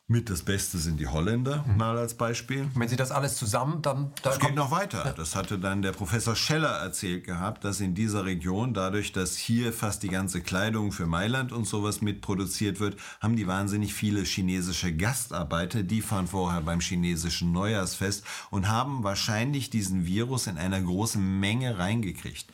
[0.07, 1.77] Mit das Beste sind die Holländer, mhm.
[1.77, 2.69] mal als Beispiel.
[2.75, 4.11] Wenn Sie das alles zusammen, dann...
[4.21, 5.03] dann es geht noch weiter.
[5.03, 5.13] Ja.
[5.13, 9.73] Das hatte dann der Professor Scheller erzählt gehabt, dass in dieser Region, dadurch, dass hier
[9.73, 14.95] fast die ganze Kleidung für Mailand und sowas mitproduziert wird, haben die wahnsinnig viele chinesische
[14.95, 21.39] Gastarbeiter, die fahren vorher beim chinesischen Neujahrsfest und haben wahrscheinlich diesen Virus in einer großen
[21.39, 22.51] Menge reingekriegt.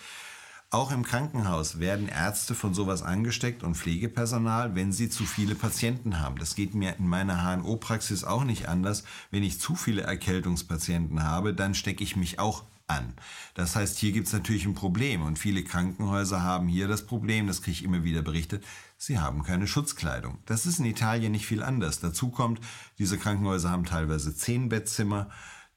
[0.74, 6.22] Auch im Krankenhaus werden Ärzte von sowas angesteckt und Pflegepersonal, wenn sie zu viele Patienten
[6.22, 6.40] haben.
[6.40, 9.04] Das geht mir in meiner HNO-Praxis auch nicht anders.
[9.32, 13.14] Wenn ich zu viele Erkältungspatienten habe, dann stecke ich mich auch an.
[13.54, 17.48] Das heißt, hier gibt es natürlich ein Problem und viele Krankenhäuser haben hier das Problem,
[17.48, 18.64] das kriege ich immer wieder berichtet,
[18.98, 20.38] sie haben keine Schutzkleidung.
[20.46, 22.00] Das ist in Italien nicht viel anders.
[22.00, 22.62] Dazu kommt,
[22.98, 25.30] diese Krankenhäuser haben teilweise zehn Bettzimmer.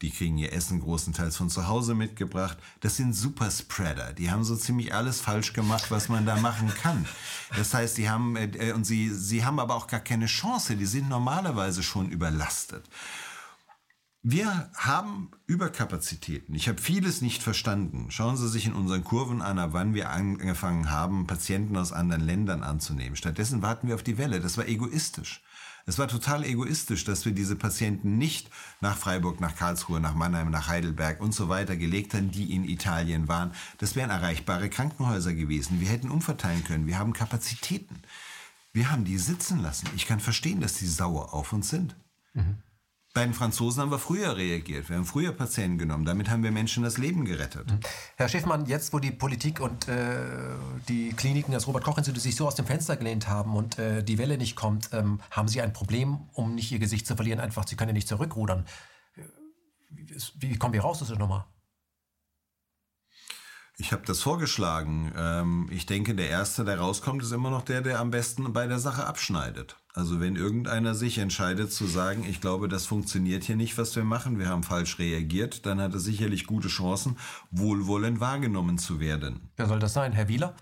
[0.03, 2.59] Die kriegen ihr Essen großenteils von zu Hause mitgebracht.
[2.81, 4.13] Das sind Superspreader.
[4.13, 7.07] Die haben so ziemlich alles falsch gemacht, was man da machen kann.
[7.57, 10.77] Das heißt, die haben, äh, und sie, sie haben aber auch gar keine Chance.
[10.77, 12.89] Die sind normalerweise schon überlastet.
[14.27, 16.55] Wir haben Überkapazitäten.
[16.55, 18.07] Ich habe vieles nicht verstanden.
[18.11, 22.63] Schauen Sie sich in unseren Kurven an, wann wir angefangen haben, Patienten aus anderen Ländern
[22.63, 23.17] anzunehmen.
[23.17, 24.41] Stattdessen warten wir auf die Welle.
[24.41, 25.44] Das war egoistisch.
[25.87, 28.49] Es war total egoistisch, dass wir diese Patienten nicht
[28.81, 32.65] nach Freiburg, nach Karlsruhe, nach Mannheim, nach Heidelberg und so weiter gelegt haben, die in
[32.65, 33.53] Italien waren.
[33.79, 35.81] Das wären erreichbare Krankenhäuser gewesen.
[35.81, 36.87] Wir hätten umverteilen können.
[36.87, 38.01] Wir haben Kapazitäten.
[38.73, 39.89] Wir haben die sitzen lassen.
[39.95, 41.97] Ich kann verstehen, dass die sauer auf uns sind.
[42.33, 42.57] Mhm.
[43.15, 44.89] Bei den Franzosen haben wir früher reagiert.
[44.89, 46.05] Wir haben früher Patienten genommen.
[46.05, 47.71] Damit haben wir Menschen das Leben gerettet.
[47.71, 47.79] Mhm.
[48.17, 50.17] Herr Schiffmann, jetzt wo die Politik und äh,
[50.89, 54.37] die Kliniken, das Robert-Koch-Institut sich so aus dem Fenster gelehnt haben und äh, die Welle
[54.37, 57.39] nicht kommt, ähm, haben Sie ein Problem, um nicht Ihr Gesicht zu verlieren?
[57.39, 58.67] Einfach, Sie können ja nicht zurückrudern.
[59.91, 61.47] Wie, wie kommen wir raus aus der Nummer?
[63.77, 65.13] Ich habe das vorgeschlagen.
[65.17, 68.67] Ähm, ich denke, der Erste, der rauskommt, ist immer noch der, der am besten bei
[68.67, 69.77] der Sache abschneidet.
[69.97, 74.03] Also wenn irgendeiner sich entscheidet zu sagen, ich glaube, das funktioniert hier nicht, was wir
[74.03, 77.17] machen, wir haben falsch reagiert, dann hat er sicherlich gute Chancen,
[77.53, 79.53] wohlwollend wahrgenommen zu werden.
[79.57, 80.11] Wer soll das sein?
[80.11, 80.57] Herr Wieler?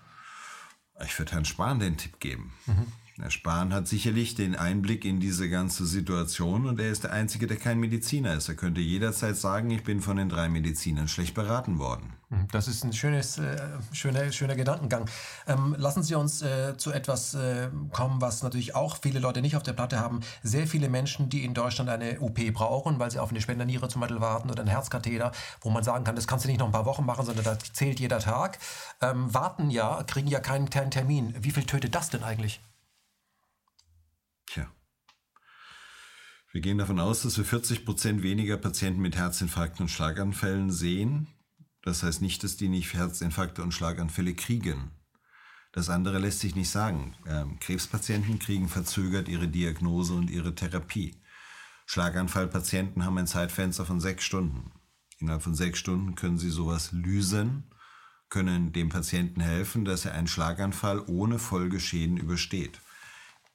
[1.03, 2.53] Ich würde Herrn Spahn den Tipp geben.
[2.67, 2.85] Mhm.
[3.19, 7.45] Herr Spahn hat sicherlich den Einblick in diese ganze Situation und er ist der Einzige,
[7.45, 8.49] der kein Mediziner ist.
[8.49, 12.13] Er könnte jederzeit sagen, ich bin von den drei Medizinern schlecht beraten worden.
[12.29, 13.55] Hm, das ist ein schönes, äh,
[13.91, 15.07] schöner, schöner Gedankengang.
[15.45, 19.55] Ähm, lassen Sie uns äh, zu etwas äh, kommen, was natürlich auch viele Leute nicht
[19.55, 20.21] auf der Platte haben.
[20.41, 24.01] Sehr viele Menschen, die in Deutschland eine UP brauchen, weil sie auf eine Spenderniere zum
[24.01, 26.71] Beispiel warten oder einen Herzkatheter, wo man sagen kann, das kannst du nicht noch ein
[26.71, 28.57] paar Wochen machen, sondern da zählt jeder Tag,
[29.01, 31.35] ähm, warten ja, kriegen ja keinen Termin.
[31.39, 32.59] Wie viel tötet das denn eigentlich?
[36.53, 41.25] Wir gehen davon aus, dass wir 40 Prozent weniger Patienten mit Herzinfarkten und Schlaganfällen sehen.
[41.81, 44.91] Das heißt nicht, dass die nicht Herzinfarkte und Schlaganfälle kriegen.
[45.71, 47.15] Das andere lässt sich nicht sagen.
[47.25, 51.19] Ähm, Krebspatienten kriegen verzögert ihre Diagnose und ihre Therapie.
[51.87, 54.73] Schlaganfallpatienten haben ein Zeitfenster von sechs Stunden.
[55.17, 57.63] Innerhalb von sechs Stunden können sie sowas lösen,
[58.29, 62.79] können dem Patienten helfen, dass er einen Schlaganfall ohne Folgeschäden übersteht.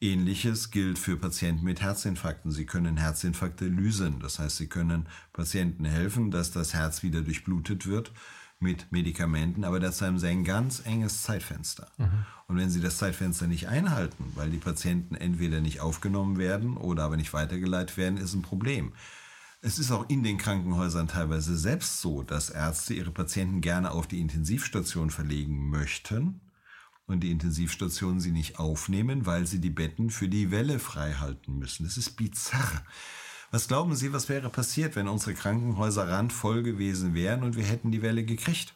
[0.01, 2.53] Ähnliches gilt für Patienten mit Herzinfarkten.
[2.53, 4.21] Sie können Herzinfarkte lysen.
[4.21, 8.13] Das heißt, sie können Patienten helfen, dass das Herz wieder durchblutet wird
[8.61, 11.89] mit Medikamenten, aber dazu haben sie ein ganz enges Zeitfenster.
[11.97, 12.27] Mhm.
[12.49, 17.05] Und wenn sie das Zeitfenster nicht einhalten, weil die Patienten entweder nicht aufgenommen werden oder
[17.05, 18.93] aber nicht weitergeleitet werden, ist ein Problem.
[19.61, 24.07] Es ist auch in den Krankenhäusern teilweise selbst so, dass Ärzte ihre Patienten gerne auf
[24.07, 26.41] die Intensivstation verlegen möchten,
[27.09, 31.59] und die Intensivstationen sie nicht aufnehmen, weil sie die Betten für die Welle frei halten
[31.59, 31.85] müssen.
[31.85, 32.85] Das ist bizarr.
[33.51, 37.91] Was glauben Sie, was wäre passiert, wenn unsere Krankenhäuser randvoll gewesen wären und wir hätten
[37.91, 38.75] die Welle gekriegt?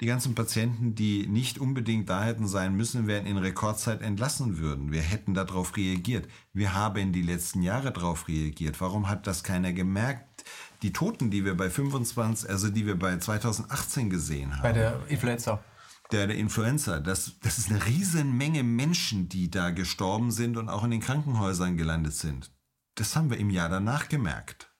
[0.00, 4.92] Die ganzen Patienten, die nicht unbedingt da hätten sein müssen, wären in Rekordzeit entlassen würden.
[4.92, 6.26] Wir hätten darauf reagiert.
[6.54, 8.80] Wir haben die letzten Jahre darauf reagiert.
[8.80, 10.44] Warum hat das keiner gemerkt?
[10.82, 14.62] Die Toten, die wir bei 25, also die wir bei 2018 gesehen haben.
[14.62, 15.62] Bei der Influenza
[16.10, 20.68] der, der Influenza, das, das ist eine riesen Menge Menschen, die da gestorben sind und
[20.68, 22.50] auch in den Krankenhäusern gelandet sind.
[22.94, 24.72] Das haben wir im Jahr danach gemerkt,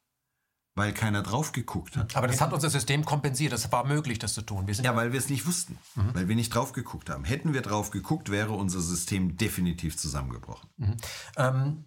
[0.74, 2.16] weil keiner drauf geguckt hat.
[2.16, 3.52] Aber das hat unser System kompensiert.
[3.52, 4.66] Das war möglich, das zu tun.
[4.66, 6.14] ja, weil wir es nicht wussten, mhm.
[6.14, 7.24] weil wir nicht drauf geguckt haben.
[7.24, 10.68] Hätten wir drauf geguckt, wäre unser System definitiv zusammengebrochen.
[10.76, 10.96] Mhm.
[11.36, 11.84] Ähm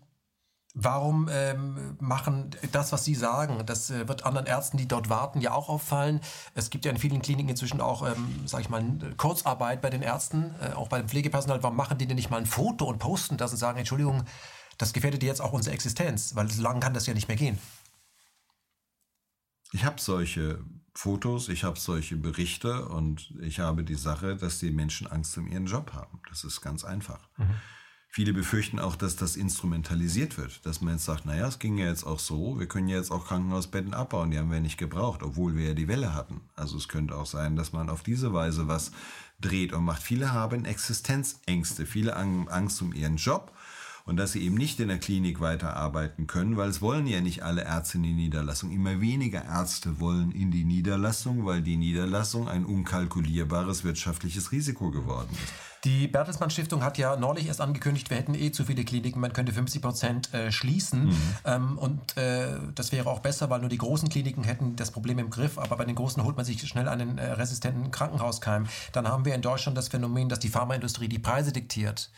[0.74, 5.42] Warum ähm, machen das, was Sie sagen, das äh, wird anderen Ärzten, die dort warten,
[5.42, 6.22] ja auch auffallen.
[6.56, 8.84] Es gibt ja in vielen Kliniken inzwischen auch, ähm, sage ich mal,
[9.18, 11.62] Kurzarbeit bei den Ärzten, äh, auch beim Pflegepersonal.
[11.62, 14.24] Warum machen die denn nicht mal ein Foto und posten das und sagen, Entschuldigung,
[14.78, 17.60] das gefährdet jetzt auch unsere Existenz, weil so lange kann das ja nicht mehr gehen.
[19.74, 20.64] Ich habe solche
[20.94, 25.48] Fotos, ich habe solche Berichte und ich habe die Sache, dass die Menschen Angst um
[25.48, 26.22] ihren Job haben.
[26.30, 27.28] Das ist ganz einfach.
[27.38, 27.56] Mhm.
[28.14, 31.86] Viele befürchten auch, dass das instrumentalisiert wird, dass man jetzt sagt, naja, es ging ja
[31.86, 35.24] jetzt auch so, wir können ja jetzt auch Krankenhausbetten abbauen, die haben wir nicht gebraucht,
[35.24, 36.42] obwohl wir ja die Welle hatten.
[36.58, 38.92] Also es könnte auch sein, dass man auf diese Weise was
[39.40, 40.04] dreht und macht.
[40.04, 43.54] Viele haben Existenzängste, viele Angst um ihren Job
[44.06, 47.44] und dass sie eben nicht in der Klinik weiterarbeiten können, weil es wollen ja nicht
[47.44, 48.72] alle Ärzte in die Niederlassung.
[48.72, 55.30] Immer weniger Ärzte wollen in die Niederlassung, weil die Niederlassung ein unkalkulierbares wirtschaftliches Risiko geworden
[55.32, 55.54] ist.
[55.84, 59.34] Die Bertelsmann Stiftung hat ja neulich erst angekündigt, wir hätten eh zu viele Kliniken, man
[59.34, 61.06] könnte 50 Prozent äh, schließen.
[61.06, 61.18] Mhm.
[61.44, 65.18] Ähm, und äh, das wäre auch besser, weil nur die großen Kliniken hätten das Problem
[65.18, 65.58] im Griff.
[65.58, 68.68] Aber bei den großen holt man sich schnell einen äh, resistenten Krankenhauskeim.
[68.94, 72.12] Dann haben wir in Deutschland das Phänomen, dass die Pharmaindustrie die Preise diktiert.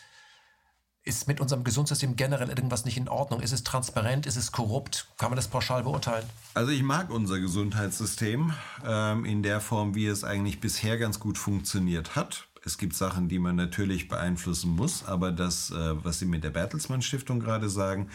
[1.06, 3.42] Ist mit unserem Gesundheitssystem generell irgendwas nicht in Ordnung?
[3.42, 4.26] Ist es transparent?
[4.26, 5.10] Ist es korrupt?
[5.18, 6.26] Kann man das pauschal beurteilen?
[6.54, 8.54] Also ich mag unser Gesundheitssystem
[8.86, 12.48] ähm, in der Form, wie es eigentlich bisher ganz gut funktioniert hat.
[12.64, 16.52] Es gibt Sachen, die man natürlich beeinflussen muss, aber das, äh, was Sie mit der
[16.52, 18.10] Bertelsmann Stiftung gerade sagen,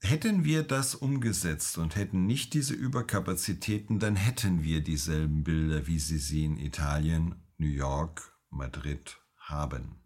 [0.00, 5.98] Hätten wir das umgesetzt und hätten nicht diese Überkapazitäten, dann hätten wir dieselben Bilder, wie
[5.98, 9.96] Sie sie in Italien, New York, Madrid haben.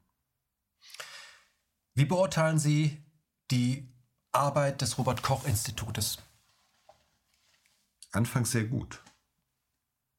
[1.94, 3.02] Wie beurteilen Sie
[3.50, 3.86] die
[4.32, 6.18] Arbeit des Robert Koch Institutes?
[8.12, 9.02] Anfangs sehr gut.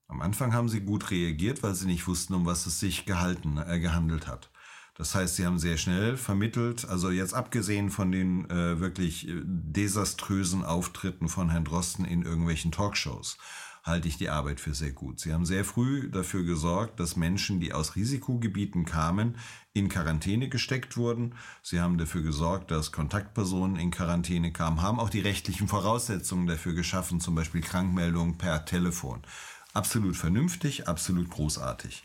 [0.07, 3.57] Am Anfang haben sie gut reagiert, weil sie nicht wussten, um was es sich gehalten,
[3.57, 4.51] äh, gehandelt hat.
[4.95, 9.41] Das heißt, sie haben sehr schnell vermittelt, also jetzt abgesehen von den äh, wirklich äh,
[9.43, 13.39] desaströsen Auftritten von Herrn Drosten in irgendwelchen Talkshows,
[13.83, 15.19] halte ich die Arbeit für sehr gut.
[15.19, 19.35] Sie haben sehr früh dafür gesorgt, dass Menschen, die aus Risikogebieten kamen,
[19.73, 21.35] in Quarantäne gesteckt wurden.
[21.61, 26.73] Sie haben dafür gesorgt, dass Kontaktpersonen in Quarantäne kamen, haben auch die rechtlichen Voraussetzungen dafür
[26.73, 29.21] geschaffen, zum Beispiel Krankmeldungen per Telefon.
[29.73, 32.03] Absolut vernünftig, absolut großartig.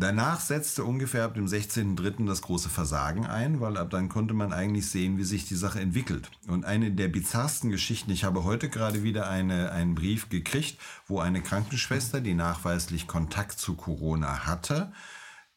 [0.00, 2.24] Danach setzte ungefähr ab dem 16.03.
[2.24, 5.80] das große Versagen ein, weil ab dann konnte man eigentlich sehen, wie sich die Sache
[5.80, 6.30] entwickelt.
[6.46, 10.78] Und eine der bizarrsten Geschichten, ich habe heute gerade wieder eine, einen Brief gekriegt,
[11.08, 14.92] wo eine Krankenschwester, die nachweislich Kontakt zu Corona hatte,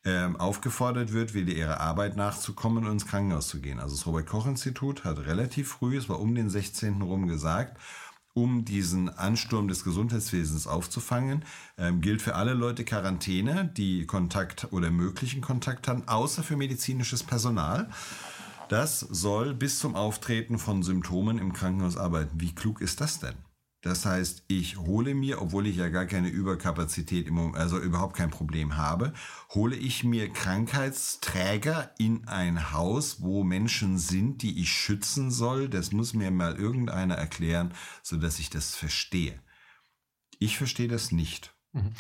[0.06, 3.80] ähm, aufgefordert wird, wieder ihrer Arbeit nachzukommen und ins Krankenhaus zu gehen.
[3.80, 7.00] Also das Robert-Koch-Institut hat relativ früh, es war um den 16.
[7.04, 7.78] rum gesagt,
[8.34, 11.44] um diesen Ansturm des Gesundheitswesens aufzufangen,
[11.78, 17.24] ähm, gilt für alle Leute Quarantäne, die Kontakt oder möglichen Kontakt haben, außer für medizinisches
[17.24, 17.90] Personal.
[18.70, 22.40] Das soll bis zum Auftreten von Symptomen im Krankenhaus arbeiten.
[22.40, 23.36] Wie klug ist das denn?
[23.82, 28.16] Das heißt, ich hole mir, obwohl ich ja gar keine Überkapazität, im Moment, also überhaupt
[28.16, 29.12] kein Problem habe,
[29.56, 35.68] hole ich mir Krankheitsträger in ein Haus, wo Menschen sind, die ich schützen soll.
[35.68, 37.74] Das muss mir mal irgendeiner erklären,
[38.04, 39.40] so dass ich das verstehe.
[40.38, 41.52] Ich verstehe das nicht.
[41.74, 41.94] Mhm.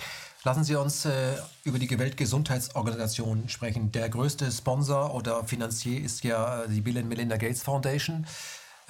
[0.43, 3.91] Lassen Sie uns äh, über die Weltgesundheitsorganisation sprechen.
[3.91, 8.25] Der größte Sponsor oder Finanzier ist ja die Bill and Melinda Gates Foundation.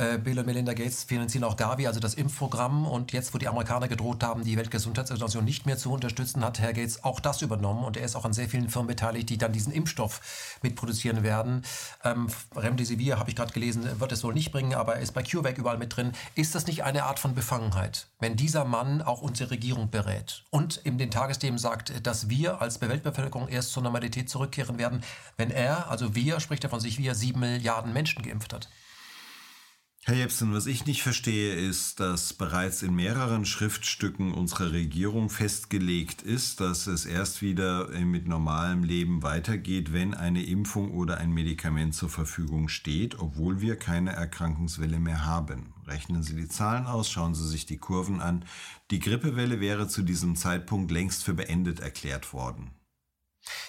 [0.02, 2.88] Äh, Bill und Melinda Gates finanzieren auch Gavi, also das Impfprogramm.
[2.88, 6.74] Und jetzt, wo die Amerikaner gedroht haben, die Weltgesundheitsorganisation nicht mehr zu unterstützen, hat Herr
[6.74, 7.84] Gates auch das übernommen.
[7.84, 11.62] Und er ist auch an sehr vielen Firmen beteiligt, die dann diesen Impfstoff mitproduzieren werden.
[12.04, 15.22] Ähm, Remdesivir, habe ich gerade gelesen, wird es wohl nicht bringen, aber er ist bei
[15.22, 16.14] CureVac überall mit drin.
[16.34, 20.78] Ist das nicht eine Art von Befangenheit, wenn dieser Mann auch unsere Regierung berät und
[20.78, 25.04] in den Tagesthemen sagt, dass wir als Weltbevölkerung erst zur Normalität zurückkehren werden,
[25.38, 28.68] wenn er, also wir, spricht er von sich, wie er sieben Milliarden Menschen geimpft hat?
[30.04, 36.24] Herr Jepsen, was ich nicht verstehe, ist, dass bereits in mehreren Schriftstücken unserer Regierung festgelegt
[36.24, 41.94] ist, dass es erst wieder mit normalem Leben weitergeht, wenn eine Impfung oder ein Medikament
[41.94, 45.72] zur Verfügung steht, obwohl wir keine Erkrankungswelle mehr haben.
[45.86, 48.44] Rechnen Sie die Zahlen aus, schauen Sie sich die Kurven an.
[48.90, 52.72] Die Grippewelle wäre zu diesem Zeitpunkt längst für beendet erklärt worden.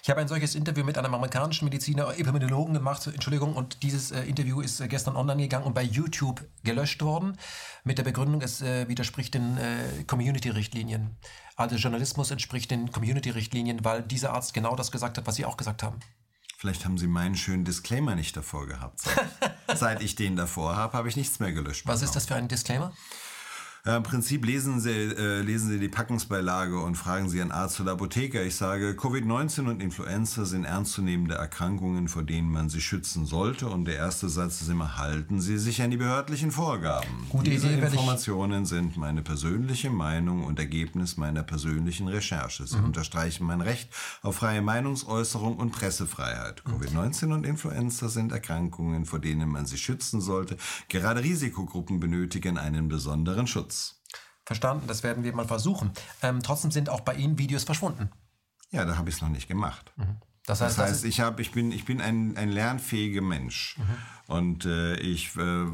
[0.03, 4.23] Ich habe ein solches Interview mit einem amerikanischen Mediziner, Epidemiologen gemacht, Entschuldigung, und dieses äh,
[4.23, 7.39] Interview ist äh, gestern online gegangen und bei YouTube gelöscht worden,
[7.85, 11.17] mit der Begründung, es äh, widerspricht den äh, Community-Richtlinien.
[11.57, 15.57] Also Journalismus entspricht den Community-Richtlinien, weil dieser Arzt genau das gesagt hat, was Sie auch
[15.57, 16.01] gesagt haben.
[16.59, 19.01] Vielleicht haben Sie meinen schönen Disclaimer nicht davor gehabt.
[19.01, 19.29] Seit,
[19.75, 21.87] seit ich den davor habe, habe ich nichts mehr gelöscht.
[21.87, 22.93] Was ist das für ein Disclaimer?
[23.85, 27.81] Ja, Im Prinzip lesen Sie, äh, lesen Sie die Packungsbeilage und fragen Sie einen Arzt
[27.81, 28.45] oder Apotheker.
[28.45, 33.67] Ich sage, Covid-19 und Influenza sind ernstzunehmende Erkrankungen, vor denen man sich schützen sollte.
[33.67, 37.09] Und der erste Satz ist immer, halten Sie sich an die behördlichen Vorgaben.
[37.29, 42.63] Gute Diese Idee, Informationen sind meine persönliche Meinung und Ergebnis meiner persönlichen Recherche.
[42.63, 42.67] Mhm.
[42.69, 43.91] Sie unterstreichen mein Recht
[44.23, 46.63] auf freie Meinungsäußerung und Pressefreiheit.
[46.65, 46.75] Mhm.
[46.75, 50.57] Covid-19 und Influenza sind Erkrankungen, vor denen man sich schützen sollte.
[50.89, 53.72] Gerade Risikogruppen benötigen einen besonderen Schutz.
[54.53, 55.91] Verstanden, das werden wir mal versuchen.
[56.23, 58.11] Ähm, trotzdem sind auch bei Ihnen Videos verschwunden.
[58.71, 59.93] Ja, da habe ich es noch nicht gemacht.
[60.47, 63.77] Das heißt, Das heißt, ich, hab, ich bin, ich bin ein, ein lernfähiger Mensch.
[64.27, 65.67] Und äh, ich äh,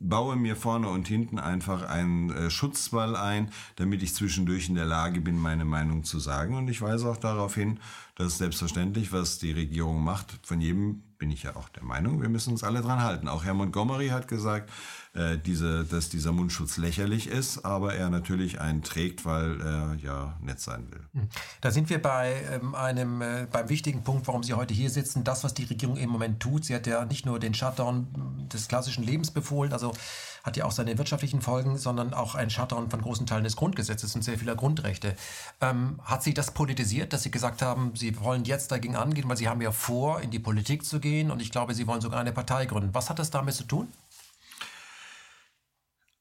[0.00, 4.84] baue mir vorne und hinten einfach einen äh, Schutzwall ein, damit ich zwischendurch in der
[4.84, 6.56] Lage bin, meine Meinung zu sagen.
[6.56, 7.78] Und ich weise auch darauf hin,
[8.16, 12.28] dass selbstverständlich, was die Regierung macht, von jedem bin ich ja auch der Meinung, wir
[12.28, 13.28] müssen uns alle dran halten.
[13.28, 14.70] Auch Herr Montgomery hat gesagt,
[15.18, 20.36] äh, diese, dass dieser Mundschutz lächerlich ist, aber er natürlich einen trägt, weil er ja
[20.40, 21.28] nett sein will.
[21.60, 25.24] Da sind wir bei ähm, einem äh, beim wichtigen Punkt, warum Sie heute hier sitzen.
[25.24, 26.64] Das, was die Regierung im Moment tut.
[26.64, 28.06] Sie hat ja nicht nur den Shutdown
[28.52, 29.92] des klassischen Lebens befohlen, also
[30.44, 34.14] hat ja auch seine wirtschaftlichen Folgen, sondern auch einen Shutdown von großen Teilen des Grundgesetzes
[34.14, 35.16] und sehr vieler Grundrechte.
[35.60, 39.36] Ähm, hat Sie das politisiert, dass Sie gesagt haben, Sie wollen jetzt dagegen angehen, weil
[39.36, 42.20] Sie haben ja vor, in die Politik zu gehen und ich glaube, Sie wollen sogar
[42.20, 42.94] eine Partei gründen.
[42.94, 43.88] Was hat das damit zu tun?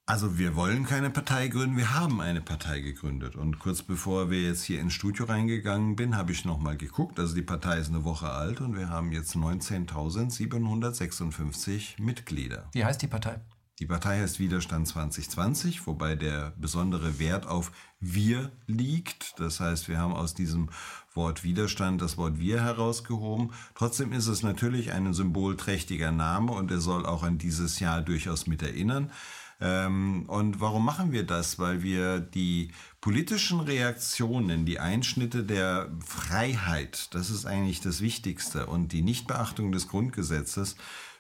[0.10, 3.36] Also wir wollen keine Partei gründen, wir haben eine Partei gegründet.
[3.36, 7.20] Und kurz bevor wir jetzt hier ins Studio reingegangen bin, habe ich nochmal geguckt.
[7.20, 12.70] Also die Partei ist eine Woche alt und wir haben jetzt 19.756 Mitglieder.
[12.72, 13.42] Wie heißt die Partei?
[13.80, 19.38] Die Partei heißt Widerstand 2020, wobei der besondere Wert auf wir liegt.
[19.42, 20.70] Das heißt, wir haben aus diesem
[21.14, 23.52] Wort Widerstand das Wort wir herausgehoben.
[23.76, 28.48] Trotzdem ist es natürlich ein symbolträchtiger Name und er soll auch an dieses Jahr durchaus
[28.48, 29.12] mit erinnern.
[29.60, 31.58] Ähm, und warum machen wir das?
[31.58, 32.72] Weil wir die
[33.02, 39.88] politischen Reaktionen, die Einschnitte der Freiheit, das ist eigentlich das Wichtigste, und die Nichtbeachtung des
[39.88, 40.76] Grundgesetzes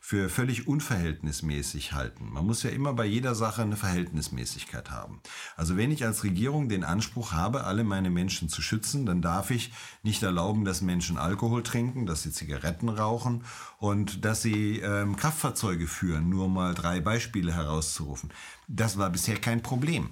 [0.08, 2.32] für völlig unverhältnismäßig halten.
[2.32, 5.20] Man muss ja immer bei jeder Sache eine Verhältnismäßigkeit haben.
[5.58, 9.52] Also wenn ich als Regierung den Anspruch habe, alle meine Menschen zu schützen, dann darf
[9.52, 9.74] ich
[10.04, 13.44] nicht erlauben, dass Menschen Alkohol trinken, dass sie Zigaretten rauchen
[13.80, 18.32] und dass sie ähm, Kraftfahrzeuge führen, nur mal drei Beispiele herauszurufen.
[18.70, 20.12] Das war bisher kein Problem.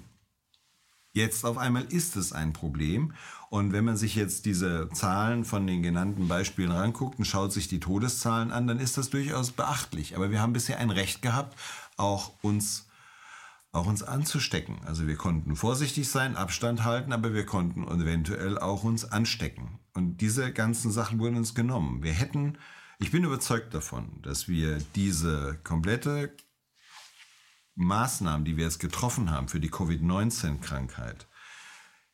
[1.16, 3.14] Jetzt auf einmal ist es ein Problem.
[3.48, 7.68] Und wenn man sich jetzt diese Zahlen von den genannten Beispielen ranguckt und schaut sich
[7.68, 10.16] die Todeszahlen an, dann ist das durchaus beachtlich.
[10.16, 11.56] Aber wir haben bisher ein Recht gehabt,
[11.96, 12.88] auch uns,
[13.70, 14.78] auch uns anzustecken.
[14.84, 19.78] Also wir konnten vorsichtig sein, Abstand halten, aber wir konnten eventuell auch uns anstecken.
[19.94, 22.02] Und diese ganzen Sachen wurden uns genommen.
[22.02, 22.58] Wir hätten,
[22.98, 26.34] ich bin überzeugt davon, dass wir diese komplette
[27.76, 31.28] Maßnahmen, die wir jetzt getroffen haben für die Covid-19-Krankheit,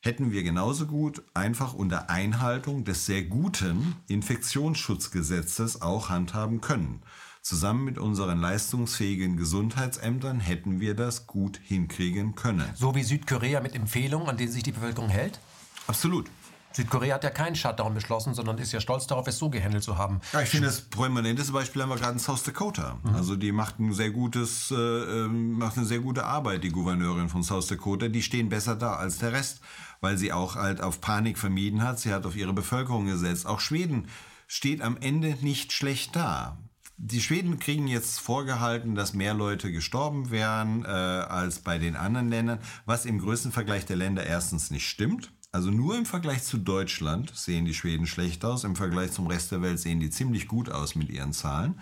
[0.03, 7.01] hätten wir genauso gut einfach unter Einhaltung des sehr guten Infektionsschutzgesetzes auch handhaben können.
[7.41, 12.69] Zusammen mit unseren leistungsfähigen Gesundheitsämtern hätten wir das gut hinkriegen können.
[12.75, 15.39] So wie Südkorea mit Empfehlungen, an denen sich die Bevölkerung hält?
[15.87, 16.29] Absolut.
[16.75, 19.97] Südkorea hat ja keinen Shutdown beschlossen, sondern ist ja stolz darauf, es so gehandelt zu
[19.97, 20.21] haben.
[20.33, 22.99] Ja, ich finde das prominenteste Beispiel haben wir gerade in South Dakota.
[23.13, 27.29] Also die macht ein sehr gutes, äh, ähm, macht eine sehr gute Arbeit, die Gouverneurin
[27.29, 28.07] von South Dakota.
[28.07, 29.61] Die stehen besser da als der Rest,
[30.01, 31.99] weil sie auch halt auf Panik vermieden hat.
[31.99, 33.45] Sie hat auf ihre Bevölkerung gesetzt.
[33.45, 34.07] Auch Schweden
[34.47, 36.57] steht am Ende nicht schlecht da.
[36.97, 42.29] Die Schweden kriegen jetzt vorgehalten, dass mehr Leute gestorben wären äh, als bei den anderen
[42.29, 45.33] Ländern, was im größten Vergleich der Länder erstens nicht stimmt.
[45.53, 48.63] Also nur im Vergleich zu Deutschland sehen die Schweden schlecht aus.
[48.63, 51.79] Im Vergleich zum Rest der Welt sehen die ziemlich gut aus mit ihren Zahlen.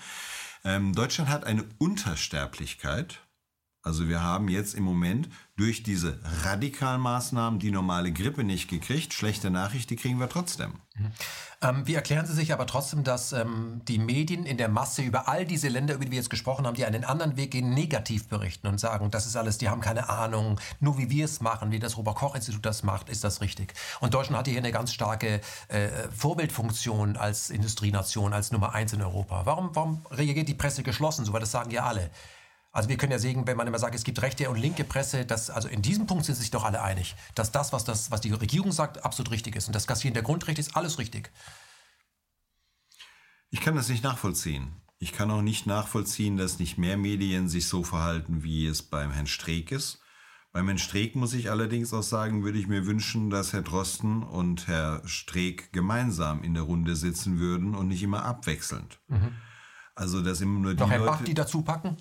[0.65, 3.21] Ähm, Deutschland hat eine Untersterblichkeit.
[3.83, 9.13] Also wir haben jetzt im Moment durch diese radikalen Maßnahmen die normale Grippe nicht gekriegt.
[9.13, 10.73] Schlechte Nachricht, die kriegen wir trotzdem.
[11.63, 15.27] Ähm, wie erklären Sie sich aber trotzdem, dass ähm, die Medien in der Masse über
[15.27, 18.27] all diese Länder, über die wir jetzt gesprochen haben, die einen anderen Weg gehen, negativ
[18.27, 21.71] berichten und sagen, das ist alles, die haben keine Ahnung, nur wie wir es machen,
[21.71, 23.73] wie das Robert-Koch-Institut das macht, ist das richtig.
[23.99, 29.01] Und Deutschland hat hier eine ganz starke äh, Vorbildfunktion als Industrienation, als Nummer eins in
[29.01, 29.45] Europa.
[29.45, 31.33] Warum, warum reagiert die Presse geschlossen so?
[31.33, 32.11] Weil das sagen ja alle.
[32.73, 35.25] Also wir können ja sehen, wenn man immer sagt, es gibt rechte und linke Presse,
[35.25, 38.21] dass, also in diesem Punkt sind sich doch alle einig, dass das, was, das, was
[38.21, 39.67] die Regierung sagt, absolut richtig ist.
[39.67, 41.31] Und das Kassieren der Grundrechte ist alles richtig.
[43.49, 44.81] Ich kann das nicht nachvollziehen.
[44.99, 49.11] Ich kann auch nicht nachvollziehen, dass nicht mehr Medien sich so verhalten, wie es beim
[49.11, 49.99] Herrn Streeck ist.
[50.53, 54.23] Beim Herrn Streeck muss ich allerdings auch sagen, würde ich mir wünschen, dass Herr Drosten
[54.23, 58.99] und Herr Streeck gemeinsam in der Runde sitzen würden und nicht immer abwechselnd.
[59.95, 61.11] Also, dass immer nur die Noch Herr Leute...
[61.11, 61.97] Bach, die dazu packen?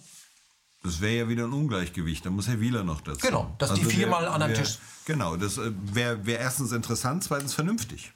[0.82, 2.24] Das wäre ja wieder ein Ungleichgewicht.
[2.24, 3.27] Da muss Herr Wieler noch dazu.
[3.27, 4.78] Genau, dass also die viermal an einem Tisch.
[5.05, 8.12] Genau, das äh, wäre wär erstens interessant, zweitens vernünftig.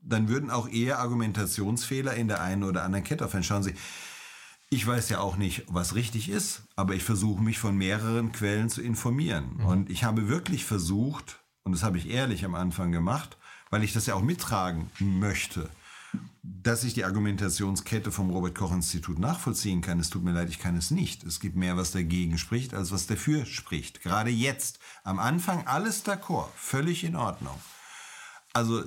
[0.00, 3.44] Dann würden auch eher Argumentationsfehler in der einen oder anderen Kette auffallen.
[3.44, 3.74] Schauen Sie,
[4.70, 8.70] ich weiß ja auch nicht, was richtig ist, aber ich versuche mich von mehreren Quellen
[8.70, 9.58] zu informieren.
[9.58, 9.66] Mhm.
[9.66, 13.36] Und ich habe wirklich versucht, und das habe ich ehrlich am Anfang gemacht,
[13.70, 15.68] weil ich das ja auch mittragen möchte,
[16.42, 20.00] dass ich die Argumentationskette vom Robert Koch Institut nachvollziehen kann.
[20.00, 21.24] Es tut mir leid, ich kann es nicht.
[21.24, 24.02] Es gibt mehr, was dagegen spricht, als was dafür spricht.
[24.02, 27.58] Gerade jetzt, am Anfang, alles d'accord, völlig in Ordnung.
[28.52, 28.84] Also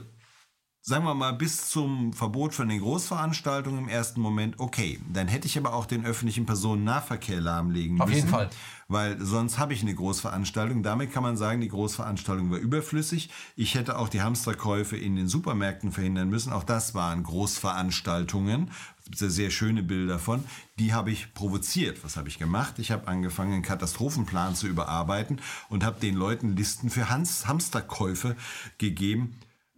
[0.88, 5.00] sagen wir mal, bis zum Verbot von den Großveranstaltungen im ersten Moment, okay.
[5.12, 8.20] Dann hätte ich aber auch den öffentlichen Personennahverkehr lahmlegen Auf müssen.
[8.20, 8.50] Auf jeden Fall.
[8.88, 10.84] Weil sonst habe ich eine Großveranstaltung.
[10.84, 13.32] Damit kann man sagen, die Großveranstaltung war überflüssig.
[13.56, 16.54] Ich hätte auch die Hamsterkäufe in den Supermärkten verhindern müssen.
[16.54, 18.70] Auch das waren Großveranstaltungen.
[19.06, 20.44] Gibt sehr schöne Bilder von.
[20.78, 22.04] Die habe ich provoziert.
[22.04, 22.78] Was habe ich gemacht?
[22.78, 28.36] Ich habe angefangen, einen Katastrophenplan zu überarbeiten und habe den Leuten Listen für Hamsterkäufe
[28.78, 29.36] gegeben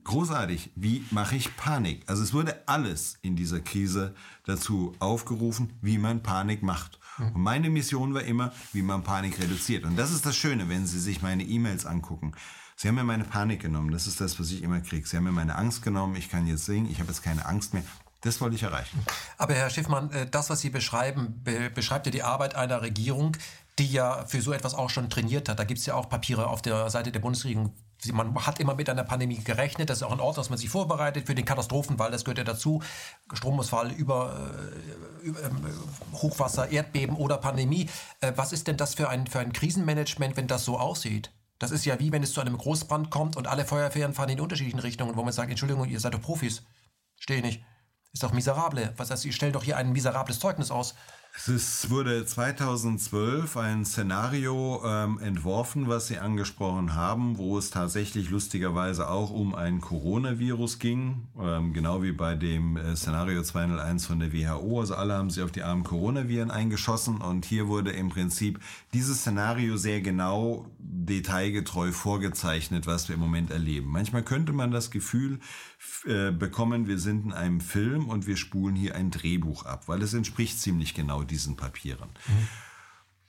[0.08, 0.72] großartig.
[0.76, 2.04] Wie mache ich Panik?
[2.08, 4.16] Also es wurde alles in dieser Krise
[4.46, 7.00] dazu aufgerufen, wie man Panik macht.
[7.20, 9.86] Und meine Mission war immer, wie man Panik reduziert.
[9.86, 12.34] Und das ist das Schöne, wenn Sie sich meine E-Mails angucken.
[12.76, 13.92] Sie haben mir meine Panik genommen.
[13.92, 15.08] Das ist das, was ich immer kriege.
[15.08, 16.16] Sie haben mir meine Angst genommen.
[16.16, 16.90] Ich kann jetzt singen.
[16.92, 17.84] Ich habe jetzt keine Angst mehr.
[18.22, 19.00] Das wollte ich erreichen.
[19.38, 21.44] Aber Herr Schiffmann, äh, das, was Sie beschreiben,
[21.74, 23.36] beschreibt ja die Arbeit einer Regierung,
[23.80, 25.60] die ja für so etwas auch schon trainiert hat.
[25.60, 27.74] Da gibt es ja auch Papiere auf der Seite der Bundesregierung,
[28.12, 29.90] man hat immer mit einer Pandemie gerechnet.
[29.90, 32.12] Das ist auch in Ordnung, dass man sich vorbereitet für den Katastrophenfall.
[32.12, 32.82] Das gehört ja dazu.
[33.34, 34.52] Stromausfall, über,
[35.24, 35.66] äh, über ähm,
[36.14, 37.90] Hochwasser, Erdbeben oder Pandemie.
[38.22, 41.32] Äh, was ist denn das für ein, für ein Krisenmanagement, wenn das so aussieht?
[41.60, 44.40] Das ist ja wie wenn es zu einem Großbrand kommt und alle Feuerwehren fahren in
[44.40, 46.64] unterschiedlichen Richtungen, wo man sagt, Entschuldigung, ihr seid doch Profis.
[47.18, 47.64] Stehe nicht.
[48.14, 48.94] Ist doch miserable.
[48.98, 50.94] Was heißt, ihr stellt doch hier ein miserables Zeugnis aus.
[51.46, 59.08] Es wurde 2012 ein Szenario ähm, entworfen, was Sie angesprochen haben, wo es tatsächlich lustigerweise
[59.08, 64.34] auch um ein Coronavirus ging, ähm, genau wie bei dem äh, Szenario 201 von der
[64.34, 64.80] WHO.
[64.82, 68.60] Also alle haben sich auf die armen Coronaviren eingeschossen und hier wurde im Prinzip
[68.94, 73.90] dieses Szenario sehr genau, detailgetreu vorgezeichnet, was wir im Moment erleben.
[73.90, 75.40] Manchmal könnte man das Gefühl
[76.06, 80.02] äh, bekommen, wir sind in einem Film und wir spulen hier ein Drehbuch ab, weil
[80.02, 82.10] es entspricht ziemlich genau diesen Papieren.
[82.28, 82.48] Mhm.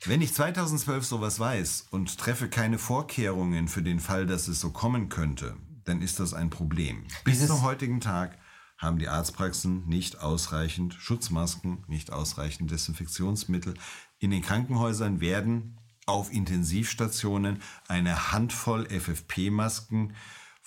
[0.05, 4.71] Wenn ich 2012 sowas weiß und treffe keine Vorkehrungen für den Fall, dass es so
[4.71, 7.05] kommen könnte, dann ist das ein Problem.
[7.25, 8.39] Bis zum heutigen Tag
[8.77, 13.75] haben die Arztpraxen nicht ausreichend Schutzmasken, nicht ausreichend Desinfektionsmittel.
[14.21, 20.15] In den Krankenhäusern werden auf Intensivstationen eine Handvoll FFP-Masken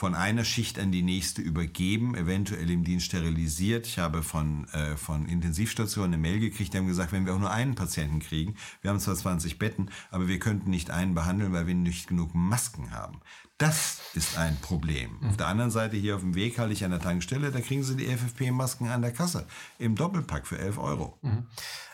[0.01, 3.85] von einer Schicht an die nächste übergeben, eventuell im Dienst sterilisiert.
[3.85, 7.39] Ich habe von, äh, von Intensivstationen eine Mail gekriegt, die haben gesagt, wenn wir auch
[7.39, 11.53] nur einen Patienten kriegen, wir haben zwar 20 Betten, aber wir könnten nicht einen behandeln,
[11.53, 13.21] weil wir nicht genug Masken haben.
[13.59, 15.19] Das ist ein Problem.
[15.21, 17.83] Auf der anderen Seite hier auf dem Weg halte ich an der Tankstelle, da kriegen
[17.83, 19.45] Sie die FFP-Masken an der Kasse
[19.77, 21.19] im Doppelpack für 11 Euro.
[21.21, 21.45] Mhm.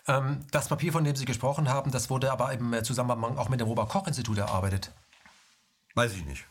[0.07, 3.59] Ähm, das Papier, von dem Sie gesprochen haben, das wurde aber im Zusammenhang auch mit
[3.59, 4.93] dem Robert-Koch-Institut erarbeitet.
[5.93, 6.45] Weiß ich nicht.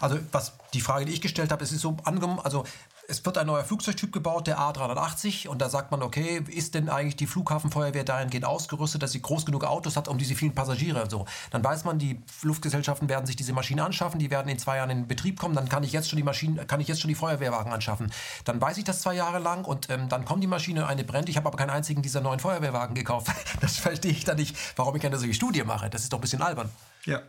[0.00, 2.64] Also was die Frage, die ich gestellt habe, es ist so angenommen, also
[3.08, 6.88] es wird ein neuer Flugzeugtyp gebaut, der A380, und da sagt man, okay, ist denn
[6.88, 11.08] eigentlich die Flughafenfeuerwehr dahingehend ausgerüstet, dass sie groß genug Autos hat, um diese vielen Passagiere
[11.10, 11.26] so.
[11.50, 14.90] Dann weiß man, die Luftgesellschaften werden sich diese Maschinen anschaffen, die werden in zwei Jahren
[14.90, 17.14] in Betrieb kommen, dann kann ich jetzt schon die Maschinen, kann ich jetzt schon die
[17.14, 18.12] Feuerwehrwagen anschaffen.
[18.44, 21.28] Dann weiß ich das zwei Jahre lang und ähm, dann kommt die Maschine, eine brennt,
[21.28, 23.28] ich habe aber keinen einzigen dieser neuen Feuerwehrwagen gekauft.
[23.60, 25.88] Das verstehe ich dann nicht, warum ich eine solche Studie mache.
[25.88, 26.68] Das ist doch ein bisschen albern.
[27.06, 27.22] Ja,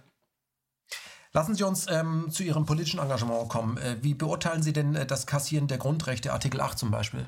[1.35, 3.75] Lassen Sie uns ähm, zu Ihrem politischen Engagement kommen.
[3.75, 7.25] Äh, wie beurteilen Sie denn äh, das Kassieren der Grundrechte, Artikel 8 zum Beispiel?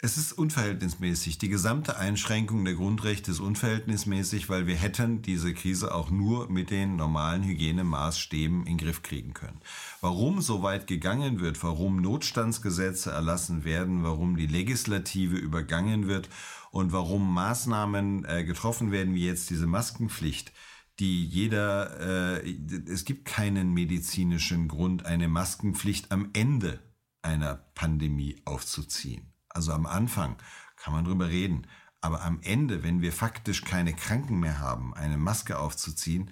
[0.00, 1.38] Es ist unverhältnismäßig.
[1.38, 6.70] Die gesamte Einschränkung der Grundrechte ist unverhältnismäßig, weil wir hätten diese Krise auch nur mit
[6.70, 9.60] den normalen Hygienemaßstäben in den Griff kriegen können.
[10.00, 16.28] Warum so weit gegangen wird, warum Notstandsgesetze erlassen werden, warum die Legislative übergangen wird
[16.70, 20.52] und warum Maßnahmen äh, getroffen werden, wie jetzt diese Maskenpflicht,
[21.00, 22.50] die jeder, äh,
[22.86, 26.78] es gibt keinen medizinischen Grund, eine Maskenpflicht am Ende
[27.22, 29.32] einer Pandemie aufzuziehen.
[29.48, 30.36] Also am Anfang
[30.76, 31.66] kann man drüber reden,
[32.00, 36.30] aber am Ende, wenn wir faktisch keine Kranken mehr haben, eine Maske aufzuziehen,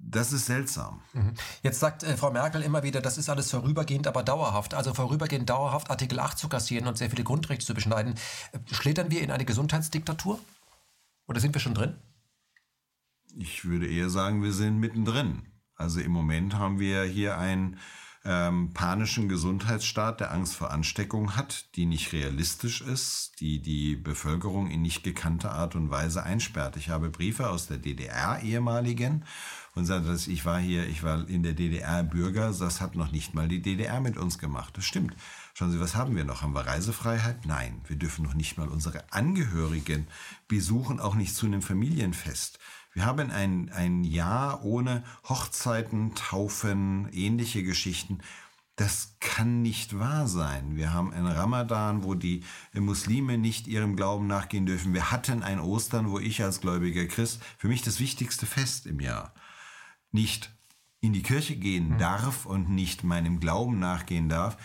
[0.00, 1.02] das ist seltsam.
[1.12, 1.34] Mhm.
[1.62, 4.74] Jetzt sagt äh, Frau Merkel immer wieder, das ist alles vorübergehend, aber dauerhaft.
[4.74, 8.14] Also vorübergehend dauerhaft Artikel 8 zu kassieren und sehr viele Grundrechte zu beschneiden.
[8.52, 10.38] Äh, schlittern wir in eine Gesundheitsdiktatur?
[11.26, 11.96] Oder sind wir schon drin?
[13.36, 15.42] Ich würde eher sagen, wir sind mittendrin.
[15.74, 17.78] Also im Moment haben wir hier ein
[18.24, 24.68] ähm, panischen Gesundheitsstaat, der Angst vor Ansteckung hat, die nicht realistisch ist, die die Bevölkerung
[24.68, 26.76] in nicht gekannter Art und Weise einsperrt.
[26.76, 29.24] Ich habe Briefe aus der DDR ehemaligen
[29.74, 33.12] und sagte, dass ich war hier, ich war in der DDR Bürger, das hat noch
[33.12, 34.76] nicht mal die DDR mit uns gemacht.
[34.76, 35.14] Das stimmt.
[35.54, 36.42] Schauen Sie, was haben wir noch?
[36.42, 37.46] Haben wir Reisefreiheit?
[37.46, 40.06] Nein, wir dürfen noch nicht mal unsere Angehörigen
[40.48, 42.58] besuchen, auch nicht zu einem Familienfest.
[42.94, 48.18] Wir haben ein, ein Jahr ohne Hochzeiten, Taufen, ähnliche Geschichten.
[48.76, 50.76] Das kann nicht wahr sein.
[50.76, 54.94] Wir haben einen Ramadan, wo die Muslime nicht ihrem Glauben nachgehen dürfen.
[54.94, 59.00] Wir hatten ein Ostern, wo ich als gläubiger Christ für mich das wichtigste Fest im
[59.00, 59.34] Jahr
[60.12, 60.50] nicht
[61.00, 61.98] in die Kirche gehen hm.
[61.98, 64.56] darf und nicht meinem Glauben nachgehen darf.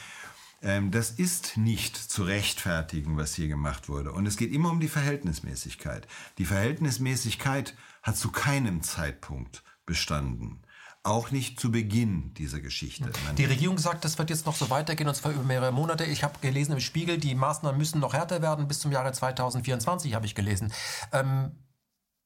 [0.62, 4.12] Ähm, das ist nicht zu rechtfertigen, was hier gemacht wurde.
[4.12, 6.08] Und es geht immer um die Verhältnismäßigkeit.
[6.38, 10.62] Die Verhältnismäßigkeit hat zu keinem Zeitpunkt bestanden.
[11.06, 13.12] Auch nicht zu Beginn dieser Geschichte.
[13.38, 16.06] Die Regierung sagt, das wird jetzt noch so weitergehen und zwar über mehrere Monate.
[16.06, 20.14] Ich habe gelesen im Spiegel, die Maßnahmen müssen noch härter werden bis zum Jahre 2024,
[20.14, 20.72] habe ich gelesen.
[21.12, 21.52] Ähm,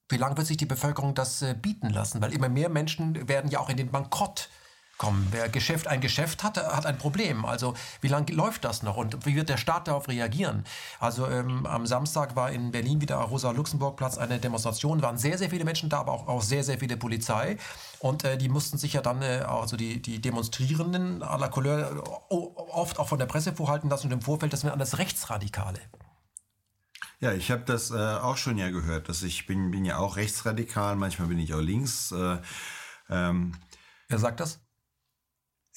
[0.10, 2.22] wie lange wird sich die Bevölkerung das äh, bieten lassen?
[2.22, 4.50] Weil immer mehr Menschen werden ja auch in den Bankrott
[4.98, 5.28] kommen.
[5.32, 7.46] Wer Geschäft ein Geschäft hat, hat ein Problem.
[7.46, 10.66] Also wie lange läuft das noch und wie wird der Staat darauf reagieren?
[11.00, 15.66] Also ähm, am Samstag war in Berlin wieder Rosa-Luxemburg-Platz eine Demonstration, waren sehr, sehr viele
[15.66, 17.58] Menschen da, aber auch, auch sehr, sehr viele Polizei.
[18.00, 22.34] Und äh, die mussten sich ja dann, äh, also die, die Demonstrierenden la Couleur äh,
[22.34, 25.80] oft auch von der Presse vorhalten lassen und im Vorfeld, das sind alles Rechtsradikale.
[27.20, 30.18] Ja, ich habe das äh, auch schon ja gehört, dass ich bin, bin ja auch
[30.18, 32.12] rechtsradikal, manchmal bin ich auch links.
[32.12, 32.38] Äh,
[33.10, 33.54] ähm,
[34.08, 34.60] Wer sagt das?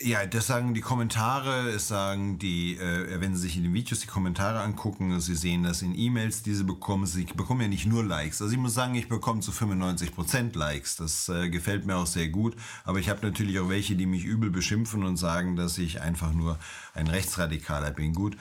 [0.03, 4.01] Ja, das sagen die Kommentare, es sagen die, äh, wenn Sie sich in den Videos
[4.01, 7.05] die Kommentare angucken, Sie sehen das in E-Mails, die Sie bekommen.
[7.05, 8.41] Sie bekommen ja nicht nur Likes.
[8.41, 10.97] Also ich muss sagen, ich bekomme zu 95% Likes.
[10.97, 12.57] Das äh, gefällt mir auch sehr gut.
[12.85, 16.33] Aber ich habe natürlich auch welche, die mich übel beschimpfen und sagen, dass ich einfach
[16.33, 16.59] nur
[16.95, 18.15] ein Rechtsradikaler bin.
[18.15, 18.39] Gut.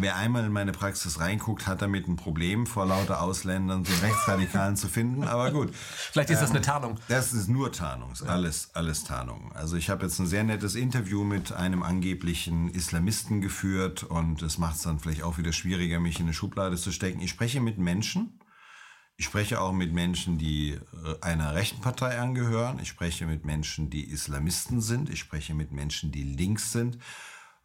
[0.00, 4.76] Wer einmal in meine Praxis reinguckt, hat damit ein Problem, vor lauter Ausländern so Rechtsradikalen
[4.76, 5.24] zu finden.
[5.24, 5.74] Aber gut.
[6.12, 7.00] Vielleicht ist das eine ähm, Tarnung.
[7.08, 8.12] Das ist nur Tarnung.
[8.24, 9.50] Alles, alles Tarnung.
[9.54, 14.56] Also ich habe jetzt ein sehr nettes Interview mit einem angeblichen Islamisten geführt und es
[14.56, 17.20] macht es dann vielleicht auch wieder schwieriger, mich in eine Schublade zu stecken.
[17.20, 18.38] Ich spreche mit Menschen.
[19.16, 22.78] Ich spreche auch mit Menschen, die äh, einer rechten Partei angehören.
[22.80, 25.10] Ich spreche mit Menschen, die Islamisten sind.
[25.10, 26.98] Ich spreche mit Menschen, die links sind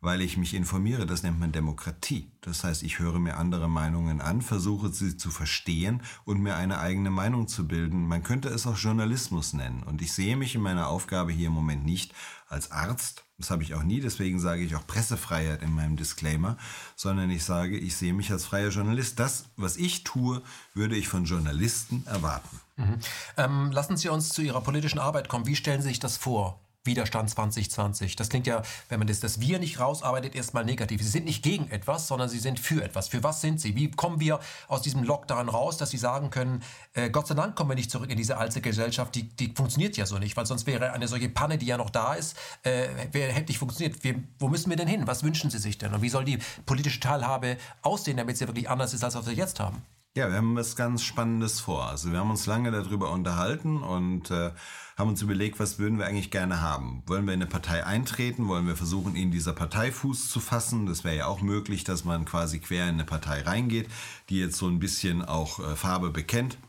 [0.04, 1.06] weil ich mich informiere.
[1.06, 2.30] Das nennt man Demokratie.
[2.42, 6.80] Das heißt, ich höre mir andere Meinungen an, versuche sie zu verstehen und mir eine
[6.80, 8.06] eigene Meinung zu bilden.
[8.06, 9.82] Man könnte es auch Journalismus nennen.
[9.84, 12.14] Und ich sehe mich in meiner Aufgabe hier im Moment nicht
[12.50, 13.24] als Arzt.
[13.38, 16.58] Das habe ich auch nie, deswegen sage ich auch Pressefreiheit in meinem Disclaimer,
[16.98, 19.20] sondern ich sage, ich sehe mich als freier Journalist.
[19.20, 20.42] Das, was ich tue,
[20.74, 22.60] würde ich von Journalisten erwarten.
[22.76, 23.00] Mhm.
[23.38, 25.46] Ähm, lassen Sie uns zu Ihrer politischen Arbeit kommen.
[25.46, 26.60] Wie stellen Sie sich das vor?
[26.86, 28.16] Widerstand 2020.
[28.16, 31.02] Das klingt ja, wenn man das, das Wir nicht rausarbeitet, erstmal negativ.
[31.02, 33.08] Sie sind nicht gegen etwas, sondern Sie sind für etwas.
[33.08, 33.76] Für was sind Sie?
[33.76, 37.56] Wie kommen wir aus diesem Lockdown raus, dass Sie sagen können, äh, Gott sei Dank
[37.56, 40.46] kommen wir nicht zurück in diese alte Gesellschaft, die, die funktioniert ja so nicht, weil
[40.46, 44.04] sonst wäre eine solche Panne, die ja noch da ist, äh, hätte nicht funktioniert.
[44.04, 45.08] Wir, wo müssen wir denn hin?
[45.08, 45.94] Was wünschen Sie sich denn?
[45.94, 49.34] Und wie soll die politische Teilhabe aussehen, damit sie wirklich anders ist, als was wir
[49.34, 49.84] jetzt haben?
[50.16, 51.88] Ja, wir haben was ganz Spannendes vor.
[51.90, 54.52] Also wir haben uns lange darüber unterhalten und äh,
[54.96, 57.02] haben uns überlegt, was würden wir eigentlich gerne haben?
[57.08, 58.48] Wollen wir in eine Partei eintreten?
[58.48, 60.86] Wollen wir versuchen, in dieser Partei Fuß zu fassen?
[60.86, 63.90] Das wäre ja auch möglich, dass man quasi quer in eine Partei reingeht,
[64.30, 66.60] die jetzt so ein bisschen auch äh, Farbe bekennt.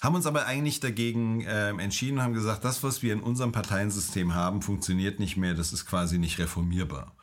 [0.00, 3.52] Haben uns aber eigentlich dagegen äh, entschieden und haben gesagt, das, was wir in unserem
[3.52, 5.54] Parteiensystem haben, funktioniert nicht mehr.
[5.54, 7.14] Das ist quasi nicht reformierbar.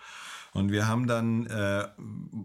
[0.56, 1.86] Und wir haben dann, äh,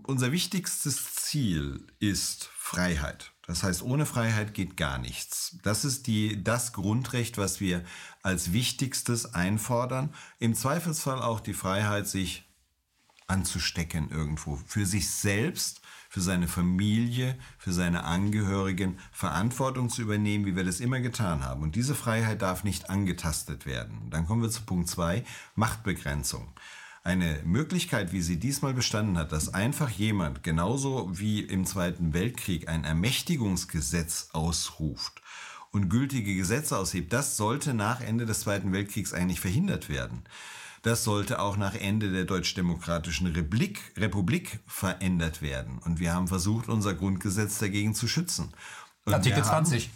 [0.03, 3.31] unser wichtigstes Ziel ist Freiheit.
[3.47, 5.59] Das heißt, ohne Freiheit geht gar nichts.
[5.63, 7.85] Das ist die, das Grundrecht, was wir
[8.25, 10.13] als wichtigstes einfordern.
[10.41, 12.51] Im Zweifelsfall auch die Freiheit, sich
[13.29, 14.57] anzustecken irgendwo.
[14.57, 20.81] Für sich selbst, für seine Familie, für seine Angehörigen Verantwortung zu übernehmen, wie wir das
[20.81, 21.63] immer getan haben.
[21.63, 24.11] Und diese Freiheit darf nicht angetastet werden.
[24.11, 25.23] Dann kommen wir zu Punkt zwei:
[25.55, 26.53] Machtbegrenzung
[27.03, 32.69] eine Möglichkeit, wie sie diesmal bestanden hat, dass einfach jemand, genauso wie im Zweiten Weltkrieg,
[32.69, 35.23] ein Ermächtigungsgesetz ausruft
[35.71, 40.25] und gültige Gesetze aushebt, das sollte nach Ende des Zweiten Weltkriegs eigentlich verhindert werden.
[40.83, 45.79] Das sollte auch nach Ende der Deutsch-Demokratischen Republik, Republik verändert werden.
[45.79, 48.53] Und wir haben versucht, unser Grundgesetz dagegen zu schützen.
[49.05, 49.91] Und Artikel 20.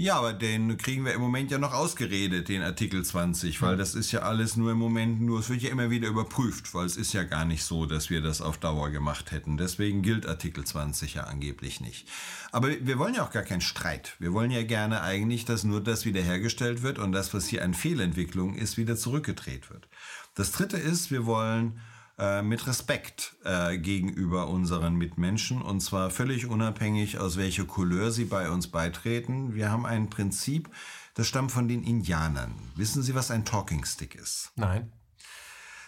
[0.00, 3.96] Ja, aber den kriegen wir im Moment ja noch ausgeredet, den Artikel 20, weil das
[3.96, 6.96] ist ja alles nur im Moment nur, es wird ja immer wieder überprüft, weil es
[6.96, 9.56] ist ja gar nicht so, dass wir das auf Dauer gemacht hätten.
[9.56, 12.06] Deswegen gilt Artikel 20 ja angeblich nicht.
[12.52, 14.14] Aber wir wollen ja auch gar keinen Streit.
[14.20, 17.74] Wir wollen ja gerne eigentlich, dass nur das wiederhergestellt wird und das, was hier an
[17.74, 19.88] Fehlentwicklung ist, wieder zurückgedreht wird.
[20.36, 21.80] Das dritte ist, wir wollen
[22.18, 28.24] äh, mit Respekt äh, gegenüber unseren Mitmenschen und zwar völlig unabhängig, aus welcher Couleur sie
[28.24, 29.54] bei uns beitreten.
[29.54, 30.68] Wir haben ein Prinzip,
[31.14, 32.54] das stammt von den Indianern.
[32.74, 34.52] Wissen Sie, was ein Talking Stick ist?
[34.56, 34.92] Nein.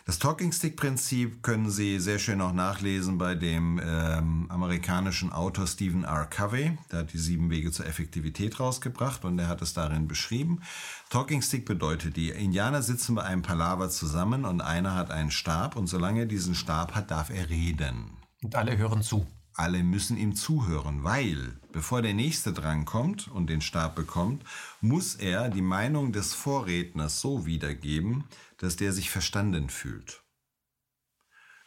[0.07, 5.67] Das Talking Stick Prinzip können Sie sehr schön auch nachlesen bei dem ähm, amerikanischen Autor
[5.67, 6.25] Stephen R.
[6.25, 6.79] Covey.
[6.91, 10.63] Der hat die sieben Wege zur Effektivität rausgebracht und der hat es darin beschrieben.
[11.11, 15.77] Talking Stick bedeutet, die Indianer sitzen bei einem Palaver zusammen und einer hat einen Stab
[15.77, 18.17] und solange er diesen Stab hat, darf er reden.
[18.43, 19.27] Und alle hören zu.
[19.55, 24.45] Alle müssen ihm zuhören, weil bevor der nächste drankommt und den Stab bekommt,
[24.81, 28.25] muss er die Meinung des Vorredners so wiedergeben,
[28.59, 30.23] dass der sich verstanden fühlt.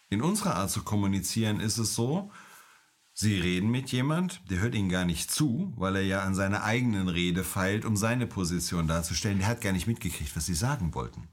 [0.10, 2.32] In unserer Art zu kommunizieren ist es so,
[3.16, 6.64] Sie reden mit jemand, der hört Ihnen gar nicht zu, weil er ja an seiner
[6.64, 9.38] eigenen Rede feilt, um seine Position darzustellen.
[9.38, 11.28] Der hat gar nicht mitgekriegt, was Sie sagen wollten.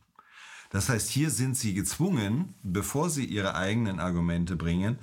[0.68, 4.98] Das heißt, hier sind Sie gezwungen, bevor Sie Ihre eigenen Argumente bringen,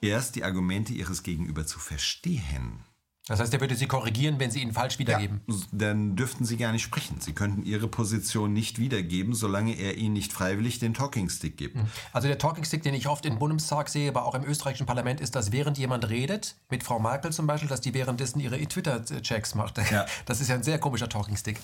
[0.00, 2.84] erst die Argumente Ihres Gegenüber zu verstehen.
[3.26, 5.40] Das heißt, er würde Sie korrigieren, wenn Sie ihn falsch wiedergeben.
[5.46, 7.20] Ja, dann dürften Sie gar nicht sprechen.
[7.20, 11.76] Sie könnten Ihre Position nicht wiedergeben, solange er Ihnen nicht freiwillig den Talking Stick gibt.
[11.76, 11.86] Hm.
[12.12, 15.20] Also der Talking Stick, den ich oft im Bundestag sehe, aber auch im österreichischen Parlament,
[15.20, 19.54] ist, dass während jemand redet, mit Frau Merkel zum Beispiel, dass die währenddessen ihre Twitter-Checks
[19.54, 19.78] macht.
[19.90, 20.06] Ja.
[20.26, 21.60] Das ist ja ein sehr komischer Talking Stick.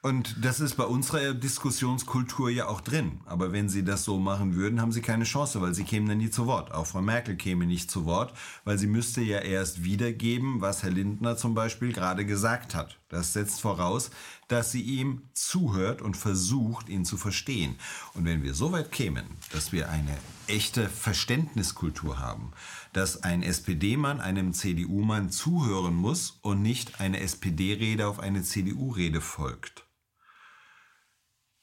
[0.00, 3.20] Und das ist bei unserer Diskussionskultur ja auch drin.
[3.26, 6.18] Aber wenn Sie das so machen würden, haben Sie keine Chance, weil Sie kämen dann
[6.18, 6.70] nie zu Wort.
[6.70, 8.32] Auch Frau Merkel käme nicht zu Wort,
[8.64, 12.96] weil sie müsste ja erst wiedergeben, was Herr Lindner zum Beispiel gerade gesagt hat.
[13.08, 14.10] Das setzt voraus,
[14.46, 17.74] dass sie ihm zuhört und versucht, ihn zu verstehen.
[18.14, 20.16] Und wenn wir so weit kämen, dass wir eine
[20.46, 22.52] echte Verständniskultur haben,
[22.92, 29.87] dass ein SPD-Mann einem CDU-Mann zuhören muss und nicht eine SPD-Rede auf eine CDU-Rede folgt,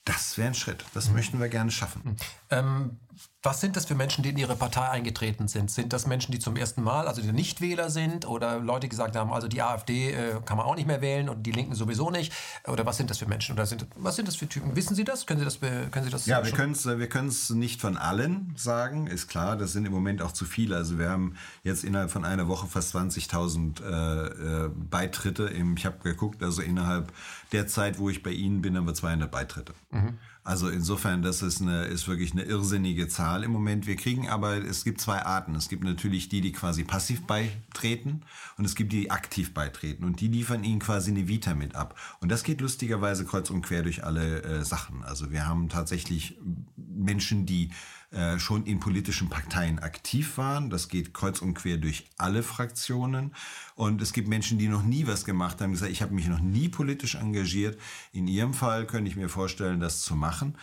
[0.05, 0.85] das wäre ein Schritt.
[0.93, 1.15] Das mhm.
[1.15, 2.01] möchten wir gerne schaffen.
[2.03, 2.15] Mhm.
[2.51, 2.99] Ähm,
[3.43, 5.69] was sind das für Menschen, die in Ihre Partei eingetreten sind?
[5.69, 9.15] Sind das Menschen, die zum ersten Mal, also die Nichtwähler sind oder Leute, die gesagt
[9.15, 12.09] haben, also die AfD äh, kann man auch nicht mehr wählen und die Linken sowieso
[12.09, 12.33] nicht?
[12.67, 13.53] Oder was sind das für Menschen?
[13.53, 14.75] Oder sind, was sind das für Typen?
[14.75, 15.25] Wissen Sie das?
[15.25, 15.59] Können Sie das?
[15.59, 19.55] Können Sie das ja, wir können es wir können's nicht von allen sagen, ist klar.
[19.55, 20.75] Das sind im Moment auch zu viele.
[20.75, 25.43] Also wir haben jetzt innerhalb von einer Woche fast 20.000 äh, äh, Beitritte.
[25.45, 27.11] Im, ich habe geguckt, also innerhalb
[27.51, 29.73] der Zeit, wo ich bei Ihnen bin, haben wir 200 Beitritte.
[29.91, 30.17] Mhm.
[30.45, 33.87] Also insofern, das ist, eine, ist wirklich eine irrsinnige Zahl im Moment.
[33.87, 35.55] Wir kriegen aber, es gibt zwei Arten.
[35.55, 38.21] Es gibt natürlich die, die quasi passiv beitreten
[38.55, 40.03] und es gibt die, die aktiv beitreten.
[40.03, 41.99] Und die liefern ihnen quasi eine Vita mit ab.
[42.21, 45.03] Und das geht lustigerweise kreuz und quer durch alle äh, Sachen.
[45.03, 46.37] Also wir haben tatsächlich
[46.75, 47.71] Menschen, die
[48.15, 50.69] äh, schon in politischen Parteien aktiv waren.
[50.69, 53.35] Das geht kreuz und quer durch alle Fraktionen.
[53.75, 56.39] Und es gibt Menschen, die noch nie was gemacht haben, gesagt, ich habe mich noch
[56.39, 57.77] nie politisch engagiert.
[58.13, 60.57] In ihrem Fall könnte ich mir vorstellen, das zu machen.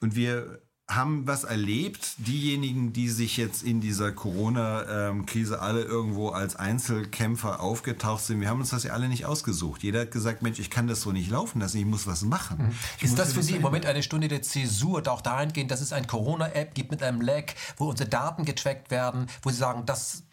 [0.00, 0.62] Und wir
[0.94, 2.14] haben was erlebt.
[2.18, 8.60] Diejenigen, die sich jetzt in dieser Corona-Krise alle irgendwo als Einzelkämpfer aufgetaucht sind, wir haben
[8.60, 9.82] uns das ja alle nicht ausgesucht.
[9.82, 12.58] Jeder hat gesagt, Mensch, ich kann das so nicht laufen lassen, ich muss was machen.
[12.58, 13.04] Mhm.
[13.04, 16.06] Ist das für Sie im Moment eine Stunde der Zäsur, auch dahingehend, dass es ein
[16.06, 17.44] Corona-App gibt mit einem Lag,
[17.76, 20.24] wo unsere Daten getrackt werden, wo Sie sagen, das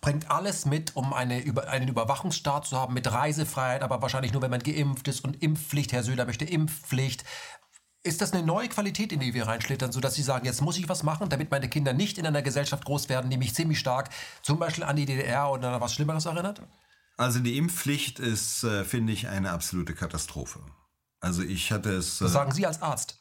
[0.00, 4.50] bringt alles mit, um eine, einen Überwachungsstaat zu haben mit Reisefreiheit, aber wahrscheinlich nur, wenn
[4.50, 5.92] man geimpft ist und Impfpflicht.
[5.92, 7.24] Herr Söder möchte Impfpflicht.
[8.02, 10.88] Ist das eine neue Qualität, in die wir reinschlittern, sodass Sie sagen, jetzt muss ich
[10.88, 14.08] was machen, damit meine Kinder nicht in einer Gesellschaft groß werden, die mich ziemlich stark
[14.42, 16.62] zum Beispiel an die DDR oder an was Schlimmeres erinnert?
[17.18, 20.60] Also die Impfpflicht ist, äh, finde ich, eine absolute Katastrophe.
[21.20, 22.22] Also ich hatte es.
[22.22, 23.18] Was äh, sagen Sie als Arzt?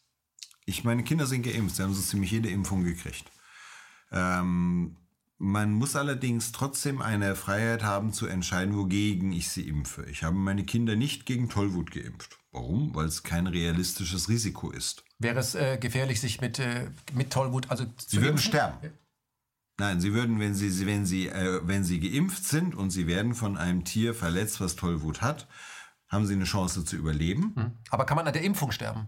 [0.65, 3.29] Ich, meine Kinder sind geimpft, sie haben so ziemlich jede Impfung gekriegt.
[4.11, 4.95] Ähm,
[5.37, 10.05] man muss allerdings trotzdem eine Freiheit haben zu entscheiden, wogegen ich sie impfe.
[10.05, 12.38] Ich habe meine Kinder nicht gegen Tollwut geimpft.
[12.51, 12.95] Warum?
[12.95, 15.03] Weil es kein realistisches Risiko ist.
[15.19, 18.49] Wäre es äh, gefährlich, sich mit, äh, mit Tollwut, also Sie würden impfen?
[18.49, 18.89] sterben.
[19.77, 23.33] Nein, Sie würden, wenn Sie, wenn Sie, äh, wenn Sie geimpft sind und Sie werden
[23.35, 25.47] von einem Tier verletzt, was Tollwut hat,
[26.09, 27.53] haben Sie eine Chance zu überleben.
[27.55, 27.71] Hm.
[27.89, 29.07] Aber kann man an der Impfung sterben?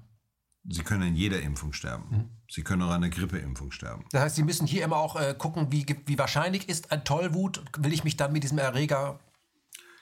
[0.64, 2.06] Sie können an jeder Impfung sterben.
[2.10, 2.30] Mhm.
[2.50, 4.06] Sie können auch an der Grippeimpfung sterben.
[4.12, 7.64] Das heißt, Sie müssen hier immer auch äh, gucken, wie, wie wahrscheinlich ist ein Tollwut.
[7.80, 9.20] Will ich mich dann mit diesem Erreger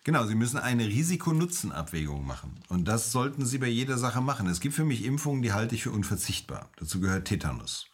[0.03, 2.63] Genau, Sie müssen eine Risiko-Nutzen-Abwägung machen.
[2.69, 4.47] Und das sollten Sie bei jeder Sache machen.
[4.47, 6.71] Es gibt für mich Impfungen, die halte ich für unverzichtbar.
[6.77, 7.88] Dazu gehört Tetanus.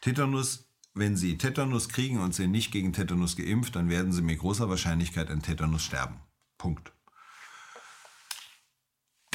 [0.00, 4.38] Tetanus, wenn Sie Tetanus kriegen und sind nicht gegen Tetanus geimpft, dann werden Sie mit
[4.38, 6.20] großer Wahrscheinlichkeit an Tetanus sterben.
[6.58, 6.95] Punkt.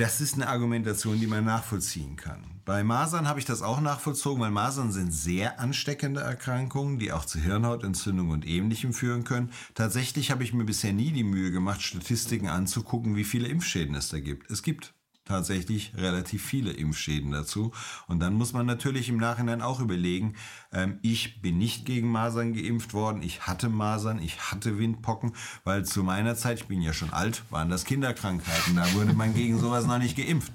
[0.01, 2.43] Das ist eine Argumentation, die man nachvollziehen kann.
[2.65, 7.23] Bei Masern habe ich das auch nachvollzogen, weil Masern sind sehr ansteckende Erkrankungen, die auch
[7.23, 9.51] zu Hirnhautentzündung und ähnlichem führen können.
[9.75, 14.09] Tatsächlich habe ich mir bisher nie die Mühe gemacht, Statistiken anzugucken, wie viele Impfschäden es
[14.09, 14.49] da gibt.
[14.49, 14.95] Es gibt
[15.25, 17.71] tatsächlich relativ viele Impfschäden dazu.
[18.07, 20.33] Und dann muss man natürlich im Nachhinein auch überlegen,
[20.73, 25.33] ähm, ich bin nicht gegen Masern geimpft worden, ich hatte Masern, ich hatte Windpocken,
[25.63, 29.33] weil zu meiner Zeit, ich bin ja schon alt, waren das Kinderkrankheiten, da wurde man
[29.33, 30.51] gegen sowas noch nicht geimpft.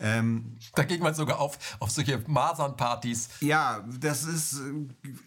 [0.00, 3.28] Ähm, da ging man sogar auf, auf solche Masernpartys.
[3.40, 4.60] Ja, das ist,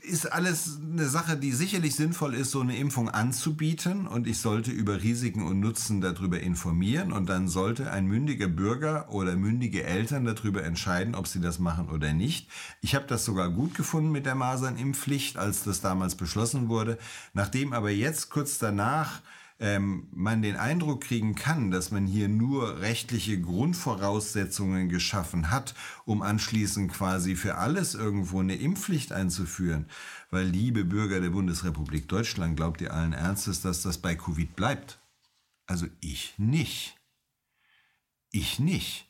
[0.02, 4.72] ist alles eine Sache, die sicherlich sinnvoll ist, so eine Impfung anzubieten und ich sollte
[4.72, 10.26] über Risiken und Nutzen darüber informieren und dann sollte ein mündiger Bürger oder mündige Eltern
[10.26, 12.50] darüber entscheiden, ob sie das machen oder nicht.
[12.82, 16.98] Ich habe das sogar gut gefunden mit der Masernimpfpflicht, als das damals beschlossen wurde.
[17.34, 19.22] Nachdem aber jetzt kurz danach
[19.60, 25.76] ähm, man den Eindruck kriegen kann, dass man hier nur rechtliche Grundvoraussetzungen geschaffen hat,
[26.06, 29.88] um anschließend quasi für alles irgendwo eine Impfpflicht einzuführen.
[30.32, 35.00] Weil, liebe Bürger der Bundesrepublik Deutschland, glaubt ihr allen Ernstes, dass das bei Covid bleibt?
[35.68, 36.96] Also ich nicht.
[38.32, 39.09] Ich nicht.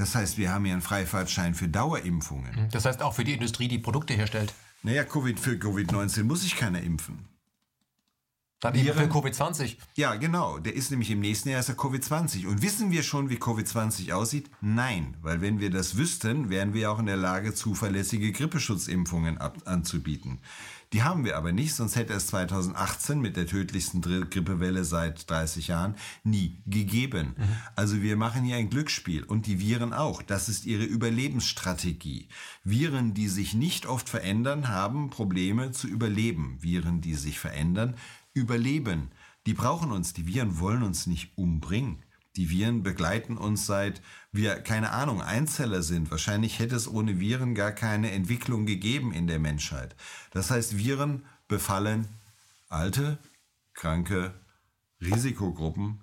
[0.00, 2.70] Das heißt, wir haben ja einen Freifahrtschein für Dauerimpfungen.
[2.72, 4.54] Das heißt auch für die Industrie, die Produkte herstellt.
[4.82, 7.28] Naja, COVID, für Covid-19 muss ich keiner impfen.
[8.60, 9.76] Dann eben für Covid-20.
[9.96, 10.58] Ja, genau.
[10.58, 12.46] Der ist nämlich im nächsten Jahr ist er Covid-20.
[12.46, 14.50] Und wissen wir schon, wie Covid-20 aussieht?
[14.62, 20.40] Nein, weil wenn wir das wüssten, wären wir auch in der Lage, zuverlässige Grippeschutzimpfungen anzubieten.
[20.92, 25.68] Die haben wir aber nicht, sonst hätte es 2018 mit der tödlichsten Grippewelle seit 30
[25.68, 25.94] Jahren
[26.24, 27.36] nie gegeben.
[27.36, 27.44] Mhm.
[27.76, 30.20] Also wir machen hier ein Glücksspiel und die Viren auch.
[30.20, 32.28] Das ist ihre Überlebensstrategie.
[32.64, 36.58] Viren, die sich nicht oft verändern, haben Probleme zu überleben.
[36.60, 37.94] Viren, die sich verändern,
[38.34, 39.12] überleben.
[39.46, 40.12] Die brauchen uns.
[40.12, 42.02] Die Viren wollen uns nicht umbringen.
[42.36, 44.00] Die Viren begleiten uns seit
[44.32, 46.10] wir, keine Ahnung, Einzeller sind.
[46.10, 49.96] Wahrscheinlich hätte es ohne Viren gar keine Entwicklung gegeben in der Menschheit.
[50.30, 52.06] Das heißt, Viren befallen
[52.68, 53.18] alte,
[53.74, 54.34] kranke
[55.00, 56.00] Risikogruppen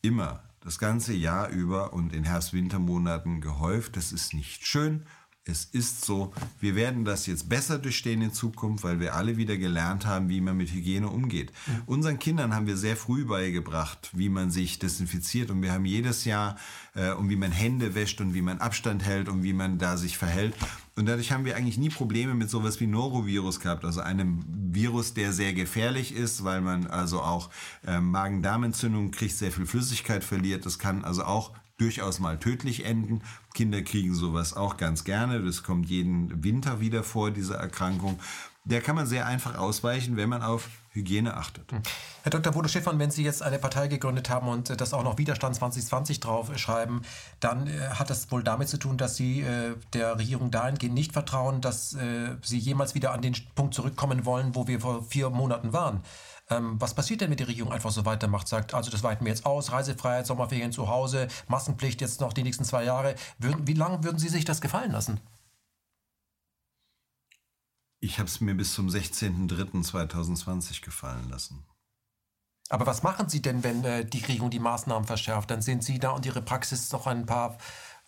[0.00, 0.42] immer.
[0.60, 3.96] Das ganze Jahr über und in Herbst-Wintermonaten gehäuft.
[3.96, 5.06] Das ist nicht schön
[5.48, 9.56] es ist so, wir werden das jetzt besser durchstehen in Zukunft, weil wir alle wieder
[9.56, 11.52] gelernt haben, wie man mit Hygiene umgeht.
[11.66, 11.82] Mhm.
[11.86, 16.24] Unseren Kindern haben wir sehr früh beigebracht, wie man sich desinfiziert und wir haben jedes
[16.24, 16.56] Jahr
[16.94, 19.96] äh, und wie man Hände wäscht und wie man Abstand hält und wie man da
[19.96, 20.54] sich verhält.
[20.96, 25.14] Und dadurch haben wir eigentlich nie Probleme mit sowas wie Norovirus gehabt, also einem Virus,
[25.14, 27.50] der sehr gefährlich ist, weil man also auch
[27.86, 30.66] äh, Magen-Darm-Entzündung kriegt, sehr viel Flüssigkeit verliert.
[30.66, 33.22] Das kann also auch durchaus mal tödlich enden.
[33.56, 35.42] Kinder kriegen sowas auch ganz gerne.
[35.42, 38.20] Das kommt jeden Winter wieder vor, diese Erkrankung.
[38.64, 41.72] Der kann man sehr einfach ausweichen, wenn man auf Hygiene achtet.
[41.72, 41.82] Hm.
[42.22, 42.52] Herr Dr.
[42.52, 45.54] Bodo Schiffmann, wenn Sie jetzt eine Partei gegründet haben und äh, das auch noch Widerstand
[45.54, 47.00] 2020 drauf schreiben,
[47.40, 51.12] dann äh, hat das wohl damit zu tun, dass Sie äh, der Regierung dahingehend nicht
[51.12, 55.30] vertrauen, dass äh, Sie jemals wieder an den Punkt zurückkommen wollen, wo wir vor vier
[55.30, 56.02] Monaten waren.
[56.48, 59.32] Ähm, was passiert denn, wenn die Regierung einfach so weitermacht, sagt, also das weiten wir
[59.32, 63.16] jetzt aus, Reisefreiheit, Sommerferien zu Hause, Massenpflicht jetzt noch die nächsten zwei Jahre.
[63.38, 65.20] Würden, wie lange würden Sie sich das gefallen lassen?
[67.98, 71.64] Ich habe es mir bis zum 16.03.2020 gefallen lassen.
[72.68, 75.50] Aber was machen Sie denn, wenn äh, die Regierung die Maßnahmen verschärft?
[75.50, 77.58] Dann sind Sie da und Ihre Praxis noch ein paar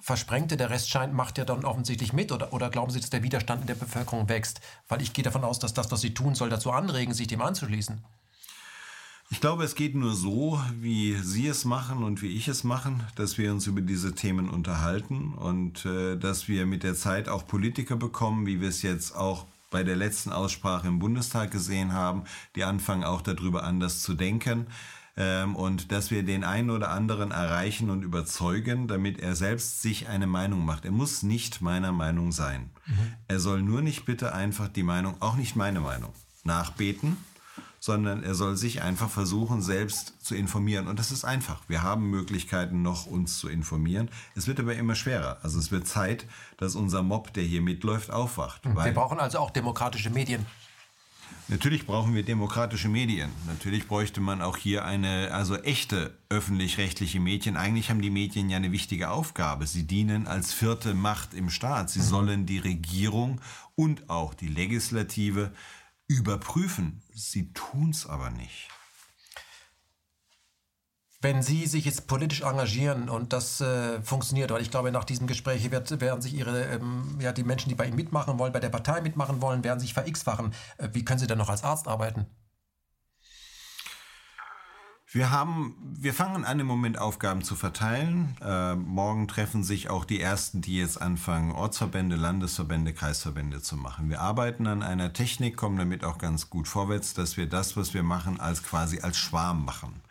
[0.00, 0.56] Versprengte.
[0.56, 2.32] Der Rest scheint, macht ja dann offensichtlich mit.
[2.32, 4.60] Oder, oder glauben Sie, dass der Widerstand in der Bevölkerung wächst?
[4.88, 7.40] Weil ich gehe davon aus, dass das, was Sie tun, soll dazu anregen, sich dem
[7.42, 8.04] anzuschließen.
[9.30, 13.04] Ich glaube, es geht nur so, wie Sie es machen und wie ich es machen,
[13.14, 17.46] dass wir uns über diese Themen unterhalten und äh, dass wir mit der Zeit auch
[17.46, 22.24] Politiker bekommen, wie wir es jetzt auch bei der letzten Aussprache im Bundestag gesehen haben,
[22.56, 24.66] die anfangen auch darüber anders zu denken
[25.18, 30.08] ähm, und dass wir den einen oder anderen erreichen und überzeugen, damit er selbst sich
[30.08, 30.86] eine Meinung macht.
[30.86, 32.70] Er muss nicht meiner Meinung sein.
[32.86, 33.14] Mhm.
[33.28, 36.14] Er soll nur nicht bitte einfach die Meinung, auch nicht meine Meinung,
[36.44, 37.18] nachbeten
[37.80, 40.88] sondern er soll sich einfach versuchen, selbst zu informieren.
[40.88, 41.62] Und das ist einfach.
[41.68, 44.10] Wir haben Möglichkeiten noch, uns zu informieren.
[44.34, 45.38] Es wird aber immer schwerer.
[45.42, 46.26] Also es wird Zeit,
[46.56, 48.64] dass unser Mob, der hier mitläuft, aufwacht.
[48.64, 50.46] Wir brauchen also auch demokratische Medien.
[51.50, 53.30] Natürlich brauchen wir demokratische Medien.
[53.46, 57.56] Natürlich bräuchte man auch hier eine, also echte öffentlich-rechtliche Medien.
[57.56, 59.66] Eigentlich haben die Medien ja eine wichtige Aufgabe.
[59.66, 61.88] Sie dienen als vierte Macht im Staat.
[61.88, 62.04] Sie mhm.
[62.04, 63.40] sollen die Regierung
[63.76, 65.50] und auch die Legislative
[66.08, 67.02] überprüfen.
[67.14, 68.68] Sie tun es aber nicht.
[71.20, 75.26] Wenn Sie sich jetzt politisch engagieren und das äh, funktioniert, weil ich glaube, nach diesem
[75.26, 78.60] Gespräch wird, werden sich Ihre, ähm, ja, die Menschen, die bei Ihnen mitmachen wollen, bei
[78.60, 80.54] der Partei mitmachen wollen, werden sich ver-x-fachen.
[80.78, 82.26] Äh, wie können Sie dann noch als Arzt arbeiten?
[85.10, 88.36] Wir haben, wir fangen an im Moment Aufgaben zu verteilen.
[88.44, 94.10] Äh, morgen treffen sich auch die ersten, die jetzt anfangen, Ortsverbände, Landesverbände, Kreisverbände zu machen.
[94.10, 97.94] Wir arbeiten an einer Technik, kommen damit auch ganz gut vorwärts, dass wir das, was
[97.94, 100.02] wir machen, als quasi als Schwarm machen.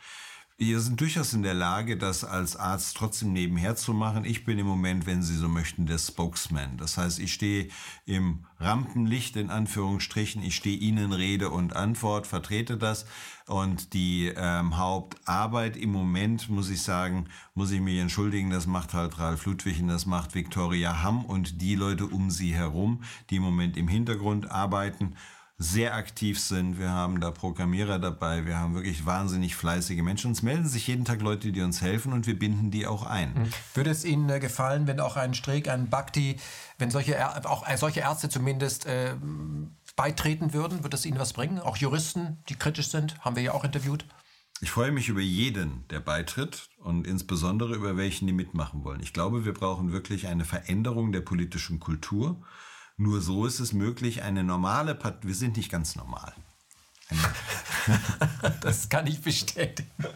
[0.60, 4.26] Wir sind durchaus in der Lage, das als Arzt trotzdem nebenher zu machen.
[4.26, 6.78] Ich bin im Moment, wenn Sie so möchten, der Spokesman.
[6.78, 7.68] Das heißt, ich stehe
[8.08, 10.42] im Rampenlicht in Anführungsstrichen.
[10.42, 13.06] Ich stehe Ihnen Rede und Antwort, vertrete das.
[13.46, 18.96] Und die ähm, Hauptarbeit im Moment, muss ich sagen, muss ich mich entschuldigen, das macht
[18.96, 23.36] halt Ralf Ludwig und das macht Viktoria Hamm und die Leute um sie herum, die
[23.36, 25.14] im Moment im Hintergrund arbeiten
[25.60, 26.78] sehr aktiv sind.
[26.78, 28.46] Wir haben da Programmierer dabei.
[28.46, 30.30] Wir haben wirklich wahnsinnig fleißige Menschen.
[30.30, 33.34] Uns melden sich jeden Tag Leute, die uns helfen und wir binden die auch ein.
[33.34, 33.50] Mhm.
[33.74, 36.38] Würde es Ihnen äh, gefallen, wenn auch ein Streeck, ein Bhakti,
[36.78, 39.16] wenn solche, auch äh, solche Ärzte zumindest äh,
[39.96, 40.84] beitreten würden?
[40.84, 41.60] Würde es Ihnen was bringen?
[41.60, 44.06] Auch Juristen, die kritisch sind, haben wir ja auch interviewt.
[44.62, 49.02] Ich freue mich über jeden, der beitritt und insbesondere über welchen, die mitmachen wollen.
[49.02, 52.44] Ich glaube, wir brauchen wirklich eine Veränderung der politischen Kultur.
[53.00, 56.34] Nur so ist es möglich, eine normale Partei, wir sind nicht ganz normal.
[58.62, 59.90] das kann ich bestätigen.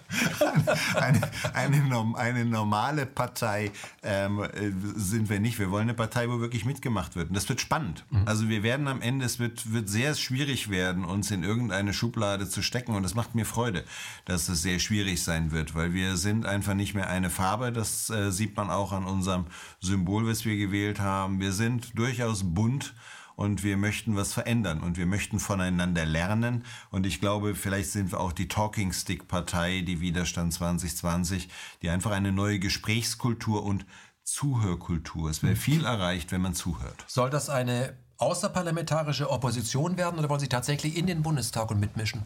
[0.96, 1.22] Eine,
[1.54, 3.72] eine, eine normale Partei
[4.04, 5.58] ähm, äh, sind wir nicht.
[5.60, 7.30] Wir wollen eine Partei, wo wirklich mitgemacht wird.
[7.30, 8.04] Und das wird spannend.
[8.10, 8.28] Mhm.
[8.28, 12.48] Also wir werden am Ende, es wird, wird sehr schwierig werden, uns in irgendeine Schublade
[12.48, 12.96] zu stecken.
[12.96, 13.86] Und das macht mir Freude,
[14.26, 17.72] dass es sehr schwierig sein wird, weil wir sind einfach nicht mehr eine Farbe.
[17.72, 19.46] Das äh, sieht man auch an unserem
[19.80, 21.40] Symbol, was wir gewählt haben.
[21.40, 22.94] Wir sind durchaus bunt
[23.42, 26.64] und wir möchten was verändern und wir möchten voneinander lernen.
[26.92, 31.50] Und ich glaube, vielleicht sind wir auch die Talking Stick Partei, die Widerstand 2020,
[31.82, 33.88] die einfach eine neue Gesprächskultur und
[34.24, 35.32] Zuhörkultur.
[35.32, 37.04] Es wäre viel erreicht, wenn man zuhört.
[37.08, 42.24] Soll das eine außerparlamentarische Opposition werden oder wollen Sie tatsächlich in den Bundestag und mitmischen?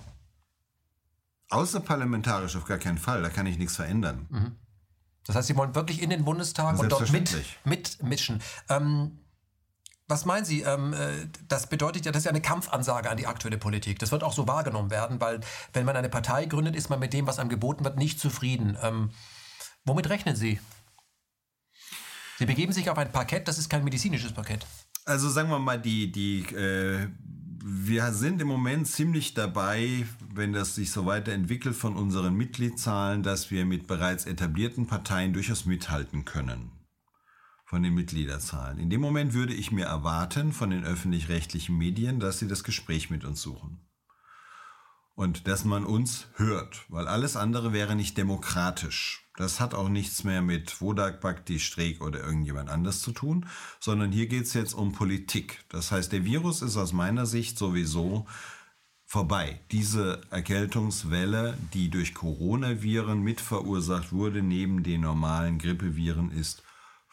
[1.50, 4.26] Außerparlamentarisch auf gar keinen Fall, da kann ich nichts verändern.
[4.30, 4.56] Mhm.
[5.26, 8.42] Das heißt, Sie wollen wirklich in den Bundestag und dort mit, mitmischen.
[8.68, 9.20] Ähm,
[10.08, 10.62] was meinen Sie?
[10.62, 14.00] Ähm, äh, das bedeutet ja, das ist ja eine Kampfansage an die aktuelle Politik.
[14.00, 15.40] Das wird auch so wahrgenommen werden, weil
[15.74, 18.78] wenn man eine Partei gründet, ist man mit dem, was einem geboten wird, nicht zufrieden.
[18.82, 19.10] Ähm,
[19.84, 20.60] womit rechnen Sie?
[22.38, 24.66] Sie begeben sich auf ein Parkett, das ist kein medizinisches Parkett.
[25.06, 27.08] Also sagen wir mal, die, die, äh,
[27.64, 33.50] wir sind im Moment ziemlich dabei, wenn das sich so weiterentwickelt von unseren Mitgliedszahlen, dass
[33.52, 36.75] wir mit bereits etablierten Parteien durchaus mithalten können
[37.66, 38.78] von den Mitgliederzahlen.
[38.78, 43.10] In dem Moment würde ich mir erwarten von den öffentlich-rechtlichen Medien, dass sie das Gespräch
[43.10, 43.82] mit uns suchen.
[45.16, 49.26] Und dass man uns hört, weil alles andere wäre nicht demokratisch.
[49.38, 53.48] Das hat auch nichts mehr mit Wodak Bhakti, Streeck oder irgendjemand anders zu tun,
[53.80, 55.64] sondern hier geht es jetzt um Politik.
[55.70, 58.28] Das heißt, der Virus ist aus meiner Sicht sowieso
[59.06, 59.62] vorbei.
[59.72, 66.65] Diese Erkältungswelle, die durch Coronaviren mit verursacht wurde, neben den normalen Grippeviren, ist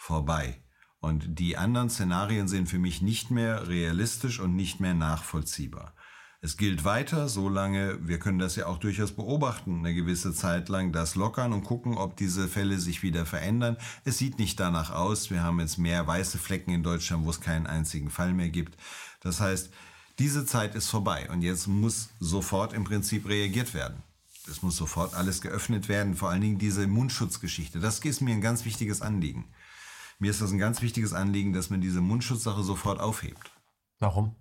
[0.03, 0.61] vorbei.
[1.01, 5.95] Und die anderen Szenarien sind für mich nicht mehr realistisch und nicht mehr nachvollziehbar.
[6.41, 10.91] Es gilt weiter, solange, wir können das ja auch durchaus beobachten, eine gewisse Zeit lang
[10.91, 13.77] das lockern und gucken, ob diese Fälle sich wieder verändern.
[14.05, 15.31] Es sieht nicht danach aus.
[15.31, 18.77] Wir haben jetzt mehr weiße Flecken in Deutschland, wo es keinen einzigen Fall mehr gibt.
[19.21, 19.73] Das heißt,
[20.19, 24.03] diese Zeit ist vorbei und jetzt muss sofort im Prinzip reagiert werden.
[24.51, 27.79] Es muss sofort alles geöffnet werden, vor allen Dingen diese Mundschutzgeschichte.
[27.79, 29.45] Das ist mir ein ganz wichtiges Anliegen.
[30.23, 33.51] Mir ist das ein ganz wichtiges Anliegen, dass man diese Mundschutzsache sofort aufhebt.
[33.99, 34.37] Warum?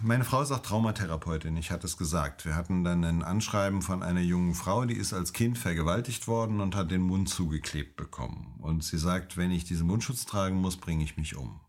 [0.00, 2.46] Meine Frau ist auch Traumatherapeutin, ich hatte es gesagt.
[2.46, 6.62] Wir hatten dann ein Anschreiben von einer jungen Frau, die ist als Kind vergewaltigt worden
[6.62, 8.56] und hat den Mund zugeklebt bekommen.
[8.58, 11.60] Und sie sagt, wenn ich diesen Mundschutz tragen muss, bringe ich mich um.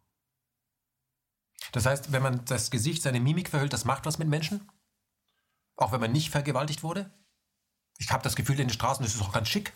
[1.73, 4.71] Das heißt, wenn man das Gesicht, seine Mimik verhüllt, das macht was mit Menschen?
[5.75, 7.11] Auch wenn man nicht vergewaltigt wurde?
[7.97, 9.73] Ich habe das Gefühl, in den Straßen ist es auch ganz schick.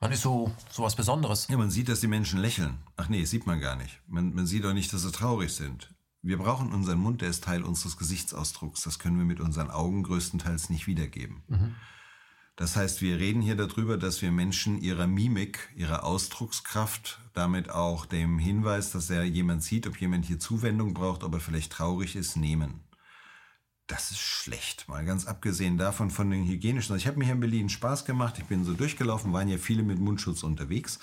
[0.00, 1.48] Man ist so, so was Besonderes.
[1.48, 2.78] Ja, man sieht, dass die Menschen lächeln.
[2.96, 4.00] Ach nee, sieht man gar nicht.
[4.06, 5.94] Man, man sieht auch nicht, dass sie traurig sind.
[6.22, 8.82] Wir brauchen unseren Mund, der ist Teil unseres Gesichtsausdrucks.
[8.82, 11.42] Das können wir mit unseren Augen größtenteils nicht wiedergeben.
[11.48, 11.74] Mhm.
[12.56, 18.06] Das heißt, wir reden hier darüber, dass wir Menschen ihrer Mimik, ihrer Ausdruckskraft, damit auch
[18.06, 22.14] dem Hinweis, dass er jemand sieht, ob jemand hier Zuwendung braucht, ob er vielleicht traurig
[22.14, 22.84] ist, nehmen
[23.86, 24.88] das ist schlecht.
[24.88, 26.92] Mal ganz abgesehen davon von den hygienischen.
[26.92, 28.38] Also ich habe mir hier in Berlin Spaß gemacht.
[28.38, 30.98] Ich bin so durchgelaufen, waren ja viele mit Mundschutz unterwegs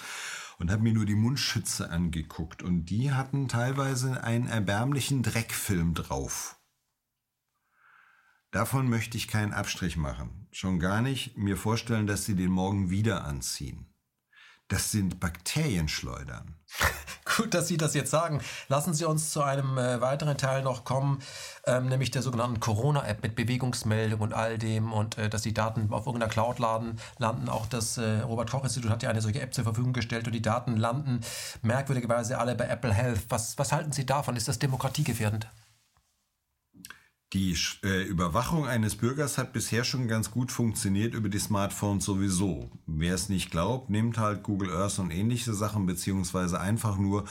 [0.57, 2.63] und habe mir nur die Mundschütze angeguckt.
[2.63, 6.57] Und die hatten teilweise einen erbärmlichen Dreckfilm drauf.
[8.49, 10.47] Davon möchte ich keinen Abstrich machen.
[10.51, 13.90] Schon gar nicht mir vorstellen, dass sie den morgen wieder anziehen.
[14.72, 16.56] Das sind Bakterienschleudern.
[17.38, 18.39] Gut, dass Sie das jetzt sagen.
[18.69, 21.22] Lassen Sie uns zu einem äh, weiteren Teil noch kommen,
[21.65, 25.91] ähm, nämlich der sogenannten Corona-App mit Bewegungsmeldung und all dem und äh, dass die Daten
[25.91, 27.49] auf irgendeiner Cloud laden, landen.
[27.49, 30.77] Auch das äh, Robert-Koch-Institut hat ja eine solche App zur Verfügung gestellt und die Daten
[30.77, 31.19] landen
[31.61, 33.26] merkwürdigerweise alle bei Apple Health.
[33.27, 34.38] Was, was halten Sie davon?
[34.38, 35.49] Ist das demokratiegefährdend?
[37.33, 42.69] Die äh, Überwachung eines Bürgers hat bisher schon ganz gut funktioniert über die Smartphones sowieso.
[42.87, 47.23] Wer es nicht glaubt, nimmt halt Google Earth und ähnliche Sachen, beziehungsweise einfach nur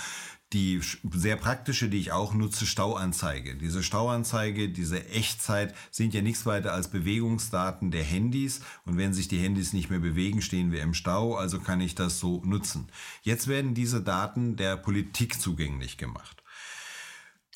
[0.55, 0.81] die
[1.13, 3.57] sehr praktische, die ich auch nutze, Stauanzeige.
[3.57, 8.61] Diese Stauanzeige, diese Echtzeit sind ja nichts weiter als Bewegungsdaten der Handys.
[8.87, 11.37] Und wenn sich die Handys nicht mehr bewegen, stehen wir im Stau.
[11.37, 12.89] Also kann ich das so nutzen.
[13.23, 16.43] Jetzt werden diese Daten der Politik zugänglich gemacht.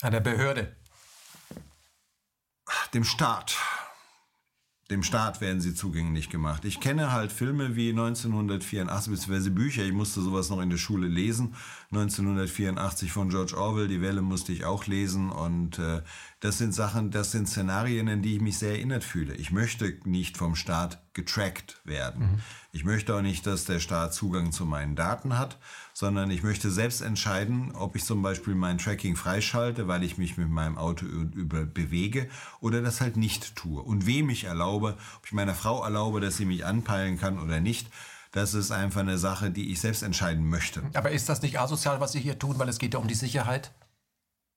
[0.03, 0.77] An der Behörde
[2.93, 3.57] dem Staat.
[4.91, 6.67] Dem Staat werden sie zugänglich gemacht.
[6.67, 11.09] Ich kenne halt Filme wie 1984, beziehungsweise Bücher, ich musste sowas noch in der Schule
[11.09, 11.55] lesen.
[11.91, 15.31] 1984 von George Orwell, Die Welle musste ich auch lesen.
[15.31, 16.03] Und äh,
[16.41, 19.35] das sind Sachen, das sind Szenarien, in die ich mich sehr erinnert fühle.
[19.37, 22.33] Ich möchte nicht vom Staat getrackt werden.
[22.33, 22.39] Mhm.
[22.73, 25.59] Ich möchte auch nicht, dass der Staat Zugang zu meinen Daten hat
[25.95, 30.37] sondern ich möchte selbst entscheiden, ob ich zum Beispiel mein Tracking freischalte, weil ich mich
[30.37, 32.29] mit meinem Auto über bewege
[32.61, 33.81] oder das halt nicht tue.
[33.81, 37.61] Und wem ich erlaube, ob ich meiner Frau erlaube, dass sie mich anpeilen kann oder
[37.61, 37.89] nicht,
[38.33, 40.83] das ist einfach eine Sache, die ich selbst entscheiden möchte.
[40.95, 43.15] Aber ist das nicht asozial, was Sie hier tun, weil es geht ja um die
[43.15, 43.71] Sicherheit?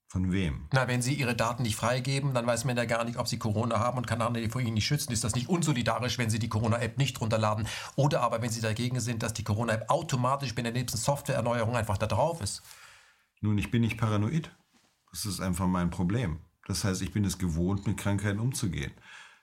[0.10, 0.68] Von wem?
[0.72, 3.38] Na, wenn Sie Ihre Daten nicht freigeben, dann weiß man ja gar nicht, ob Sie
[3.38, 5.12] Corona haben und kann andere vor Ihnen nicht schützen.
[5.12, 7.68] Ist das nicht unsolidarisch, wenn Sie die Corona-App nicht runterladen?
[7.98, 11.98] Oder aber, wenn Sie dagegen sind, dass die Corona-App automatisch bei der nächsten Softwareerneuerung einfach
[11.98, 12.62] da drauf ist?
[13.42, 14.50] Nun, ich bin nicht paranoid.
[15.12, 16.40] Das ist einfach mein Problem.
[16.68, 18.94] Das heißt, ich bin es gewohnt, mit Krankheiten umzugehen.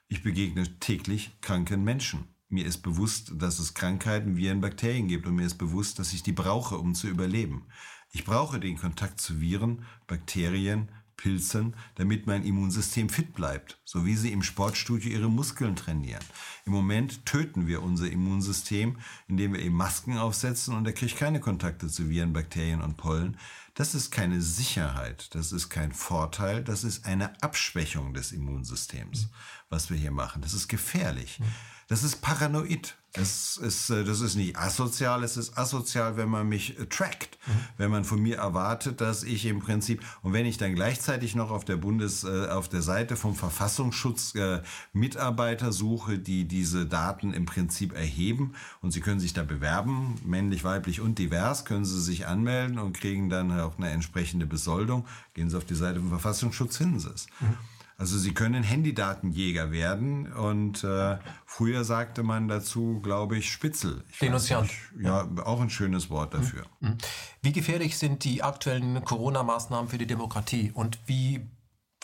[0.08, 2.28] Ich begegne täglich kranken Menschen.
[2.48, 6.22] Mir ist bewusst, dass es Krankheiten, Viren, Bakterien gibt und mir ist bewusst, dass ich
[6.22, 7.66] die brauche, um zu überleben.
[8.14, 14.14] Ich brauche den Kontakt zu Viren, Bakterien, Pilzen, damit mein Immunsystem fit bleibt, so wie
[14.14, 16.22] sie im Sportstudio ihre Muskeln trainieren.
[16.64, 21.40] Im Moment töten wir unser Immunsystem, indem wir ihm Masken aufsetzen und er kriegt keine
[21.40, 23.36] Kontakte zu Viren, Bakterien und Pollen.
[23.74, 29.28] Das ist keine Sicherheit, das ist kein Vorteil, das ist eine Abschwächung des Immunsystems,
[29.68, 30.42] was wir hier machen.
[30.42, 31.40] Das ist gefährlich.
[31.88, 32.96] Das ist paranoid.
[33.16, 37.38] Das ist, äh, das ist nicht asozial, es ist asozial, wenn man mich äh, trackt,
[37.46, 37.52] mhm.
[37.76, 41.52] wenn man von mir erwartet, dass ich im Prinzip, und wenn ich dann gleichzeitig noch
[41.52, 47.32] auf der Bundes, äh, auf der Seite vom Verfassungsschutz äh, Mitarbeiter suche, die diese Daten
[47.32, 52.01] im Prinzip erheben und sie können sich da bewerben, männlich, weiblich und divers, können sie
[52.01, 56.10] sich anmelden und kriegen dann auch eine entsprechende Besoldung, gehen sie auf die Seite vom
[56.10, 57.26] Verfassungsschutz, es.
[57.40, 57.56] Mhm.
[57.96, 61.16] Also Sie können Handydatenjäger werden und äh,
[61.46, 64.02] früher sagte man dazu, glaube ich, Spitzel.
[64.10, 64.68] Ich Denunziant.
[64.98, 66.64] ja, auch ein schönes Wort dafür.
[66.80, 66.88] Mhm.
[66.88, 66.98] Mhm.
[67.42, 71.46] Wie gefährlich sind die aktuellen Corona-Maßnahmen für die Demokratie und wie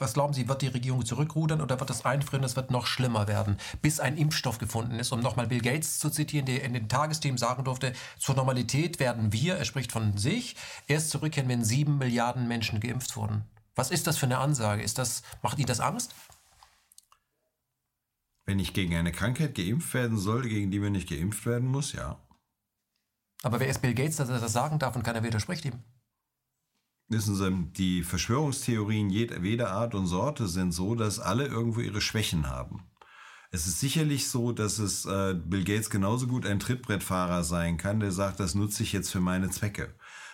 [0.00, 2.44] was glauben Sie, wird die Regierung zurückrudern oder wird das einfrieren?
[2.44, 5.12] Es wird noch schlimmer werden, bis ein Impfstoff gefunden ist.
[5.12, 9.32] Um nochmal Bill Gates zu zitieren, der in den Tagesthemen sagen durfte, zur Normalität werden
[9.32, 10.56] wir, er spricht von sich,
[10.86, 13.44] erst zurückkehren, wenn sieben Milliarden Menschen geimpft wurden.
[13.74, 14.82] Was ist das für eine Ansage?
[14.82, 16.14] Ist das, macht Ihnen das Angst?
[18.46, 21.92] Wenn ich gegen eine Krankheit geimpft werden soll, gegen die man nicht geimpft werden muss,
[21.92, 22.18] ja.
[23.42, 25.82] Aber wer ist Bill Gates, dass er das sagen darf und keiner widerspricht ihm?
[27.10, 32.48] Wissen Sie, die Verschwörungstheorien jeder Art und Sorte sind so, dass alle irgendwo ihre Schwächen
[32.48, 32.84] haben.
[33.50, 37.98] Es ist sicherlich so, dass es äh, Bill Gates genauso gut ein Trittbrettfahrer sein kann,
[37.98, 39.92] der sagt, das nutze ich jetzt für meine Zwecke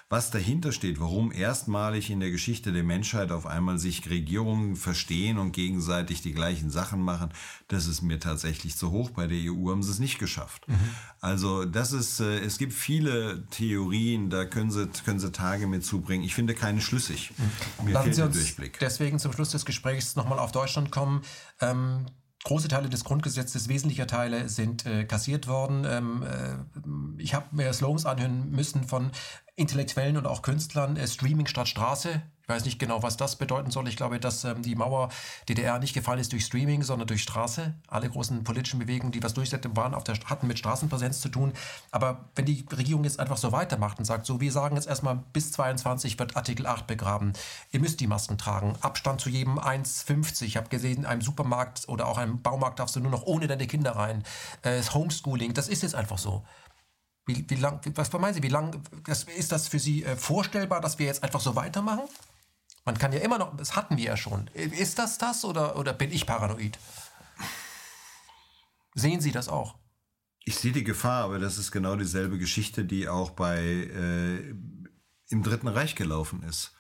[0.09, 5.37] was dahinter steht, warum erstmalig in der Geschichte der Menschheit auf einmal sich Regierungen verstehen
[5.37, 7.31] und gegenseitig die gleichen Sachen machen,
[7.67, 9.11] das ist mir tatsächlich zu hoch.
[9.11, 10.69] Bei der EU haben sie es nicht geschafft.
[10.69, 10.79] Mhm.
[11.21, 15.85] Also das ist, äh, es gibt viele Theorien, da können sie, können sie Tage mit
[15.85, 16.23] zubringen.
[16.23, 17.33] Ich finde keine schlüssig.
[17.37, 17.87] Mhm.
[17.87, 18.79] Mir Lassen fehlt der Durchblick.
[18.79, 21.23] Deswegen zum Schluss des Gesprächs nochmal auf Deutschland kommen.
[21.61, 22.07] Ähm,
[22.47, 25.85] Große Teile des Grundgesetzes, wesentliche Teile sind äh, kassiert worden.
[25.85, 29.11] Ähm, äh, ich habe mir Slogans anhören müssen von
[29.57, 30.97] Intellektuellen und auch Künstlern.
[30.97, 33.89] Äh, Streaming statt Straße ich weiß nicht genau, was das bedeuten soll.
[33.89, 35.09] Ich glaube, dass ähm, die Mauer
[35.49, 37.75] DDR nicht gefallen ist durch Streaming, sondern durch Straße.
[37.89, 41.53] Alle großen politischen Bewegungen, die was durchsetzen waren, auf der, hatten mit Straßenpräsenz zu tun.
[41.91, 45.25] Aber wenn die Regierung jetzt einfach so weitermacht und sagt, so, wir sagen jetzt erstmal,
[45.33, 47.33] bis 22 wird Artikel 8 begraben.
[47.73, 48.75] Ihr müsst die Masken tragen.
[48.81, 50.45] Abstand zu jedem 1,50.
[50.45, 53.49] Ich habe gesehen, in einem Supermarkt oder auch einem Baumarkt darfst du nur noch ohne
[53.49, 54.23] deine Kinder rein.
[54.63, 56.45] Äh, Homeschooling, das ist jetzt einfach so.
[57.27, 60.81] Wie, wie lang, was meinen Sie, wie lang das, ist das für Sie äh, vorstellbar,
[60.81, 62.05] dass wir jetzt einfach so weitermachen?
[62.85, 64.49] Man kann ja immer noch, das hatten wir ja schon.
[64.55, 66.79] Ist das das oder, oder bin ich paranoid?
[68.95, 69.75] Sehen Sie das auch?
[70.45, 74.55] Ich sehe die Gefahr, aber das ist genau dieselbe Geschichte, die auch bei äh,
[75.29, 76.77] im Dritten Reich gelaufen ist.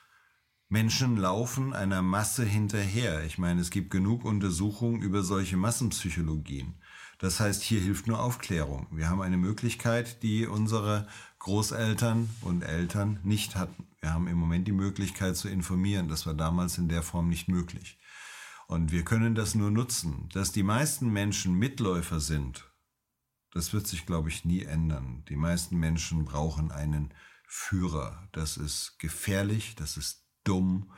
[0.69, 3.25] Menschen laufen einer Masse hinterher.
[3.25, 6.81] Ich meine, es gibt genug Untersuchungen über solche Massenpsychologien.
[7.19, 8.87] Das heißt, hier hilft nur Aufklärung.
[8.91, 13.87] Wir haben eine Möglichkeit, die unsere Großeltern und Eltern nicht hatten.
[14.01, 16.09] Wir haben im Moment die Möglichkeit zu informieren.
[16.09, 17.99] Das war damals in der Form nicht möglich.
[18.69, 20.29] Und wir können das nur nutzen.
[20.33, 22.71] Dass die meisten Menschen Mitläufer sind,
[23.53, 25.25] das wird sich, glaube ich, nie ändern.
[25.29, 27.15] Die meisten Menschen brauchen einen
[27.47, 28.29] Führer.
[28.33, 30.93] Das ist gefährlich, das ist dumm,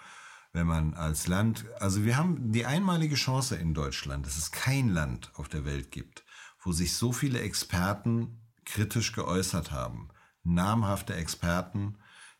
[0.58, 4.88] wenn man als Land, also wir haben die einmalige Chance in Deutschland, dass es kein
[4.88, 6.24] Land auf der Welt gibt,
[6.64, 10.08] wo sich so viele Experten kritisch geäußert haben.
[10.42, 11.94] Namhafte Experten,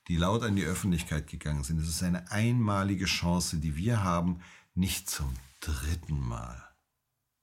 [0.09, 1.79] die laut an die Öffentlichkeit gegangen sind.
[1.79, 4.41] Es ist eine einmalige Chance, die wir haben,
[4.75, 6.61] nicht zum dritten Mal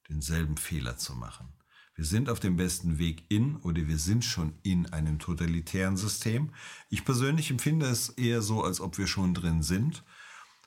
[0.10, 1.48] denselben Fehler zu machen.
[1.96, 6.52] Wir sind auf dem besten Weg in oder wir sind schon in einem totalitären System.
[6.90, 10.04] Ich persönlich empfinde es eher so, als ob wir schon drin sind.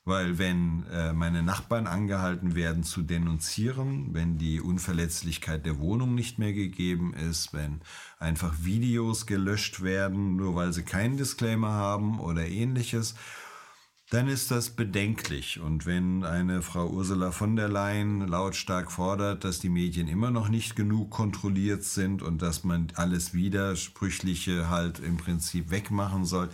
[0.09, 6.39] Weil wenn äh, meine Nachbarn angehalten werden zu denunzieren, wenn die Unverletzlichkeit der Wohnung nicht
[6.39, 7.83] mehr gegeben ist, wenn
[8.19, 13.17] einfach Videos gelöscht werden, nur weil sie keinen Disclaimer haben oder ähnliches,
[14.09, 15.61] dann ist das bedenklich.
[15.61, 20.49] Und wenn eine Frau Ursula von der Leyen lautstark fordert, dass die Medien immer noch
[20.49, 26.49] nicht genug kontrolliert sind und dass man alles Widersprüchliche halt im Prinzip wegmachen soll,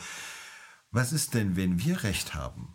[0.91, 2.74] was ist denn, wenn wir Recht haben?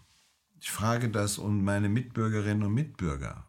[0.60, 3.48] Ich frage das und meine Mitbürgerinnen und Mitbürger.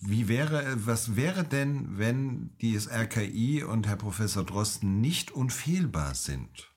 [0.00, 6.74] Wie wäre, was wäre denn, wenn die RKI und Herr Professor Drosten nicht unfehlbar sind?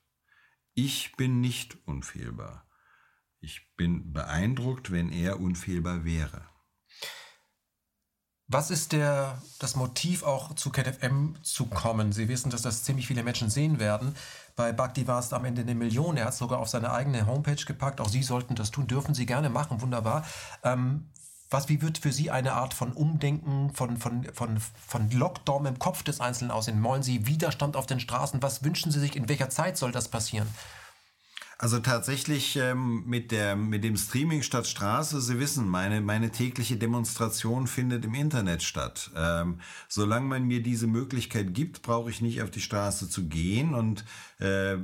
[0.74, 2.70] Ich bin nicht unfehlbar.
[3.40, 6.48] Ich bin beeindruckt, wenn er unfehlbar wäre.
[8.50, 12.14] Was ist der, das Motiv auch zu KenFM zu kommen?
[12.14, 14.16] Sie wissen, dass das ziemlich viele Menschen sehen werden.
[14.56, 16.16] Bei Bhakti war es am Ende eine Million.
[16.16, 18.00] Er hat es sogar auf seine eigene Homepage gepackt.
[18.00, 20.26] Auch Sie sollten das tun, dürfen Sie gerne machen, wunderbar.
[20.64, 21.10] Ähm,
[21.50, 25.78] was, wie wird für Sie eine Art von Umdenken, von, von, von, von Lockdown im
[25.78, 26.82] Kopf des Einzelnen aussehen?
[26.84, 28.42] Wollen Sie Widerstand auf den Straßen?
[28.42, 29.18] Was wünschen Sie sich?
[29.18, 30.48] In welcher Zeit soll das passieren?
[31.60, 36.78] Also tatsächlich ähm, mit, der, mit dem Streaming statt Straße, Sie wissen, meine, meine tägliche
[36.78, 39.10] Demonstration findet im Internet statt.
[39.16, 43.74] Ähm, solange man mir diese Möglichkeit gibt, brauche ich nicht auf die Straße zu gehen
[43.74, 44.06] und
[44.40, 44.78] äh,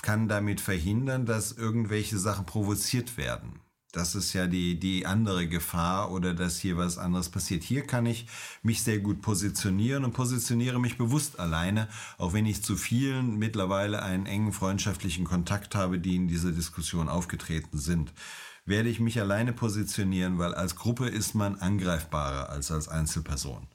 [0.00, 3.61] kann damit verhindern, dass irgendwelche Sachen provoziert werden.
[3.92, 7.62] Das ist ja die, die andere Gefahr oder dass hier was anderes passiert.
[7.62, 8.26] Hier kann ich
[8.62, 14.02] mich sehr gut positionieren und positioniere mich bewusst alleine, auch wenn ich zu vielen mittlerweile
[14.02, 18.14] einen engen freundschaftlichen Kontakt habe, die in dieser Diskussion aufgetreten sind.
[18.64, 23.66] Werde ich mich alleine positionieren, weil als Gruppe ist man angreifbarer als als Einzelperson.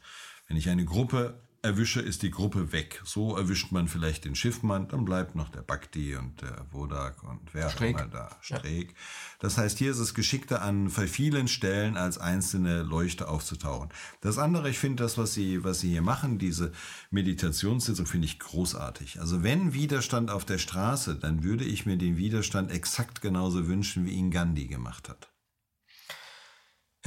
[0.48, 3.02] Wenn ich eine Gruppe erwische, ist die Gruppe weg.
[3.06, 7.54] So erwischt man vielleicht den Schiffmann, dann bleibt noch der Bakti und der Wodak und
[7.54, 8.90] wer auch immer da, Streeck.
[8.90, 8.96] Ja.
[9.40, 13.90] Das heißt, hier ist es geschickter, an vielen Stellen als einzelne Leuchte aufzutauchen.
[14.22, 16.72] Das andere, ich finde das, was Sie, was Sie hier machen, diese
[17.12, 19.20] Meditationssitzung, finde ich großartig.
[19.20, 24.06] Also wenn Widerstand auf der Straße, dann würde ich mir den Widerstand exakt genauso wünschen,
[24.06, 25.30] wie ihn Gandhi gemacht hat.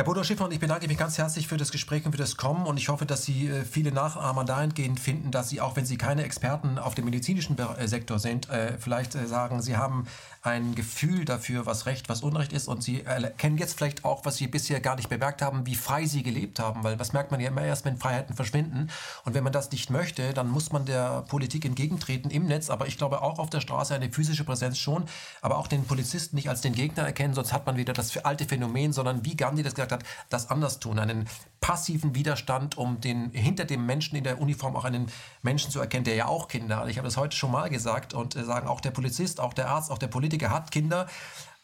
[0.01, 2.39] Herr Bodo Schiffer, und ich bedanke mich ganz herzlich für das Gespräch und für das
[2.39, 2.65] Kommen.
[2.65, 5.99] Und ich hoffe, dass Sie äh, viele Nachahmer dahingehend finden, dass Sie, auch wenn Sie
[5.99, 10.07] keine Experten auf dem medizinischen äh, Sektor sind, äh, vielleicht sagen, Sie haben
[10.43, 12.67] ein Gefühl dafür, was Recht, was Unrecht ist.
[12.67, 16.07] Und sie erkennen jetzt vielleicht auch, was sie bisher gar nicht bemerkt haben, wie frei
[16.07, 18.89] sie gelebt haben, weil was merkt man ja immer erst, wenn Freiheiten verschwinden.
[19.25, 22.87] Und wenn man das nicht möchte, dann muss man der Politik entgegentreten im Netz, aber
[22.87, 25.05] ich glaube auch auf der Straße eine physische Präsenz schon,
[25.43, 28.47] aber auch den Polizisten nicht als den Gegner erkennen, sonst hat man wieder das alte
[28.47, 31.29] Phänomen, sondern wie Gandhi das gesagt hat, das anders tun, einen
[31.61, 35.11] passiven Widerstand, um den, hinter dem Menschen in der Uniform auch einen
[35.43, 36.89] Menschen zu erkennen, der ja auch Kinder hat.
[36.89, 39.69] Ich habe das heute schon mal gesagt und äh, sagen, auch der Polizist, auch der
[39.69, 41.07] Arzt, auch der Politiker hat Kinder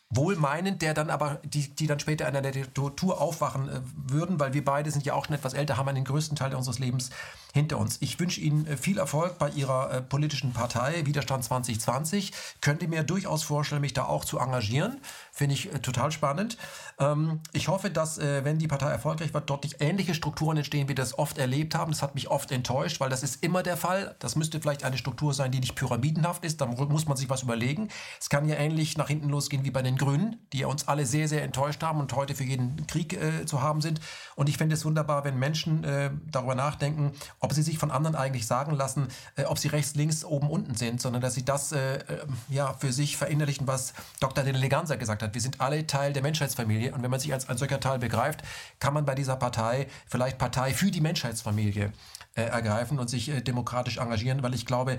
[0.08, 4.52] wohlmeinend, der dann aber, die, die dann später in einer Diktatur aufwachen äh, würden, weil
[4.52, 7.10] wir beide sind ja auch schon etwas älter, haben einen größten Teil unseres Lebens
[7.56, 7.96] hinter uns.
[8.00, 12.32] Ich wünsche Ihnen äh, viel Erfolg bei Ihrer äh, politischen Partei Widerstand 2020.
[12.60, 15.00] Könnte mir durchaus vorstellen, mich da auch zu engagieren.
[15.32, 16.58] Finde ich äh, total spannend.
[16.98, 20.88] Ähm, ich hoffe, dass, wenn die Partei erfolgreich wird, dort nicht ähnliche Strukturen entstehen, wie
[20.88, 21.92] wir das oft erlebt haben.
[21.92, 24.16] Das hat mich oft enttäuscht, weil das ist immer der Fall.
[24.18, 26.60] Das müsste vielleicht eine Struktur sein, die nicht pyramidenhaft ist.
[26.60, 27.88] Da muss man sich was überlegen.
[28.20, 31.28] Es kann ja ähnlich nach hinten losgehen wie bei den Grünen, die uns alle sehr,
[31.28, 34.00] sehr enttäuscht haben und heute für jeden Krieg äh, zu haben sind.
[34.34, 37.12] Und ich finde es wunderbar, wenn Menschen äh, darüber nachdenken,
[37.46, 39.06] ob sie sich von anderen eigentlich sagen lassen,
[39.36, 42.02] äh, ob sie rechts, links, oben, unten sind, sondern dass sie das äh, äh,
[42.48, 44.42] ja, für sich verinnerlichen, was Dr.
[44.42, 45.32] Deleganza gesagt hat.
[45.32, 48.42] Wir sind alle Teil der Menschheitsfamilie und wenn man sich als ein solcher Teil begreift,
[48.80, 51.92] kann man bei dieser Partei vielleicht Partei für die Menschheitsfamilie
[52.34, 54.98] äh, ergreifen und sich äh, demokratisch engagieren, weil ich glaube,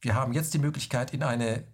[0.00, 1.64] wir haben jetzt die Möglichkeit, in eine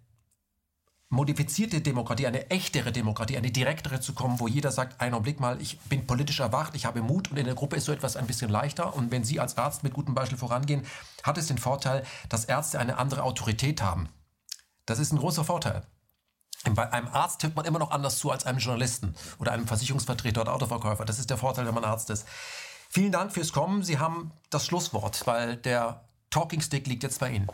[1.11, 5.61] modifizierte Demokratie, eine echtere Demokratie, eine direktere zu kommen, wo jeder sagt, einen Augenblick mal,
[5.61, 8.28] ich bin politisch erwacht, ich habe Mut und in der Gruppe ist so etwas ein
[8.28, 8.95] bisschen leichter.
[8.95, 10.87] Und wenn Sie als Arzt mit gutem Beispiel vorangehen,
[11.24, 14.09] hat es den Vorteil, dass Ärzte eine andere Autorität haben.
[14.87, 15.82] Das ist ein großer Vorteil.
[16.74, 20.43] Bei einem Arzt hört man immer noch anders zu als einem Journalisten oder einem Versicherungsvertreter
[20.43, 21.05] oder Autoverkäufer.
[21.05, 22.27] Das ist der Vorteil, wenn man Arzt ist.
[22.89, 23.82] Vielen Dank fürs Kommen.
[23.82, 27.49] Sie haben das Schlusswort, weil der Talking Stick liegt jetzt bei Ihnen.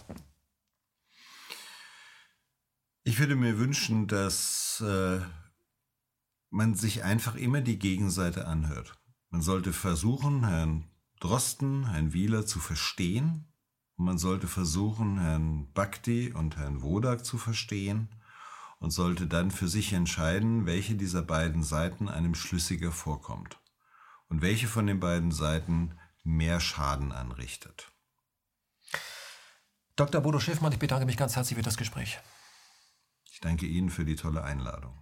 [3.09, 5.21] Ich würde mir wünschen, dass äh,
[6.51, 8.99] man sich einfach immer die Gegenseite anhört.
[9.31, 13.47] Man sollte versuchen, Herrn Drosten, Herrn Wieler zu verstehen.
[13.95, 18.09] Und man sollte versuchen, Herrn Bhakti und Herrn Wodak zu verstehen
[18.81, 23.61] und sollte dann für sich entscheiden, welche dieser beiden Seiten einem schlüssiger vorkommt
[24.29, 27.93] und welche von den beiden Seiten mehr Schaden anrichtet.
[29.95, 30.21] Dr.
[30.21, 32.19] Bodo Schiffmann, ich bedanke mich ganz herzlich für das Gespräch.
[33.37, 34.97] Ich danke Ihnen für die tolle Einladung.